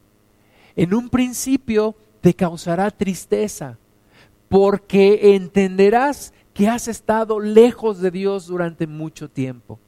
En 0.77 0.95
un 0.95 1.09
principio 1.09 1.95
te 2.21 2.35
causará 2.35 2.91
tristeza, 2.91 3.79
porque 4.49 5.35
entenderás 5.35 6.33
que 6.53 6.69
has 6.69 6.89
estado 6.89 7.41
lejos 7.41 8.01
de 8.01 8.11
Dios 8.11 8.47
durante 8.47 8.87
mucho 8.87 9.29
tiempo. 9.29 9.79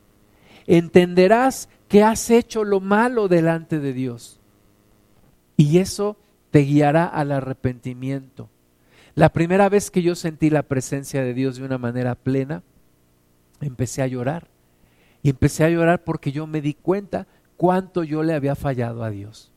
Entenderás 0.66 1.68
que 1.88 2.02
has 2.02 2.30
hecho 2.30 2.64
lo 2.64 2.80
malo 2.80 3.28
delante 3.28 3.78
de 3.78 3.92
Dios. 3.92 4.40
Y 5.56 5.78
eso 5.78 6.16
te 6.50 6.60
guiará 6.60 7.06
al 7.06 7.32
arrepentimiento. 7.32 8.48
La 9.14 9.30
primera 9.30 9.68
vez 9.68 9.90
que 9.90 10.02
yo 10.02 10.14
sentí 10.14 10.50
la 10.50 10.64
presencia 10.64 11.22
de 11.22 11.32
Dios 11.32 11.56
de 11.56 11.64
una 11.64 11.78
manera 11.78 12.14
plena, 12.14 12.62
empecé 13.60 14.02
a 14.02 14.06
llorar. 14.06 14.48
Y 15.26 15.30
empecé 15.30 15.64
a 15.64 15.70
llorar 15.70 16.04
porque 16.04 16.30
yo 16.30 16.46
me 16.46 16.60
di 16.60 16.72
cuenta 16.72 17.26
cuánto 17.56 18.04
yo 18.04 18.22
le 18.22 18.32
había 18.32 18.54
fallado 18.54 19.02
a 19.02 19.10
Dios. 19.10 19.50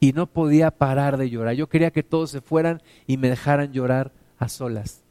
y 0.00 0.12
no 0.12 0.26
podía 0.26 0.70
parar 0.70 1.16
de 1.16 1.30
llorar. 1.30 1.54
Yo 1.54 1.70
quería 1.70 1.90
que 1.90 2.02
todos 2.02 2.30
se 2.30 2.42
fueran 2.42 2.82
y 3.06 3.16
me 3.16 3.30
dejaran 3.30 3.72
llorar 3.72 4.12
a 4.38 4.50
solas. 4.50 5.02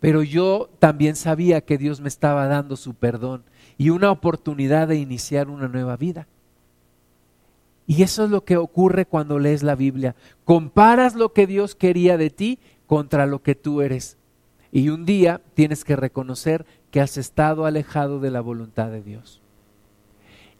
Pero 0.00 0.22
yo 0.22 0.70
también 0.78 1.14
sabía 1.14 1.60
que 1.60 1.76
Dios 1.76 2.00
me 2.00 2.08
estaba 2.08 2.46
dando 2.46 2.76
su 2.76 2.94
perdón 2.94 3.44
y 3.76 3.90
una 3.90 4.10
oportunidad 4.10 4.88
de 4.88 4.96
iniciar 4.96 5.50
una 5.50 5.68
nueva 5.68 5.98
vida. 5.98 6.26
Y 7.86 8.02
eso 8.02 8.24
es 8.24 8.30
lo 8.30 8.46
que 8.46 8.56
ocurre 8.56 9.04
cuando 9.04 9.38
lees 9.38 9.62
la 9.62 9.74
Biblia. 9.74 10.16
Comparas 10.46 11.14
lo 11.14 11.34
que 11.34 11.46
Dios 11.46 11.74
quería 11.74 12.16
de 12.16 12.30
ti 12.30 12.58
contra 12.86 13.26
lo 13.26 13.42
que 13.42 13.54
tú 13.54 13.82
eres. 13.82 14.16
Y 14.72 14.88
un 14.88 15.04
día 15.04 15.42
tienes 15.52 15.84
que 15.84 15.96
reconocer 15.96 16.64
que 16.94 17.00
has 17.00 17.16
estado 17.16 17.66
alejado 17.66 18.20
de 18.20 18.30
la 18.30 18.40
voluntad 18.40 18.86
de 18.86 19.02
Dios. 19.02 19.40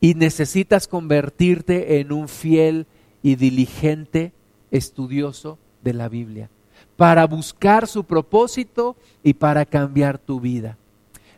Y 0.00 0.14
necesitas 0.14 0.88
convertirte 0.88 2.00
en 2.00 2.10
un 2.10 2.26
fiel 2.26 2.88
y 3.22 3.36
diligente 3.36 4.32
estudioso 4.72 5.58
de 5.84 5.94
la 5.94 6.08
Biblia 6.08 6.50
para 6.96 7.24
buscar 7.28 7.86
su 7.86 8.02
propósito 8.02 8.96
y 9.22 9.34
para 9.34 9.64
cambiar 9.64 10.18
tu 10.18 10.40
vida. 10.40 10.76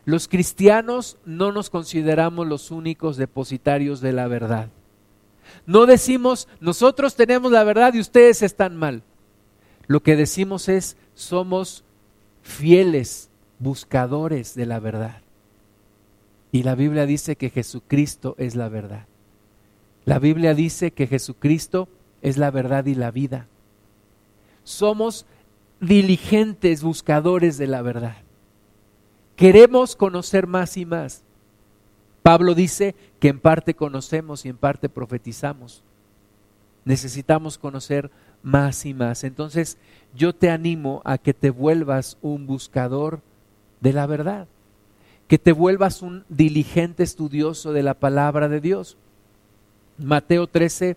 Los 0.03 0.27
cristianos 0.27 1.19
no 1.25 1.51
nos 1.51 1.69
consideramos 1.69 2.47
los 2.47 2.71
únicos 2.71 3.17
depositarios 3.17 4.01
de 4.01 4.13
la 4.13 4.27
verdad. 4.27 4.69
No 5.67 5.85
decimos, 5.85 6.47
nosotros 6.59 7.15
tenemos 7.15 7.51
la 7.51 7.63
verdad 7.63 7.93
y 7.93 7.99
ustedes 7.99 8.41
están 8.41 8.75
mal. 8.75 9.03
Lo 9.85 10.01
que 10.01 10.15
decimos 10.15 10.67
es, 10.67 10.97
somos 11.13 11.83
fieles 12.41 13.29
buscadores 13.59 14.55
de 14.55 14.65
la 14.65 14.79
verdad. 14.79 15.21
Y 16.51 16.63
la 16.63 16.75
Biblia 16.75 17.05
dice 17.05 17.35
que 17.35 17.49
Jesucristo 17.49 18.35
es 18.37 18.55
la 18.55 18.69
verdad. 18.69 19.05
La 20.05 20.19
Biblia 20.19 20.53
dice 20.53 20.91
que 20.91 21.07
Jesucristo 21.07 21.89
es 22.21 22.37
la 22.37 22.51
verdad 22.51 22.85
y 22.85 22.95
la 22.95 23.11
vida. 23.11 23.47
Somos 24.63 25.25
diligentes 25.79 26.81
buscadores 26.81 27.57
de 27.57 27.67
la 27.67 27.81
verdad. 27.81 28.17
Queremos 29.35 29.95
conocer 29.95 30.47
más 30.47 30.77
y 30.77 30.85
más. 30.85 31.23
Pablo 32.23 32.55
dice 32.55 32.95
que 33.19 33.29
en 33.29 33.39
parte 33.39 33.73
conocemos 33.73 34.45
y 34.45 34.49
en 34.49 34.57
parte 34.57 34.89
profetizamos. 34.89 35.83
Necesitamos 36.85 37.57
conocer 37.57 38.09
más 38.41 38.85
y 38.85 38.93
más. 38.93 39.23
Entonces 39.23 39.77
yo 40.15 40.33
te 40.33 40.49
animo 40.49 41.01
a 41.05 41.17
que 41.17 41.33
te 41.33 41.49
vuelvas 41.49 42.17
un 42.21 42.47
buscador 42.47 43.21
de 43.81 43.93
la 43.93 44.05
verdad, 44.05 44.47
que 45.27 45.37
te 45.37 45.51
vuelvas 45.51 46.01
un 46.01 46.23
diligente 46.29 47.03
estudioso 47.03 47.73
de 47.73 47.83
la 47.83 47.93
palabra 47.93 48.47
de 48.49 48.61
Dios. 48.61 48.97
Mateo 49.97 50.47
13, 50.47 50.95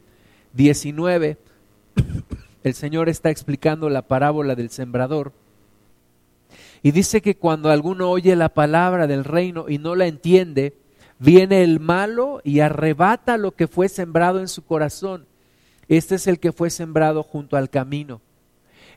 19, 0.52 1.38
el 2.64 2.74
Señor 2.74 3.08
está 3.08 3.30
explicando 3.30 3.88
la 3.88 4.02
parábola 4.02 4.54
del 4.54 4.70
sembrador. 4.70 5.32
Y 6.82 6.92
dice 6.92 7.20
que 7.20 7.36
cuando 7.36 7.70
alguno 7.70 8.10
oye 8.10 8.34
la 8.36 8.48
palabra 8.48 9.06
del 9.06 9.24
reino 9.24 9.66
y 9.68 9.78
no 9.78 9.94
la 9.94 10.06
entiende, 10.06 10.74
Viene 11.20 11.62
el 11.62 11.80
malo 11.80 12.40
y 12.44 12.60
arrebata 12.60 13.36
lo 13.36 13.52
que 13.52 13.68
fue 13.68 13.90
sembrado 13.90 14.40
en 14.40 14.48
su 14.48 14.64
corazón. 14.64 15.26
Este 15.86 16.14
es 16.14 16.26
el 16.26 16.40
que 16.40 16.50
fue 16.50 16.70
sembrado 16.70 17.22
junto 17.22 17.58
al 17.58 17.68
camino. 17.68 18.22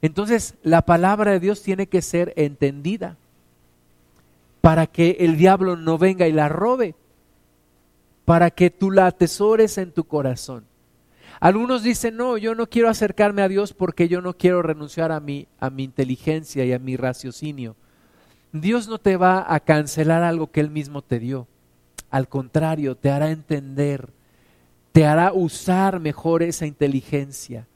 Entonces, 0.02 0.56
la 0.64 0.84
palabra 0.84 1.32
de 1.32 1.42
Dios 1.42 1.62
tiene 1.62 1.88
que 1.88 2.02
ser 2.02 2.32
entendida 2.38 3.18
para 4.64 4.88
que 4.88 5.18
el 5.20 5.36
diablo 5.36 5.76
no 5.76 5.98
venga 5.98 6.26
y 6.26 6.32
la 6.32 6.48
robe, 6.48 6.96
para 8.24 8.50
que 8.50 8.70
tú 8.70 8.92
la 8.92 9.08
atesores 9.08 9.78
en 9.78 9.92
tu 9.92 10.06
corazón. 10.06 10.64
Algunos 11.42 11.84
dicen, 11.84 12.16
no, 12.16 12.38
yo 12.38 12.56
no 12.56 12.70
quiero 12.70 12.88
acercarme 12.88 13.42
a 13.42 13.50
Dios 13.50 13.74
porque 13.74 14.08
yo 14.08 14.22
no 14.22 14.38
quiero 14.38 14.62
renunciar 14.62 15.12
a 15.12 15.20
mi, 15.20 15.50
a 15.60 15.70
mi 15.70 15.84
inteligencia 15.84 16.64
y 16.64 16.72
a 16.72 16.80
mi 16.80 16.96
raciocinio. 16.96 17.76
Dios 18.54 18.88
no 18.88 19.00
te 19.00 19.18
va 19.18 19.54
a 19.54 19.60
cancelar 19.60 20.24
algo 20.24 20.50
que 20.50 20.62
Él 20.62 20.70
mismo 20.70 21.02
te 21.02 21.20
dio. 21.20 21.46
Al 22.10 22.30
contrario, 22.30 22.96
te 22.96 23.12
hará 23.12 23.32
entender, 23.32 24.12
te 24.94 25.06
hará 25.06 25.34
usar 25.34 26.00
mejor 26.00 26.42
esa 26.42 26.66
inteligencia. 26.66 27.68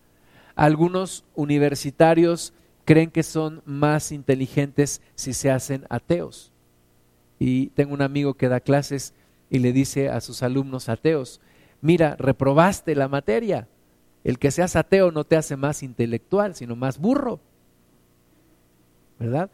Algunos 0.56 1.26
universitarios 1.36 2.54
creen 2.86 3.12
que 3.12 3.24
son 3.24 3.62
más 3.66 4.14
inteligentes 4.14 5.02
si 5.16 5.34
se 5.34 5.52
hacen 5.52 5.86
ateos. 5.90 6.54
Y 7.40 7.68
tengo 7.68 7.94
un 7.94 8.02
amigo 8.02 8.34
que 8.34 8.50
da 8.50 8.60
clases 8.60 9.14
y 9.50 9.60
le 9.60 9.72
dice 9.74 10.10
a 10.10 10.22
sus 10.22 10.44
alumnos 10.44 10.90
ateos, 10.90 11.42
mira, 11.82 12.16
reprobaste 12.18 12.96
la 12.96 13.08
materia. 13.08 13.68
El 14.24 14.40
que 14.40 14.52
seas 14.52 14.76
ateo 14.76 15.12
no 15.12 15.24
te 15.24 15.38
hace 15.38 15.56
más 15.56 15.84
intelectual, 15.84 16.56
sino 16.56 16.76
más 16.76 17.00
burro. 17.00 17.40
¿Verdad? 19.20 19.50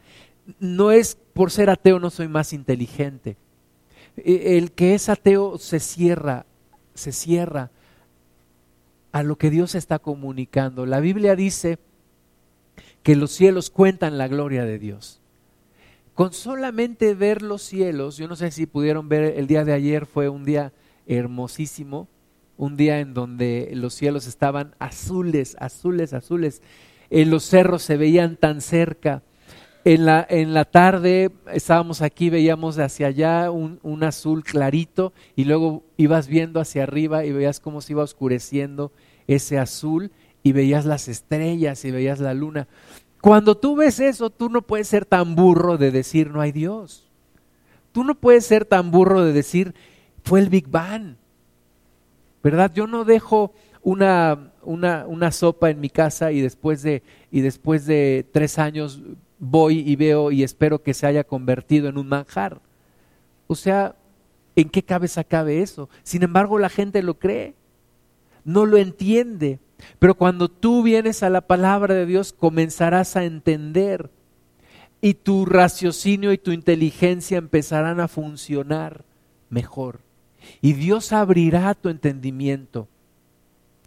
No 0.60 0.92
es 0.92 1.16
por 1.34 1.52
ser 1.52 1.70
ateo 1.70 2.00
no 2.00 2.10
soy 2.10 2.28
más 2.28 2.54
inteligente. 2.54 3.38
E, 4.18 4.58
el 4.58 4.72
que 4.72 4.96
es 4.96 5.10
ateo 5.10 5.58
se 5.58 5.80
cierra, 5.80 6.46
se 6.94 7.12
cierra 7.12 7.72
a 9.12 9.24
lo 9.24 9.38
que 9.38 9.50
Dios 9.50 9.76
está 9.76 10.00
comunicando. 10.00 10.86
La 10.86 11.00
Biblia 11.00 11.36
dice 11.36 11.78
que 13.04 13.16
los 13.16 13.32
cielos 13.32 13.70
cuentan 13.70 14.18
la 14.18 14.28
gloria 14.28 14.66
de 14.66 14.80
Dios. 14.80 15.22
Con 16.14 16.34
solamente 16.34 17.16
ver 17.16 17.41
los 17.41 17.61
cielos, 17.64 18.18
yo 18.18 18.28
no 18.28 18.36
sé 18.36 18.51
si 18.51 18.66
pudieron 18.66 19.09
ver, 19.09 19.38
el 19.38 19.47
día 19.47 19.66
de 19.66 19.74
ayer 19.74 20.05
fue 20.05 20.30
un 20.30 20.45
día 20.45 20.72
hermosísimo, 21.07 22.07
un 22.55 22.78
día 22.78 22.99
en 22.99 23.14
donde 23.14 23.72
los 23.74 23.93
cielos 23.93 24.28
estaban 24.28 24.76
azules, 24.80 25.57
azules, 25.59 26.14
azules. 26.14 26.61
En 27.09 27.30
los 27.30 27.43
cerros 27.43 27.82
se 27.82 27.97
veían 27.97 28.38
tan 28.38 28.61
cerca 28.61 29.24
en 29.86 30.05
la, 30.05 30.26
en 30.30 30.53
la 30.53 30.64
tarde 30.66 31.32
estábamos 31.51 32.01
aquí, 32.01 32.30
veíamos 32.30 32.80
hacia 32.80 33.07
allá 33.07 33.51
un, 33.51 33.80
un, 33.84 34.03
azul 34.03 34.43
clarito 34.43 35.11
y 35.36 35.43
luego 35.43 35.84
ibas 35.97 36.28
viendo 36.28 36.61
hacia 36.61 36.84
arriba 36.84 37.26
y 37.26 37.34
veías 37.34 37.59
cómo 37.59 37.82
se 37.82 37.91
iba 37.91 38.03
oscureciendo 38.03 38.93
ese 39.28 39.59
azul 39.59 40.11
y 40.41 40.53
veías 40.53 40.86
las 40.86 41.09
estrellas 41.09 41.84
y 41.84 41.91
veías 41.91 42.20
la 42.20 42.34
luna. 42.34 42.68
Cuando 43.24 43.56
tú 43.56 43.78
ves 43.78 44.02
eso, 44.02 44.30
tú 44.30 44.50
no 44.50 44.64
puedes 44.64 44.90
ser 44.90 45.06
tan 45.06 45.34
burro 45.34 45.78
de 45.78 45.92
decir 45.92 46.30
no 46.30 46.42
hay 46.42 46.52
Dios. 46.52 47.08
Tú 47.94 48.04
no 48.04 48.16
puedes 48.16 48.46
ser 48.46 48.66
tan 48.66 48.92
burro 48.92 49.24
de 49.24 49.32
decir 49.32 49.74
fue 50.26 50.42
el 50.42 50.50
Big 50.50 50.68
Bang. 50.68 51.16
¿Verdad? 52.44 52.74
Yo 52.76 52.86
no 52.86 53.06
dejo 53.06 53.54
una, 53.82 54.52
una, 54.62 55.06
una 55.08 55.32
sopa 55.32 55.70
en 55.70 55.80
mi 55.80 55.90
casa 55.90 56.34
y 56.34 56.42
después 56.42 56.82
de, 56.82 57.02
y 57.32 57.40
después 57.40 57.86
de 57.86 58.26
tres 58.34 58.60
años 58.60 59.02
voy 59.40 59.80
y 59.80 59.96
veo 59.96 60.30
y 60.30 60.44
espero 60.44 60.84
que 60.84 60.94
se 60.94 61.08
haya 61.08 61.24
convertido 61.24 61.88
en 61.88 61.98
un 61.98 62.10
manjar. 62.10 62.60
O 63.48 63.56
sea, 63.56 63.96
¿en 64.58 64.68
qué 64.68 64.84
cabeza 64.84 65.24
cabe 65.24 65.62
eso? 65.62 65.88
Sin 66.04 66.24
embargo, 66.24 66.60
la 66.60 66.68
gente 66.68 67.02
lo 67.02 67.18
cree, 67.18 67.54
no 68.44 68.66
lo 68.66 68.76
entiende. 68.76 69.60
Pero 70.00 70.16
cuando 70.16 70.50
tú 70.50 70.84
vienes 70.84 71.24
a 71.24 71.30
la 71.30 71.42
palabra 71.42 71.94
de 71.94 72.06
Dios, 72.06 72.34
comenzarás 72.34 73.16
a 73.16 73.24
entender 73.24 74.10
y 75.02 75.16
tu 75.16 75.46
raciocinio 75.46 76.32
y 76.32 76.38
tu 76.38 76.52
inteligencia 76.52 77.38
empezarán 77.38 78.00
a 78.00 78.08
funcionar 78.08 79.04
mejor. 79.50 80.00
Y 80.62 80.74
Dios 80.74 81.12
abrirá 81.12 81.74
tu 81.74 81.90
entendimiento 81.90 82.88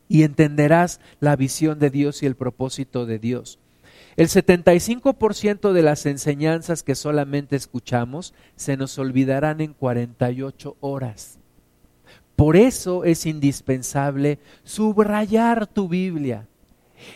y 0.09 0.23
entenderás 0.23 1.01
la 1.21 1.37
visión 1.37 1.79
de 1.79 1.91
Dios 1.91 2.23
y 2.23 2.27
el 2.27 2.37
propósito 2.37 3.07
de 3.07 3.19
Dios. 3.19 3.59
El 4.17 4.29
75% 4.29 5.73
de 5.73 5.83
las 5.83 6.07
enseñanzas 6.07 6.83
que 6.83 6.95
solamente 6.95 7.57
escuchamos 7.57 8.35
se 8.57 8.77
nos 8.77 8.99
olvidarán 8.99 9.61
en 9.61 9.75
48 9.75 10.77
horas. 10.81 11.39
Por 12.37 12.57
eso 12.57 13.05
es 13.05 13.25
indispensable 13.25 14.39
subrayar 14.63 15.67
tu 15.67 15.89
Biblia, 15.89 16.47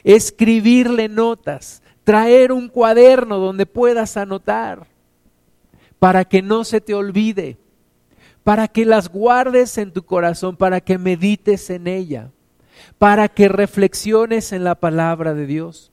escribirle 0.02 1.08
notas, 1.08 1.82
traer 2.04 2.52
un 2.52 2.68
cuaderno 2.68 3.38
donde 3.38 3.66
puedas 3.66 4.16
anotar, 4.16 4.86
para 5.98 6.24
que 6.24 6.40
no 6.40 6.64
se 6.64 6.80
te 6.80 6.94
olvide, 6.94 7.58
para 8.42 8.66
que 8.66 8.86
las 8.86 9.10
guardes 9.10 9.76
en 9.76 9.92
tu 9.92 10.02
corazón, 10.02 10.56
para 10.56 10.80
que 10.80 10.96
medites 10.96 11.68
en 11.68 11.86
ella, 11.86 12.30
para 12.96 13.28
que 13.28 13.48
reflexiones 13.48 14.52
en 14.52 14.64
la 14.64 14.74
palabra 14.74 15.34
de 15.34 15.44
Dios. 15.44 15.92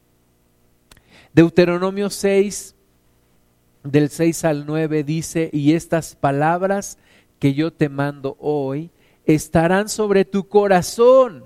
Deuteronomio 1.34 2.10
6, 2.10 2.76
del 3.84 4.10
6 4.10 4.46
al 4.46 4.66
9 4.66 5.04
dice, 5.04 5.50
y 5.52 5.74
estas 5.74 6.16
palabras 6.16 6.98
que 7.40 7.54
yo 7.54 7.72
te 7.74 7.90
mando 7.90 8.38
hoy 8.40 8.90
estarán 9.28 9.90
sobre 9.90 10.26
tu 10.26 10.48
corazón 10.48 11.46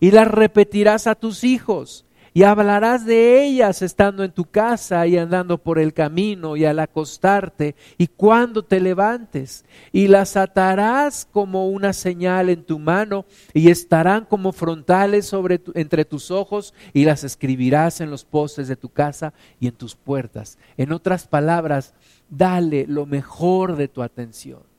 y 0.00 0.10
las 0.10 0.28
repetirás 0.28 1.06
a 1.06 1.14
tus 1.14 1.44
hijos 1.44 2.04
y 2.34 2.44
hablarás 2.44 3.04
de 3.04 3.44
ellas 3.44 3.82
estando 3.82 4.24
en 4.24 4.32
tu 4.32 4.46
casa 4.46 5.06
y 5.06 5.18
andando 5.18 5.58
por 5.58 5.78
el 5.78 5.92
camino 5.92 6.56
y 6.56 6.64
al 6.64 6.78
acostarte 6.78 7.76
y 7.98 8.06
cuando 8.06 8.64
te 8.64 8.80
levantes 8.80 9.64
y 9.92 10.08
las 10.08 10.36
atarás 10.36 11.28
como 11.30 11.68
una 11.68 11.92
señal 11.92 12.48
en 12.48 12.64
tu 12.64 12.78
mano 12.78 13.26
y 13.52 13.70
estarán 13.70 14.24
como 14.24 14.52
frontales 14.52 15.32
entre 15.74 16.04
tus 16.04 16.30
ojos 16.30 16.72
y 16.94 17.04
las 17.04 17.22
escribirás 17.22 18.00
en 18.00 18.10
los 18.10 18.24
postes 18.24 18.66
de 18.66 18.76
tu 18.76 18.88
casa 18.88 19.34
y 19.60 19.68
en 19.68 19.74
tus 19.74 19.94
puertas. 19.94 20.58
En 20.78 20.92
otras 20.92 21.26
palabras, 21.26 21.94
dale 22.30 22.86
lo 22.88 23.04
mejor 23.04 23.76
de 23.76 23.88
tu 23.88 24.02
atención. 24.02 24.71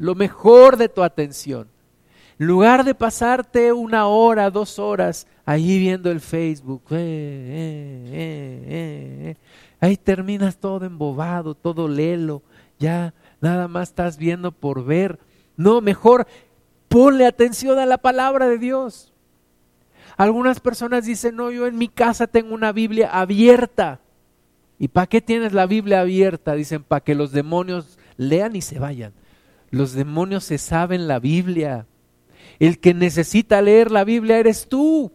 Lo 0.00 0.14
mejor 0.14 0.78
de 0.78 0.88
tu 0.88 1.02
atención 1.02 1.68
lugar 2.40 2.84
de 2.84 2.94
pasarte 2.94 3.70
una 3.70 4.06
hora, 4.06 4.50
dos 4.50 4.78
horas 4.78 5.26
ahí 5.44 5.78
viendo 5.78 6.10
el 6.10 6.20
Facebook, 6.20 6.84
eh, 6.90 8.08
eh, 8.10 8.64
eh, 8.66 9.36
ahí 9.78 9.98
terminas 9.98 10.56
todo 10.56 10.86
embobado, 10.86 11.54
todo 11.54 11.86
lelo, 11.86 12.42
ya 12.78 13.12
nada 13.42 13.68
más 13.68 13.90
estás 13.90 14.16
viendo 14.16 14.52
por 14.52 14.86
ver. 14.86 15.18
No, 15.58 15.82
mejor 15.82 16.26
ponle 16.88 17.26
atención 17.26 17.78
a 17.78 17.84
la 17.84 17.98
palabra 17.98 18.48
de 18.48 18.56
Dios. 18.56 19.12
Algunas 20.16 20.60
personas 20.60 21.04
dicen, 21.04 21.36
no, 21.36 21.50
yo 21.50 21.66
en 21.66 21.76
mi 21.76 21.88
casa 21.88 22.26
tengo 22.26 22.54
una 22.54 22.72
Biblia 22.72 23.10
abierta. 23.12 24.00
¿Y 24.78 24.88
para 24.88 25.06
qué 25.08 25.20
tienes 25.20 25.52
la 25.52 25.66
Biblia 25.66 26.00
abierta? 26.00 26.54
Dicen, 26.54 26.84
para 26.84 27.02
que 27.02 27.14
los 27.14 27.32
demonios 27.32 27.98
lean 28.16 28.56
y 28.56 28.62
se 28.62 28.78
vayan. 28.78 29.12
Los 29.70 29.92
demonios 29.92 30.44
se 30.44 30.58
saben 30.58 31.08
la 31.08 31.18
Biblia. 31.18 31.86
El 32.58 32.78
que 32.78 32.94
necesita 32.94 33.62
leer 33.62 33.90
la 33.90 34.04
Biblia 34.04 34.38
eres 34.38 34.68
tú. 34.68 35.12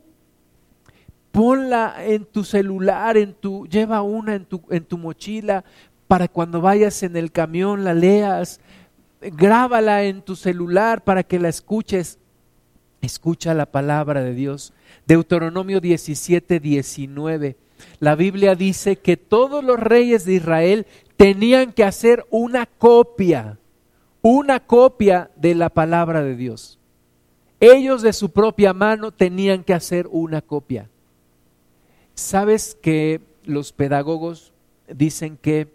Ponla 1.31 1.95
en 1.99 2.25
tu 2.25 2.43
celular, 2.43 3.17
en 3.17 3.33
tu, 3.33 3.67
lleva 3.67 4.01
una 4.01 4.35
en 4.35 4.45
tu, 4.45 4.63
en 4.69 4.85
tu 4.85 4.97
mochila 4.97 5.65
para 6.07 6.27
cuando 6.27 6.61
vayas 6.61 7.03
en 7.03 7.17
el 7.17 7.31
camión 7.31 7.83
la 7.83 7.93
leas. 7.93 8.59
Grábala 9.21 10.03
en 10.03 10.21
tu 10.21 10.35
celular 10.35 11.03
para 11.03 11.23
que 11.23 11.39
la 11.39 11.49
escuches. 11.49 12.19
Escucha 13.01 13.53
la 13.53 13.65
palabra 13.65 14.21
de 14.23 14.33
Dios. 14.33 14.73
Deuteronomio 15.05 15.81
17, 15.81 16.59
19. 16.59 17.57
La 17.99 18.15
Biblia 18.15 18.55
dice 18.55 18.97
que 18.97 19.17
todos 19.17 19.63
los 19.63 19.79
reyes 19.79 20.25
de 20.25 20.35
Israel 20.35 20.87
tenían 21.17 21.71
que 21.73 21.83
hacer 21.83 22.25
una 22.29 22.65
copia, 22.65 23.59
una 24.27 24.59
copia 24.59 25.29
de 25.35 25.53
la 25.53 25.69
palabra 25.69 26.23
de 26.23 26.35
Dios. 26.35 26.79
Ellos 27.59 28.01
de 28.01 28.11
su 28.11 28.31
propia 28.31 28.73
mano 28.73 29.11
tenían 29.11 29.63
que 29.63 29.75
hacer 29.75 30.07
una 30.09 30.41
copia. 30.41 30.89
¿Sabes 32.15 32.75
que 32.81 33.21
los 33.43 33.71
pedagogos 33.71 34.51
dicen 34.91 35.37
que 35.37 35.71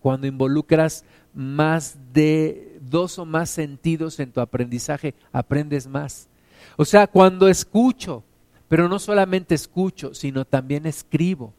cuando 0.00 0.26
involucras 0.26 1.04
más 1.34 1.96
de 2.12 2.80
dos 2.80 3.20
o 3.20 3.26
más 3.26 3.48
sentidos 3.50 4.18
en 4.18 4.32
tu 4.32 4.40
aprendizaje, 4.40 5.14
aprendes 5.30 5.86
más? 5.86 6.28
O 6.76 6.84
sea, 6.84 7.06
cuando 7.06 7.46
escucho, 7.46 8.24
pero 8.66 8.88
no 8.88 8.98
solamente 8.98 9.54
escucho, 9.54 10.14
sino 10.14 10.44
también 10.44 10.84
escribo, 10.84 11.54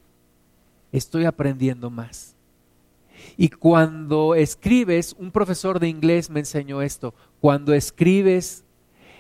estoy 0.92 1.24
aprendiendo 1.24 1.90
más. 1.90 2.33
Y 3.38 3.50
cuando 3.50 4.36
escribes, 4.36 5.16
un 5.18 5.32
profesor 5.32 5.80
de 5.80 5.90
inglés 5.90 6.30
me 6.30 6.42
enseñó 6.42 6.82
esto, 6.82 7.14
cuando 7.40 7.74
escribes 7.74 8.64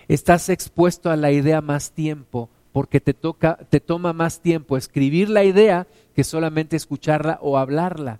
estás 0.07 0.49
expuesto 0.49 1.09
a 1.09 1.15
la 1.15 1.31
idea 1.31 1.61
más 1.61 1.91
tiempo 1.91 2.49
porque 2.71 2.99
te, 2.99 3.13
toca, 3.13 3.57
te 3.69 3.79
toma 3.79 4.13
más 4.13 4.41
tiempo 4.41 4.77
escribir 4.77 5.29
la 5.29 5.43
idea 5.43 5.87
que 6.15 6.23
solamente 6.23 6.75
escucharla 6.75 7.39
o 7.41 7.57
hablarla. 7.57 8.19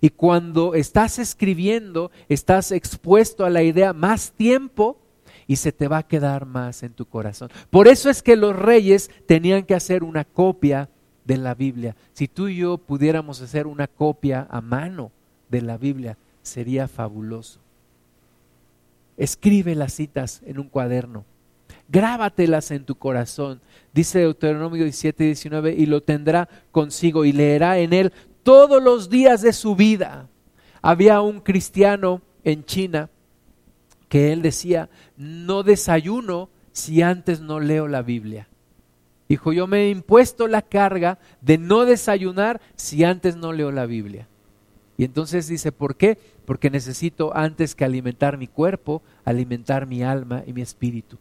Y 0.00 0.10
cuando 0.10 0.74
estás 0.74 1.18
escribiendo, 1.18 2.10
estás 2.28 2.72
expuesto 2.72 3.44
a 3.44 3.50
la 3.50 3.62
idea 3.62 3.92
más 3.92 4.32
tiempo 4.32 4.98
y 5.46 5.56
se 5.56 5.72
te 5.72 5.88
va 5.88 5.98
a 5.98 6.06
quedar 6.06 6.46
más 6.46 6.82
en 6.82 6.92
tu 6.92 7.06
corazón. 7.06 7.50
Por 7.70 7.86
eso 7.86 8.10
es 8.10 8.22
que 8.22 8.36
los 8.36 8.56
reyes 8.56 9.10
tenían 9.26 9.64
que 9.64 9.74
hacer 9.74 10.02
una 10.02 10.24
copia 10.24 10.88
de 11.24 11.36
la 11.36 11.54
Biblia. 11.54 11.96
Si 12.12 12.28
tú 12.28 12.48
y 12.48 12.56
yo 12.56 12.78
pudiéramos 12.78 13.40
hacer 13.40 13.66
una 13.66 13.86
copia 13.86 14.46
a 14.50 14.60
mano 14.60 15.12
de 15.60 15.66
la 15.66 15.78
Biblia, 15.78 16.16
sería 16.42 16.88
fabuloso. 16.88 17.60
Escribe 19.16 19.74
las 19.74 19.92
citas 19.94 20.42
en 20.44 20.58
un 20.58 20.68
cuaderno. 20.68 21.24
Grábatelas 21.88 22.70
en 22.70 22.84
tu 22.84 22.96
corazón. 22.96 23.60
Dice 23.92 24.20
Deuteronomio 24.20 24.84
17 24.84 25.24
y 25.24 25.26
19, 25.28 25.74
y 25.74 25.86
lo 25.86 26.02
tendrá 26.02 26.48
consigo 26.72 27.24
y 27.24 27.32
leerá 27.32 27.78
en 27.78 27.92
él 27.92 28.12
todos 28.42 28.82
los 28.82 29.10
días 29.10 29.42
de 29.42 29.52
su 29.52 29.76
vida. 29.76 30.28
Había 30.82 31.20
un 31.20 31.40
cristiano 31.40 32.22
en 32.42 32.64
China 32.64 33.10
que 34.08 34.32
él 34.32 34.42
decía, 34.42 34.90
no 35.16 35.62
desayuno 35.62 36.50
si 36.72 37.02
antes 37.02 37.40
no 37.40 37.60
leo 37.60 37.88
la 37.88 38.02
Biblia. 38.02 38.48
Dijo, 39.28 39.52
yo 39.52 39.66
me 39.66 39.84
he 39.84 39.90
impuesto 39.90 40.46
la 40.46 40.62
carga 40.62 41.18
de 41.40 41.58
no 41.58 41.84
desayunar 41.84 42.60
si 42.76 43.04
antes 43.04 43.36
no 43.36 43.52
leo 43.52 43.70
la 43.70 43.86
Biblia. 43.86 44.28
Y 44.96 45.04
entonces 45.04 45.48
dice, 45.48 45.72
¿por 45.72 45.96
qué? 45.96 46.18
Porque 46.44 46.70
necesito 46.70 47.36
antes 47.36 47.74
que 47.74 47.84
alimentar 47.84 48.38
mi 48.38 48.46
cuerpo, 48.46 49.02
alimentar 49.24 49.86
mi 49.86 50.02
alma 50.02 50.42
y 50.46 50.52
mi 50.52 50.62
espíritu. 50.62 51.18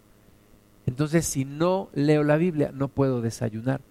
Entonces, 0.86 1.26
si 1.26 1.46
no 1.46 1.90
leo 1.94 2.24
la 2.24 2.38
Biblia, 2.38 2.72
no 2.74 2.88
puedo 2.88 3.22
desayunar. 3.22 3.82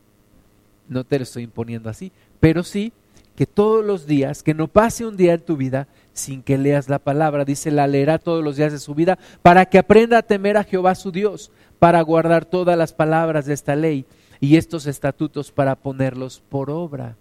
No 0.89 1.05
te 1.05 1.19
lo 1.19 1.23
estoy 1.25 1.45
imponiendo 1.45 1.89
así, 1.89 2.13
pero 2.39 2.63
sí 2.63 2.93
que 3.35 3.47
todos 3.47 3.85
los 3.85 4.07
días, 4.07 4.43
que 4.43 4.55
no 4.55 4.69
pase 4.69 5.07
un 5.07 5.17
día 5.17 5.35
en 5.35 5.41
tu 5.41 5.57
vida 5.57 5.89
sin 6.13 6.43
que 6.43 6.59
leas 6.59 6.89
la 6.89 6.99
palabra. 6.99 7.45
Dice, 7.45 7.71
la 7.71 7.87
leerá 7.87 8.19
todos 8.19 8.45
los 8.45 8.57
días 8.57 8.73
de 8.73 8.79
su 8.79 8.95
vida 8.95 9.19
para 9.41 9.67
que 9.67 9.79
aprenda 9.79 10.19
a 10.19 10.23
temer 10.23 10.57
a 10.57 10.65
Jehová 10.65 10.95
su 10.95 11.11
Dios, 11.11 11.51
para 11.79 12.03
guardar 12.03 12.45
todas 12.45 12.77
las 12.77 12.93
palabras 12.93 13.47
de 13.47 13.55
esta 13.55 13.75
ley 13.75 14.05
y 14.39 14.57
estos 14.57 14.87
estatutos 14.87 15.51
para 15.51 15.77
ponerlos 15.77 16.43
por 16.49 16.71
obra. 16.71 17.17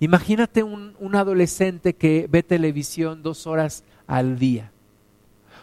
Imagínate 0.00 0.62
un, 0.62 0.94
adolescente 1.14 1.94
que 1.94 2.26
ve 2.30 2.42
televisión 2.42 3.22
dos 3.22 3.46
horas 3.46 3.84
al 4.06 4.38
día 4.38 4.70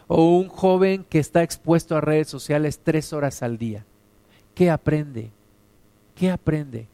o 0.07 0.37
un 0.37 0.47
joven 0.49 1.05
que 1.07 1.19
está 1.19 1.43
expuesto 1.43 1.95
a 1.95 2.01
redes 2.01 2.27
sociales 2.27 2.79
tres 2.83 3.13
horas 3.13 3.43
al 3.43 3.57
día. 3.57 3.85
¿Qué 4.55 4.69
aprende? 4.69 5.31
¿Qué 6.15 6.29
aprende? 6.29 6.87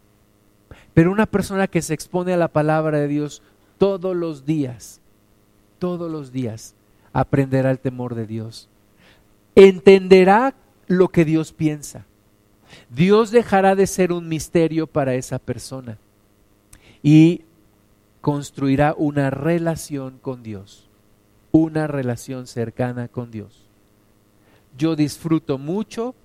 Pero 0.94 1.12
una 1.12 1.26
persona 1.26 1.68
que 1.68 1.82
se 1.82 1.94
expone 1.94 2.34
a 2.34 2.38
la 2.38 2.50
palabra 2.50 3.00
de 3.00 3.08
Dios 3.08 3.42
todos 3.78 4.16
los 4.16 4.46
días, 4.46 5.02
todos 5.80 6.12
los 6.12 6.32
días, 6.32 6.76
aprenderá 7.14 7.72
el 7.72 7.80
temor 7.80 8.16
de 8.16 8.28
Dios. 8.28 8.70
Entenderá 9.56 10.54
lo 10.88 11.08
que 11.10 11.26
Dios 11.26 11.54
piensa. 11.54 12.06
Dios 12.90 13.32
dejará 13.32 13.76
de 13.76 13.88
ser 13.88 14.12
un 14.12 14.28
misterio 14.28 14.88
para 14.88 15.16
esa 15.16 15.40
persona 15.40 15.98
y 17.02 17.44
construirá 18.22 18.94
una 18.98 19.30
relación 19.30 20.20
con 20.20 20.44
Dios, 20.44 20.90
una 21.52 21.88
relación 21.88 22.48
cercana 22.48 23.08
con 23.08 23.32
Dios. 23.32 23.66
Yo 24.78 24.96
disfruto 24.96 25.58
mucho, 25.58 26.16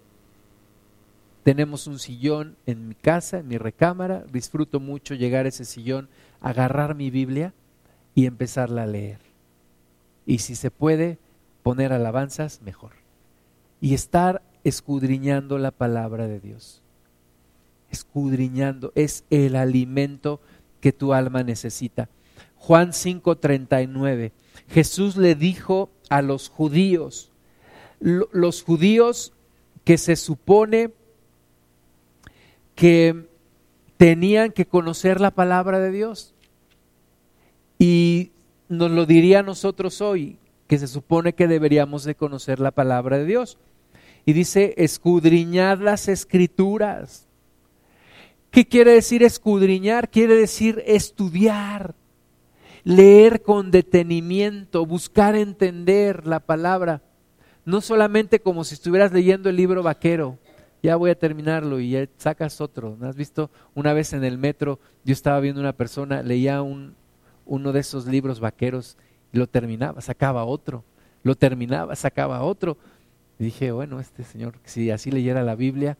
tenemos 1.42 1.86
un 1.86 1.98
sillón 1.98 2.56
en 2.66 2.88
mi 2.88 2.94
casa, 2.94 3.38
en 3.38 3.48
mi 3.48 3.58
recámara, 3.58 4.24
disfruto 4.32 4.80
mucho 4.80 5.14
llegar 5.14 5.46
a 5.46 5.48
ese 5.48 5.64
sillón, 5.64 6.08
agarrar 6.40 6.94
mi 6.94 7.10
Biblia 7.10 7.52
y 8.14 8.26
empezarla 8.26 8.84
a 8.84 8.86
leer. 8.86 9.18
Y 10.26 10.38
si 10.38 10.54
se 10.54 10.70
puede 10.70 11.18
poner 11.62 11.92
alabanzas, 11.92 12.62
mejor. 12.62 12.92
Y 13.80 13.94
estar 13.94 14.42
escudriñando 14.64 15.58
la 15.58 15.70
palabra 15.70 16.26
de 16.26 16.40
Dios. 16.40 16.82
Escudriñando 17.90 18.92
es 18.94 19.24
el 19.30 19.56
alimento 19.56 20.40
que 20.85 20.93
tu 20.93 21.14
alma 21.14 21.43
necesita. 21.43 22.11
Juan 22.57 22.93
5:39. 22.93 24.32
Jesús 24.68 25.16
le 25.16 25.35
dijo 25.35 25.89
a 26.11 26.20
los 26.20 26.51
judíos, 26.51 27.32
los 28.01 28.62
judíos 28.62 29.32
que 29.85 29.97
se 29.97 30.14
supone 30.14 30.93
que 32.74 33.30
tenían 33.97 34.53
que 34.53 34.66
conocer 34.66 35.22
la 35.22 35.30
palabra 35.30 35.78
de 35.78 35.91
Dios. 35.91 36.35
Y 37.78 38.32
nos 38.68 38.91
lo 38.91 39.07
diría 39.07 39.39
a 39.39 39.43
nosotros 39.43 40.03
hoy, 40.03 40.37
que 40.66 40.76
se 40.76 40.87
supone 40.87 41.32
que 41.32 41.49
deberíamos 41.49 42.05
de 42.05 42.14
conocer 42.14 42.61
la 42.61 42.72
palabra 42.72 43.16
de 43.16 43.24
Dios. 43.24 43.57
Y 44.26 44.35
dice, 44.35 44.74
escudriñad 44.76 45.78
las 45.78 46.09
escrituras 46.09 47.26
¿Qué 48.55 48.64
quiere 48.68 48.92
decir 48.92 49.24
escudriñar? 49.24 50.09
Quiere 50.09 50.36
decir 50.36 50.80
estudiar, 50.86 51.96
leer 52.84 53.42
con 53.42 53.72
detenimiento, 53.72 54.86
buscar 54.86 55.34
entender 55.34 56.24
la 56.24 56.38
palabra. 56.38 57.02
No 57.64 57.80
solamente 57.80 58.38
como 58.38 58.62
si 58.62 58.74
estuvieras 58.74 59.12
leyendo 59.12 59.50
el 59.50 59.57
libro 59.57 59.82
vaquero, 59.82 60.38
ya 60.84 60.94
voy 60.94 61.11
a 61.11 61.18
terminarlo 61.18 61.80
y 61.80 61.90
ya 61.90 62.09
sacas 62.16 62.61
otro. 62.61 62.96
¿No 62.96 63.09
has 63.09 63.16
visto? 63.16 63.50
Una 63.74 63.92
vez 63.92 64.12
en 64.12 64.22
el 64.22 64.38
metro 64.38 64.78
yo 65.05 65.14
estaba 65.14 65.40
viendo 65.40 65.61
una 65.61 65.72
persona, 65.72 66.22
leía 66.22 66.62
un, 66.62 66.94
uno 67.46 67.72
de 67.72 67.80
esos 67.80 68.07
libros 68.07 68.38
vaqueros 68.38 68.96
y 69.32 69.38
lo 69.38 69.48
terminaba, 69.48 70.00
sacaba 70.00 70.44
otro, 70.44 70.84
lo 71.24 71.34
terminaba, 71.34 71.96
sacaba 71.96 72.40
otro. 72.42 72.78
Y 73.36 73.46
dije, 73.46 73.72
bueno, 73.72 73.98
este 73.98 74.22
señor, 74.22 74.61
si 74.62 74.92
así 74.92 75.11
leyera 75.11 75.42
la 75.42 75.57
Biblia, 75.57 75.98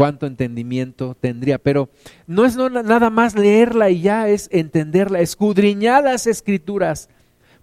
cuánto 0.00 0.24
entendimiento 0.24 1.14
tendría. 1.14 1.58
Pero 1.58 1.90
no 2.26 2.46
es 2.46 2.56
nada 2.56 3.10
más 3.10 3.34
leerla 3.34 3.90
y 3.90 4.00
ya 4.00 4.30
es 4.30 4.48
entenderla, 4.50 5.20
escudriñad 5.20 6.04
las 6.04 6.26
escrituras, 6.26 7.10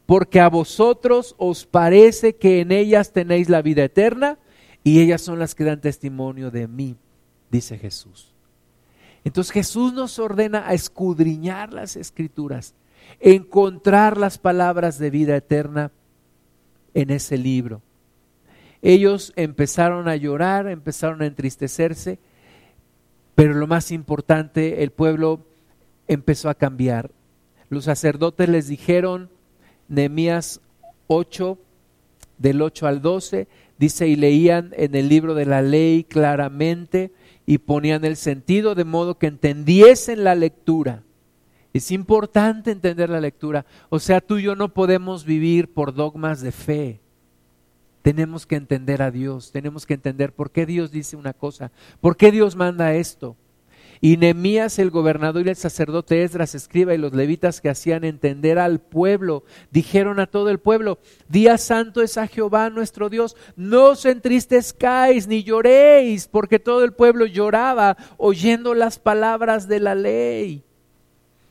porque 0.06 0.40
a 0.40 0.48
vosotros 0.48 1.34
os 1.40 1.66
parece 1.66 2.36
que 2.36 2.60
en 2.60 2.72
ellas 2.72 3.12
tenéis 3.12 3.50
la 3.50 3.64
vida 3.64 3.84
eterna 3.84 4.38
y 4.84 5.02
ellas 5.02 5.24
son 5.24 5.40
las 5.40 5.56
que 5.56 5.64
dan 5.64 5.82
testimonio 5.82 6.52
de 6.52 6.68
mí, 6.68 6.96
dice 7.50 7.80
Jesús. 7.80 8.36
Entonces 9.24 9.52
Jesús 9.52 9.94
nos 9.94 10.20
ordena 10.20 10.68
a 10.68 10.76
escudriñar 10.76 11.74
las 11.74 11.96
escrituras, 11.96 12.76
encontrar 13.20 14.16
las 14.16 14.38
palabras 14.38 15.00
de 15.00 15.10
vida 15.10 15.36
eterna 15.36 15.92
en 16.94 17.10
ese 17.10 17.36
libro. 17.36 17.82
Ellos 18.84 19.34
empezaron 19.36 20.08
a 20.08 20.16
llorar, 20.16 20.68
empezaron 20.68 21.24
a 21.24 21.26
entristecerse, 21.26 22.20
pero 23.38 23.54
lo 23.54 23.68
más 23.68 23.92
importante, 23.92 24.82
el 24.82 24.90
pueblo 24.90 25.46
empezó 26.08 26.50
a 26.50 26.56
cambiar. 26.56 27.12
Los 27.70 27.84
sacerdotes 27.84 28.50
les 28.50 28.68
dijeron, 28.68 29.30
Nehemías 29.88 30.60
8, 31.06 31.60
del 32.40 32.64
8 32.64 32.88
al 32.88 33.04
12, 33.04 33.48
dice, 33.78 34.08
y 34.08 34.16
leían 34.16 34.74
en 34.76 34.96
el 34.96 35.08
libro 35.08 35.36
de 35.36 35.46
la 35.46 35.62
ley 35.62 36.04
claramente 36.04 37.12
y 37.46 37.60
ponían 37.60 38.06
el 38.06 38.16
sentido 38.16 38.74
de 38.74 38.86
modo 38.86 39.20
que 39.20 39.28
entendiesen 39.28 40.24
la 40.24 40.34
lectura. 40.34 41.04
Es 41.74 41.92
importante 41.92 42.72
entender 42.72 43.12
la 43.12 43.22
lectura. 43.22 43.68
O 43.90 44.00
sea, 44.00 44.20
tú 44.20 44.40
y 44.40 44.46
yo 44.46 44.56
no 44.56 44.74
podemos 44.74 45.26
vivir 45.26 45.72
por 45.72 45.94
dogmas 45.94 46.42
de 46.42 46.52
fe. 46.52 47.02
Tenemos 48.08 48.46
que 48.46 48.56
entender 48.56 49.02
a 49.02 49.12
Dios, 49.12 49.52
tenemos 49.52 49.86
que 49.86 49.94
entender 49.94 50.32
por 50.32 50.52
qué 50.52 50.66
Dios 50.66 50.92
dice 50.92 51.18
una 51.18 51.34
cosa, 51.34 51.74
por 52.00 52.16
qué 52.16 52.32
Dios 52.32 52.56
manda 52.56 52.94
esto. 52.94 53.36
Y 54.00 54.16
Nemías, 54.16 54.80
el 54.80 54.92
gobernador 54.92 55.46
y 55.46 55.50
el 55.50 55.58
sacerdote 55.58 56.24
Esdras, 56.24 56.56
escriba 56.56 56.94
y 56.94 56.98
los 56.98 57.12
levitas 57.12 57.60
que 57.60 57.68
hacían 57.68 58.06
entender 58.06 58.60
al 58.60 58.80
pueblo, 58.80 59.44
dijeron 59.72 60.22
a 60.22 60.28
todo 60.28 60.50
el 60.50 60.60
pueblo, 60.60 61.00
día 61.28 61.58
santo 61.58 62.02
es 62.02 62.18
a 62.18 62.28
Jehová 62.28 62.70
nuestro 62.70 63.10
Dios, 63.10 63.36
no 63.58 63.88
os 63.90 64.06
entristezcáis 64.06 65.28
ni 65.28 65.44
lloréis, 65.44 66.30
porque 66.30 66.60
todo 66.60 66.86
el 66.86 66.94
pueblo 66.94 67.26
lloraba 67.26 67.98
oyendo 68.16 68.74
las 68.74 69.00
palabras 69.00 69.68
de 69.68 69.82
la 69.82 69.96
ley. 69.96 70.64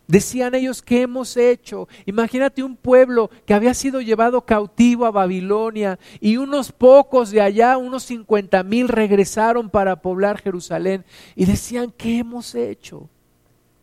Decían 0.08 0.54
ellos, 0.54 0.82
¿qué 0.82 1.02
hemos 1.02 1.36
hecho? 1.36 1.88
Imagínate 2.04 2.62
un 2.62 2.76
pueblo 2.76 3.28
que 3.44 3.54
había 3.54 3.74
sido 3.74 4.00
llevado 4.00 4.42
cautivo 4.42 5.04
a 5.04 5.10
Babilonia 5.10 5.98
y 6.20 6.36
unos 6.36 6.70
pocos 6.70 7.30
de 7.30 7.40
allá, 7.40 7.76
unos 7.76 8.04
cincuenta 8.04 8.62
mil, 8.62 8.88
regresaron 8.88 9.68
para 9.68 10.00
poblar 10.02 10.40
Jerusalén 10.40 11.04
y 11.34 11.44
decían, 11.44 11.92
¿qué 11.96 12.18
hemos 12.18 12.54
hecho? 12.54 13.08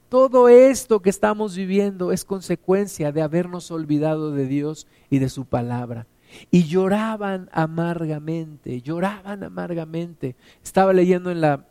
Todo 0.07 0.47
esto 0.47 1.01
que 1.01 1.09
estamos 1.09 1.57
viviendo 1.57 2.11
es 2.11 2.24
consecuencia 2.24 3.11
de 3.11 3.21
habernos 3.21 3.69
olvidado 3.71 4.32
de 4.32 4.45
Dios 4.47 4.88
y 5.09 5.19
de 5.19 5.28
su 5.28 5.45
palabra. 5.45 6.07
Y 6.51 6.65
lloraban 6.65 7.49
amargamente, 7.51 8.82
lloraban 8.82 9.43
amargamente. 9.43 10.36
Estaba 10.63 10.93
leyendo 10.93 11.32
en 11.32 11.41
la 11.41 11.65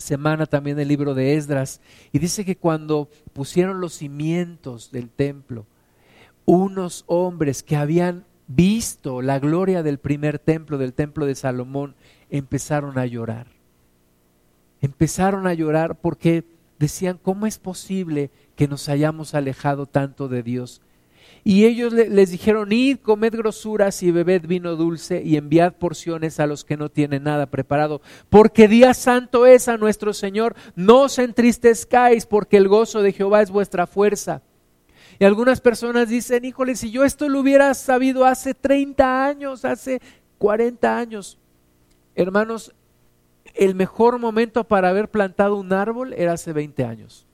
semana 0.00 0.46
también 0.46 0.78
el 0.78 0.88
libro 0.88 1.14
de 1.14 1.36
Esdras 1.36 1.80
y 2.10 2.18
dice 2.18 2.44
que 2.44 2.56
cuando 2.56 3.08
pusieron 3.32 3.80
los 3.80 3.94
cimientos 3.94 4.90
del 4.90 5.10
templo, 5.10 5.66
unos 6.46 7.04
hombres 7.06 7.62
que 7.62 7.76
habían 7.76 8.24
visto 8.46 9.22
la 9.22 9.38
gloria 9.38 9.82
del 9.82 9.98
primer 9.98 10.38
templo, 10.38 10.78
del 10.78 10.94
templo 10.94 11.26
de 11.26 11.34
Salomón, 11.34 11.94
empezaron 12.30 12.98
a 12.98 13.06
llorar. 13.06 13.46
Empezaron 14.80 15.46
a 15.46 15.54
llorar 15.54 16.00
porque 16.00 16.44
decían, 16.78 17.18
¿cómo 17.22 17.46
es 17.46 17.58
posible 17.58 18.30
que 18.56 18.66
nos 18.66 18.88
hayamos 18.88 19.34
alejado 19.34 19.86
tanto 19.86 20.28
de 20.28 20.42
Dios? 20.42 20.80
Y 21.42 21.64
ellos 21.64 21.92
les 21.92 22.30
dijeron, 22.30 22.70
id, 22.70 22.98
comed 22.98 23.34
grosuras 23.34 24.02
y 24.02 24.10
bebed 24.10 24.46
vino 24.46 24.76
dulce 24.76 25.22
y 25.24 25.36
enviad 25.36 25.74
porciones 25.74 26.38
a 26.38 26.46
los 26.46 26.64
que 26.64 26.76
no 26.76 26.90
tienen 26.90 27.24
nada 27.24 27.46
preparado, 27.46 28.02
porque 28.28 28.68
día 28.68 28.92
santo 28.92 29.46
es 29.46 29.68
a 29.68 29.78
nuestro 29.78 30.12
Señor, 30.12 30.54
no 30.76 31.02
os 31.02 31.18
entristezcáis, 31.18 32.26
porque 32.26 32.58
el 32.58 32.68
gozo 32.68 33.02
de 33.02 33.12
Jehová 33.12 33.40
es 33.42 33.50
vuestra 33.50 33.86
fuerza. 33.86 34.42
Y 35.18 35.24
algunas 35.24 35.60
personas 35.60 36.08
dicen, 36.08 36.44
híjole, 36.44 36.76
si 36.76 36.90
yo 36.90 37.04
esto 37.04 37.28
lo 37.28 37.40
hubiera 37.40 37.72
sabido 37.74 38.24
hace 38.24 38.54
30 38.54 39.26
años, 39.26 39.64
hace 39.64 40.00
40 40.38 40.96
años. 40.96 41.38
Hermanos, 42.14 42.74
el 43.54 43.74
mejor 43.74 44.18
momento 44.18 44.64
para 44.64 44.88
haber 44.88 45.10
plantado 45.10 45.56
un 45.56 45.72
árbol 45.72 46.14
era 46.14 46.32
hace 46.32 46.52
20 46.52 46.84
años. 46.84 47.26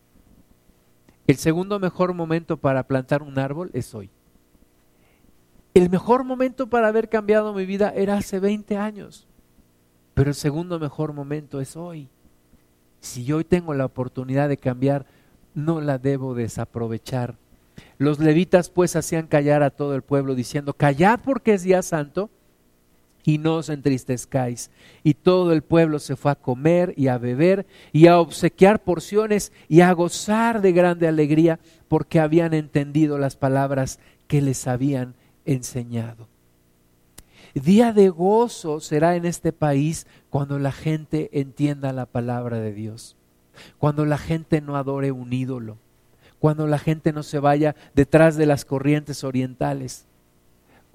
El 1.27 1.37
segundo 1.37 1.81
mejor 1.81 2.15
momento 2.15 2.57
para 2.57 2.87
plantar 2.87 3.23
un 3.23 3.39
árbol 3.39 3.71
es 3.73 3.95
hoy. 3.95 4.11
El 5.75 5.91
mejor 5.91 6.25
momento 6.25 6.69
para 6.69 6.89
haber 6.89 7.09
cambiado 7.09 7.53
mi 7.53 7.67
vida 7.67 7.93
era 7.95 8.17
hace 8.17 8.39
20 8.39 8.77
años, 8.77 9.27
pero 10.15 10.31
el 10.31 10.35
segundo 10.35 10.79
mejor 10.79 11.13
momento 11.13 11.61
es 11.61 11.77
hoy. 11.77 12.09
Si 13.01 13.31
hoy 13.33 13.45
tengo 13.45 13.75
la 13.75 13.85
oportunidad 13.85 14.49
de 14.49 14.57
cambiar, 14.57 15.05
no 15.55 15.81
la 15.81 15.99
debo 15.99 16.35
desaprovechar. 16.35 17.37
Los 17.99 18.19
levitas 18.21 18.71
pues 18.71 18.97
hacían 18.97 19.27
callar 19.27 19.63
a 19.63 19.71
todo 19.71 19.95
el 19.95 20.03
pueblo 20.03 20.35
diciendo, 20.35 20.75
callad 20.75 21.21
porque 21.23 21.55
es 21.55 21.63
día 21.63 21.83
santo 21.83 22.31
y 23.27 23.39
no 23.39 23.57
os 23.57 23.69
entristezcáis. 23.69 24.71
Y 25.03 25.15
todo 25.15 25.53
el 25.53 25.63
pueblo 25.63 25.99
se 25.99 26.15
fue 26.15 26.31
a 26.31 26.37
comer 26.37 26.95
y 26.97 27.09
a 27.09 27.19
beber 27.19 27.67
y 27.93 28.07
a 28.07 28.21
obsequiar 28.21 28.85
porciones 28.85 29.53
y 29.69 29.81
a 29.81 29.93
gozar 29.93 30.63
de 30.63 30.73
grande 30.73 31.09
alegría 31.09 31.59
porque 31.89 32.21
habían 32.21 32.55
entendido 32.55 33.19
las 33.19 33.37
palabras 33.37 33.99
que 34.29 34.41
les 34.41 34.69
habían 34.69 35.17
enseñado. 35.45 36.29
Día 37.53 37.93
de 37.93 38.11
gozo 38.11 38.79
será 38.81 39.17
en 39.17 39.25
este 39.25 39.53
país 39.53 40.07
cuando 40.31 40.61
la 40.61 40.73
gente 40.73 41.31
entienda 41.33 41.93
la 41.93 42.07
palabra 42.07 42.61
de 42.61 42.73
Dios, 42.73 43.17
cuando 43.79 44.05
la 44.05 44.19
gente 44.19 44.61
no 44.61 44.77
adore 44.77 45.11
un 45.11 45.33
ídolo, 45.33 45.79
cuando 46.39 46.69
la 46.69 46.79
gente 46.79 47.13
no 47.13 47.25
se 47.25 47.41
vaya 47.41 47.75
detrás 47.95 48.37
de 48.37 48.47
las 48.47 48.65
corrientes 48.65 49.25
orientales, 49.25 50.07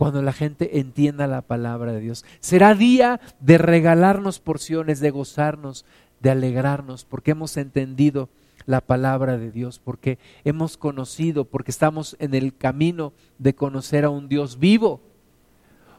cuando 0.01 0.23
la 0.23 0.33
gente 0.33 0.79
entienda 0.79 1.27
la 1.27 1.43
palabra 1.43 1.93
de 1.93 1.99
Dios. 1.99 2.25
Será 2.39 2.73
día 2.73 3.21
de 3.39 3.59
regalarnos 3.59 4.39
porciones, 4.39 4.99
de 4.99 5.11
gozarnos, 5.11 5.85
de 6.21 6.31
alegrarnos, 6.31 7.05
porque 7.05 7.29
hemos 7.29 7.55
entendido 7.55 8.27
la 8.65 8.81
palabra 8.81 9.37
de 9.37 9.51
Dios, 9.51 9.77
porque 9.77 10.17
hemos 10.43 10.75
conocido, 10.75 11.45
porque 11.45 11.69
estamos 11.69 12.15
en 12.17 12.33
el 12.33 12.57
camino 12.57 13.13
de 13.37 13.53
conocer 13.53 14.03
a 14.03 14.09
un 14.09 14.27
Dios 14.27 14.57
vivo, 14.57 15.01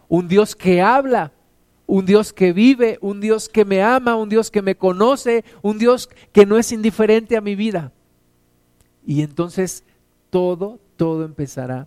un 0.08 0.26
Dios 0.26 0.56
que 0.56 0.82
habla, 0.82 1.30
un 1.86 2.04
Dios 2.04 2.32
que 2.32 2.52
vive, 2.52 2.98
un 3.02 3.20
Dios 3.20 3.48
que 3.48 3.64
me 3.64 3.84
ama, 3.84 4.16
un 4.16 4.28
Dios 4.28 4.50
que 4.50 4.62
me 4.62 4.74
conoce, 4.74 5.44
un 5.62 5.78
Dios 5.78 6.10
que 6.32 6.44
no 6.44 6.58
es 6.58 6.72
indiferente 6.72 7.36
a 7.36 7.40
mi 7.40 7.54
vida. 7.54 7.92
Y 9.06 9.22
entonces 9.22 9.84
todo, 10.28 10.80
todo 10.96 11.24
empezará 11.24 11.86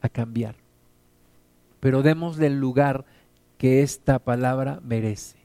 a 0.00 0.08
cambiar 0.08 0.56
pero 1.80 2.02
démosle 2.02 2.46
el 2.46 2.58
lugar 2.58 3.04
que 3.56 3.82
esta 3.82 4.18
palabra 4.18 4.80
merece. 4.82 5.38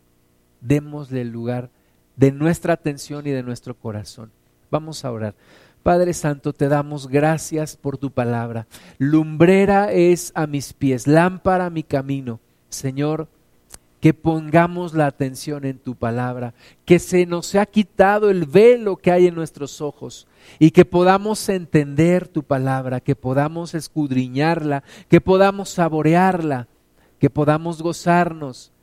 Démosle 0.61 1.21
el 1.21 1.29
lugar 1.29 1.69
de 2.15 2.31
nuestra 2.31 2.73
atención 2.73 3.27
y 3.27 3.31
de 3.31 3.43
nuestro 3.43 3.75
corazón. 3.75 4.31
Vamos 4.69 5.03
a 5.03 5.11
orar. 5.11 5.35
Padre 5.83 6.13
Santo, 6.13 6.53
te 6.53 6.69
damos 6.69 7.07
gracias 7.07 7.75
por 7.75 7.97
tu 7.97 8.11
palabra. 8.11 8.67
Lumbrera 8.97 9.91
es 9.91 10.31
a 10.33 10.47
mis 10.47 10.71
pies, 10.71 11.07
lámpara 11.07 11.65
a 11.65 11.69
mi 11.69 11.83
camino. 11.83 12.39
Señor, 12.69 13.27
que 14.03 14.13
pongamos 14.13 14.93
la 14.93 15.05
atención 15.05 15.63
en 15.63 15.79
tu 15.79 15.95
palabra, 15.95 16.53
que 16.83 16.99
se 16.99 17.25
nos 17.25 17.55
ha 17.55 17.65
quitado 17.65 18.29
el 18.29 18.43
velo 18.43 18.97
que 18.97 19.13
hay 19.13 19.27
en 19.27 19.33
nuestros 19.33 19.79
ojos 19.79 20.27
y 20.59 20.71
que 20.71 20.83
podamos 20.83 21.47
entender 21.47 22.27
tu 22.27 22.43
palabra, 22.43 22.99
que 22.99 23.15
podamos 23.15 23.73
escudriñarla, 23.73 24.83
que 25.07 25.21
podamos 25.21 25.69
saborearla, 25.69 26.67
que 27.17 27.29
podamos 27.29 27.81
gozarnos. 27.81 28.73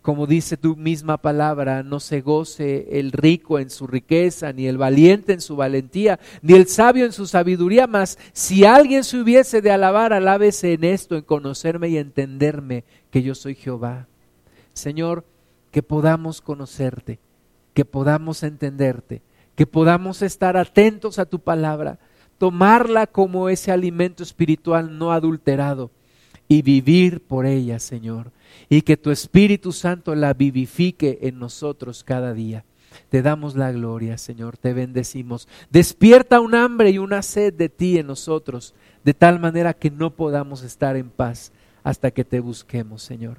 Como 0.00 0.26
dice 0.26 0.56
tu 0.56 0.74
misma 0.74 1.18
palabra, 1.18 1.82
no 1.82 2.00
se 2.00 2.22
goce 2.22 2.98
el 2.98 3.12
rico 3.12 3.58
en 3.58 3.68
su 3.68 3.86
riqueza, 3.86 4.54
ni 4.54 4.68
el 4.68 4.78
valiente 4.78 5.34
en 5.34 5.42
su 5.42 5.54
valentía, 5.54 6.18
ni 6.40 6.54
el 6.54 6.66
sabio 6.66 7.04
en 7.04 7.12
su 7.12 7.26
sabiduría, 7.26 7.86
mas 7.86 8.18
si 8.32 8.64
alguien 8.64 9.04
se 9.04 9.18
hubiese 9.18 9.60
de 9.60 9.70
alabar, 9.70 10.14
alábese 10.14 10.72
en 10.72 10.84
esto, 10.84 11.14
en 11.14 11.24
conocerme 11.24 11.90
y 11.90 11.98
entenderme 11.98 12.84
que 13.10 13.22
yo 13.22 13.34
soy 13.34 13.54
Jehová 13.54 14.08
Señor, 14.72 15.24
que 15.70 15.82
podamos 15.82 16.40
conocerte, 16.40 17.18
que 17.74 17.84
podamos 17.84 18.42
entenderte, 18.42 19.22
que 19.54 19.66
podamos 19.66 20.22
estar 20.22 20.56
atentos 20.56 21.18
a 21.18 21.26
tu 21.26 21.40
palabra, 21.40 21.98
tomarla 22.38 23.06
como 23.06 23.48
ese 23.48 23.70
alimento 23.70 24.22
espiritual 24.22 24.98
no 24.98 25.12
adulterado 25.12 25.90
y 26.48 26.62
vivir 26.62 27.22
por 27.22 27.46
ella, 27.46 27.78
Señor, 27.78 28.32
y 28.68 28.82
que 28.82 28.96
tu 28.96 29.10
Espíritu 29.10 29.72
Santo 29.72 30.14
la 30.14 30.34
vivifique 30.34 31.20
en 31.22 31.38
nosotros 31.38 32.04
cada 32.04 32.34
día. 32.34 32.64
Te 33.08 33.22
damos 33.22 33.56
la 33.56 33.72
gloria, 33.72 34.18
Señor, 34.18 34.58
te 34.58 34.74
bendecimos. 34.74 35.48
Despierta 35.70 36.40
un 36.40 36.54
hambre 36.54 36.90
y 36.90 36.98
una 36.98 37.22
sed 37.22 37.54
de 37.54 37.70
ti 37.70 37.98
en 37.98 38.06
nosotros, 38.06 38.74
de 39.02 39.14
tal 39.14 39.38
manera 39.40 39.72
que 39.72 39.90
no 39.90 40.14
podamos 40.14 40.62
estar 40.62 40.96
en 40.96 41.08
paz 41.08 41.52
hasta 41.82 42.10
que 42.10 42.24
te 42.24 42.40
busquemos, 42.40 43.02
Señor. 43.02 43.38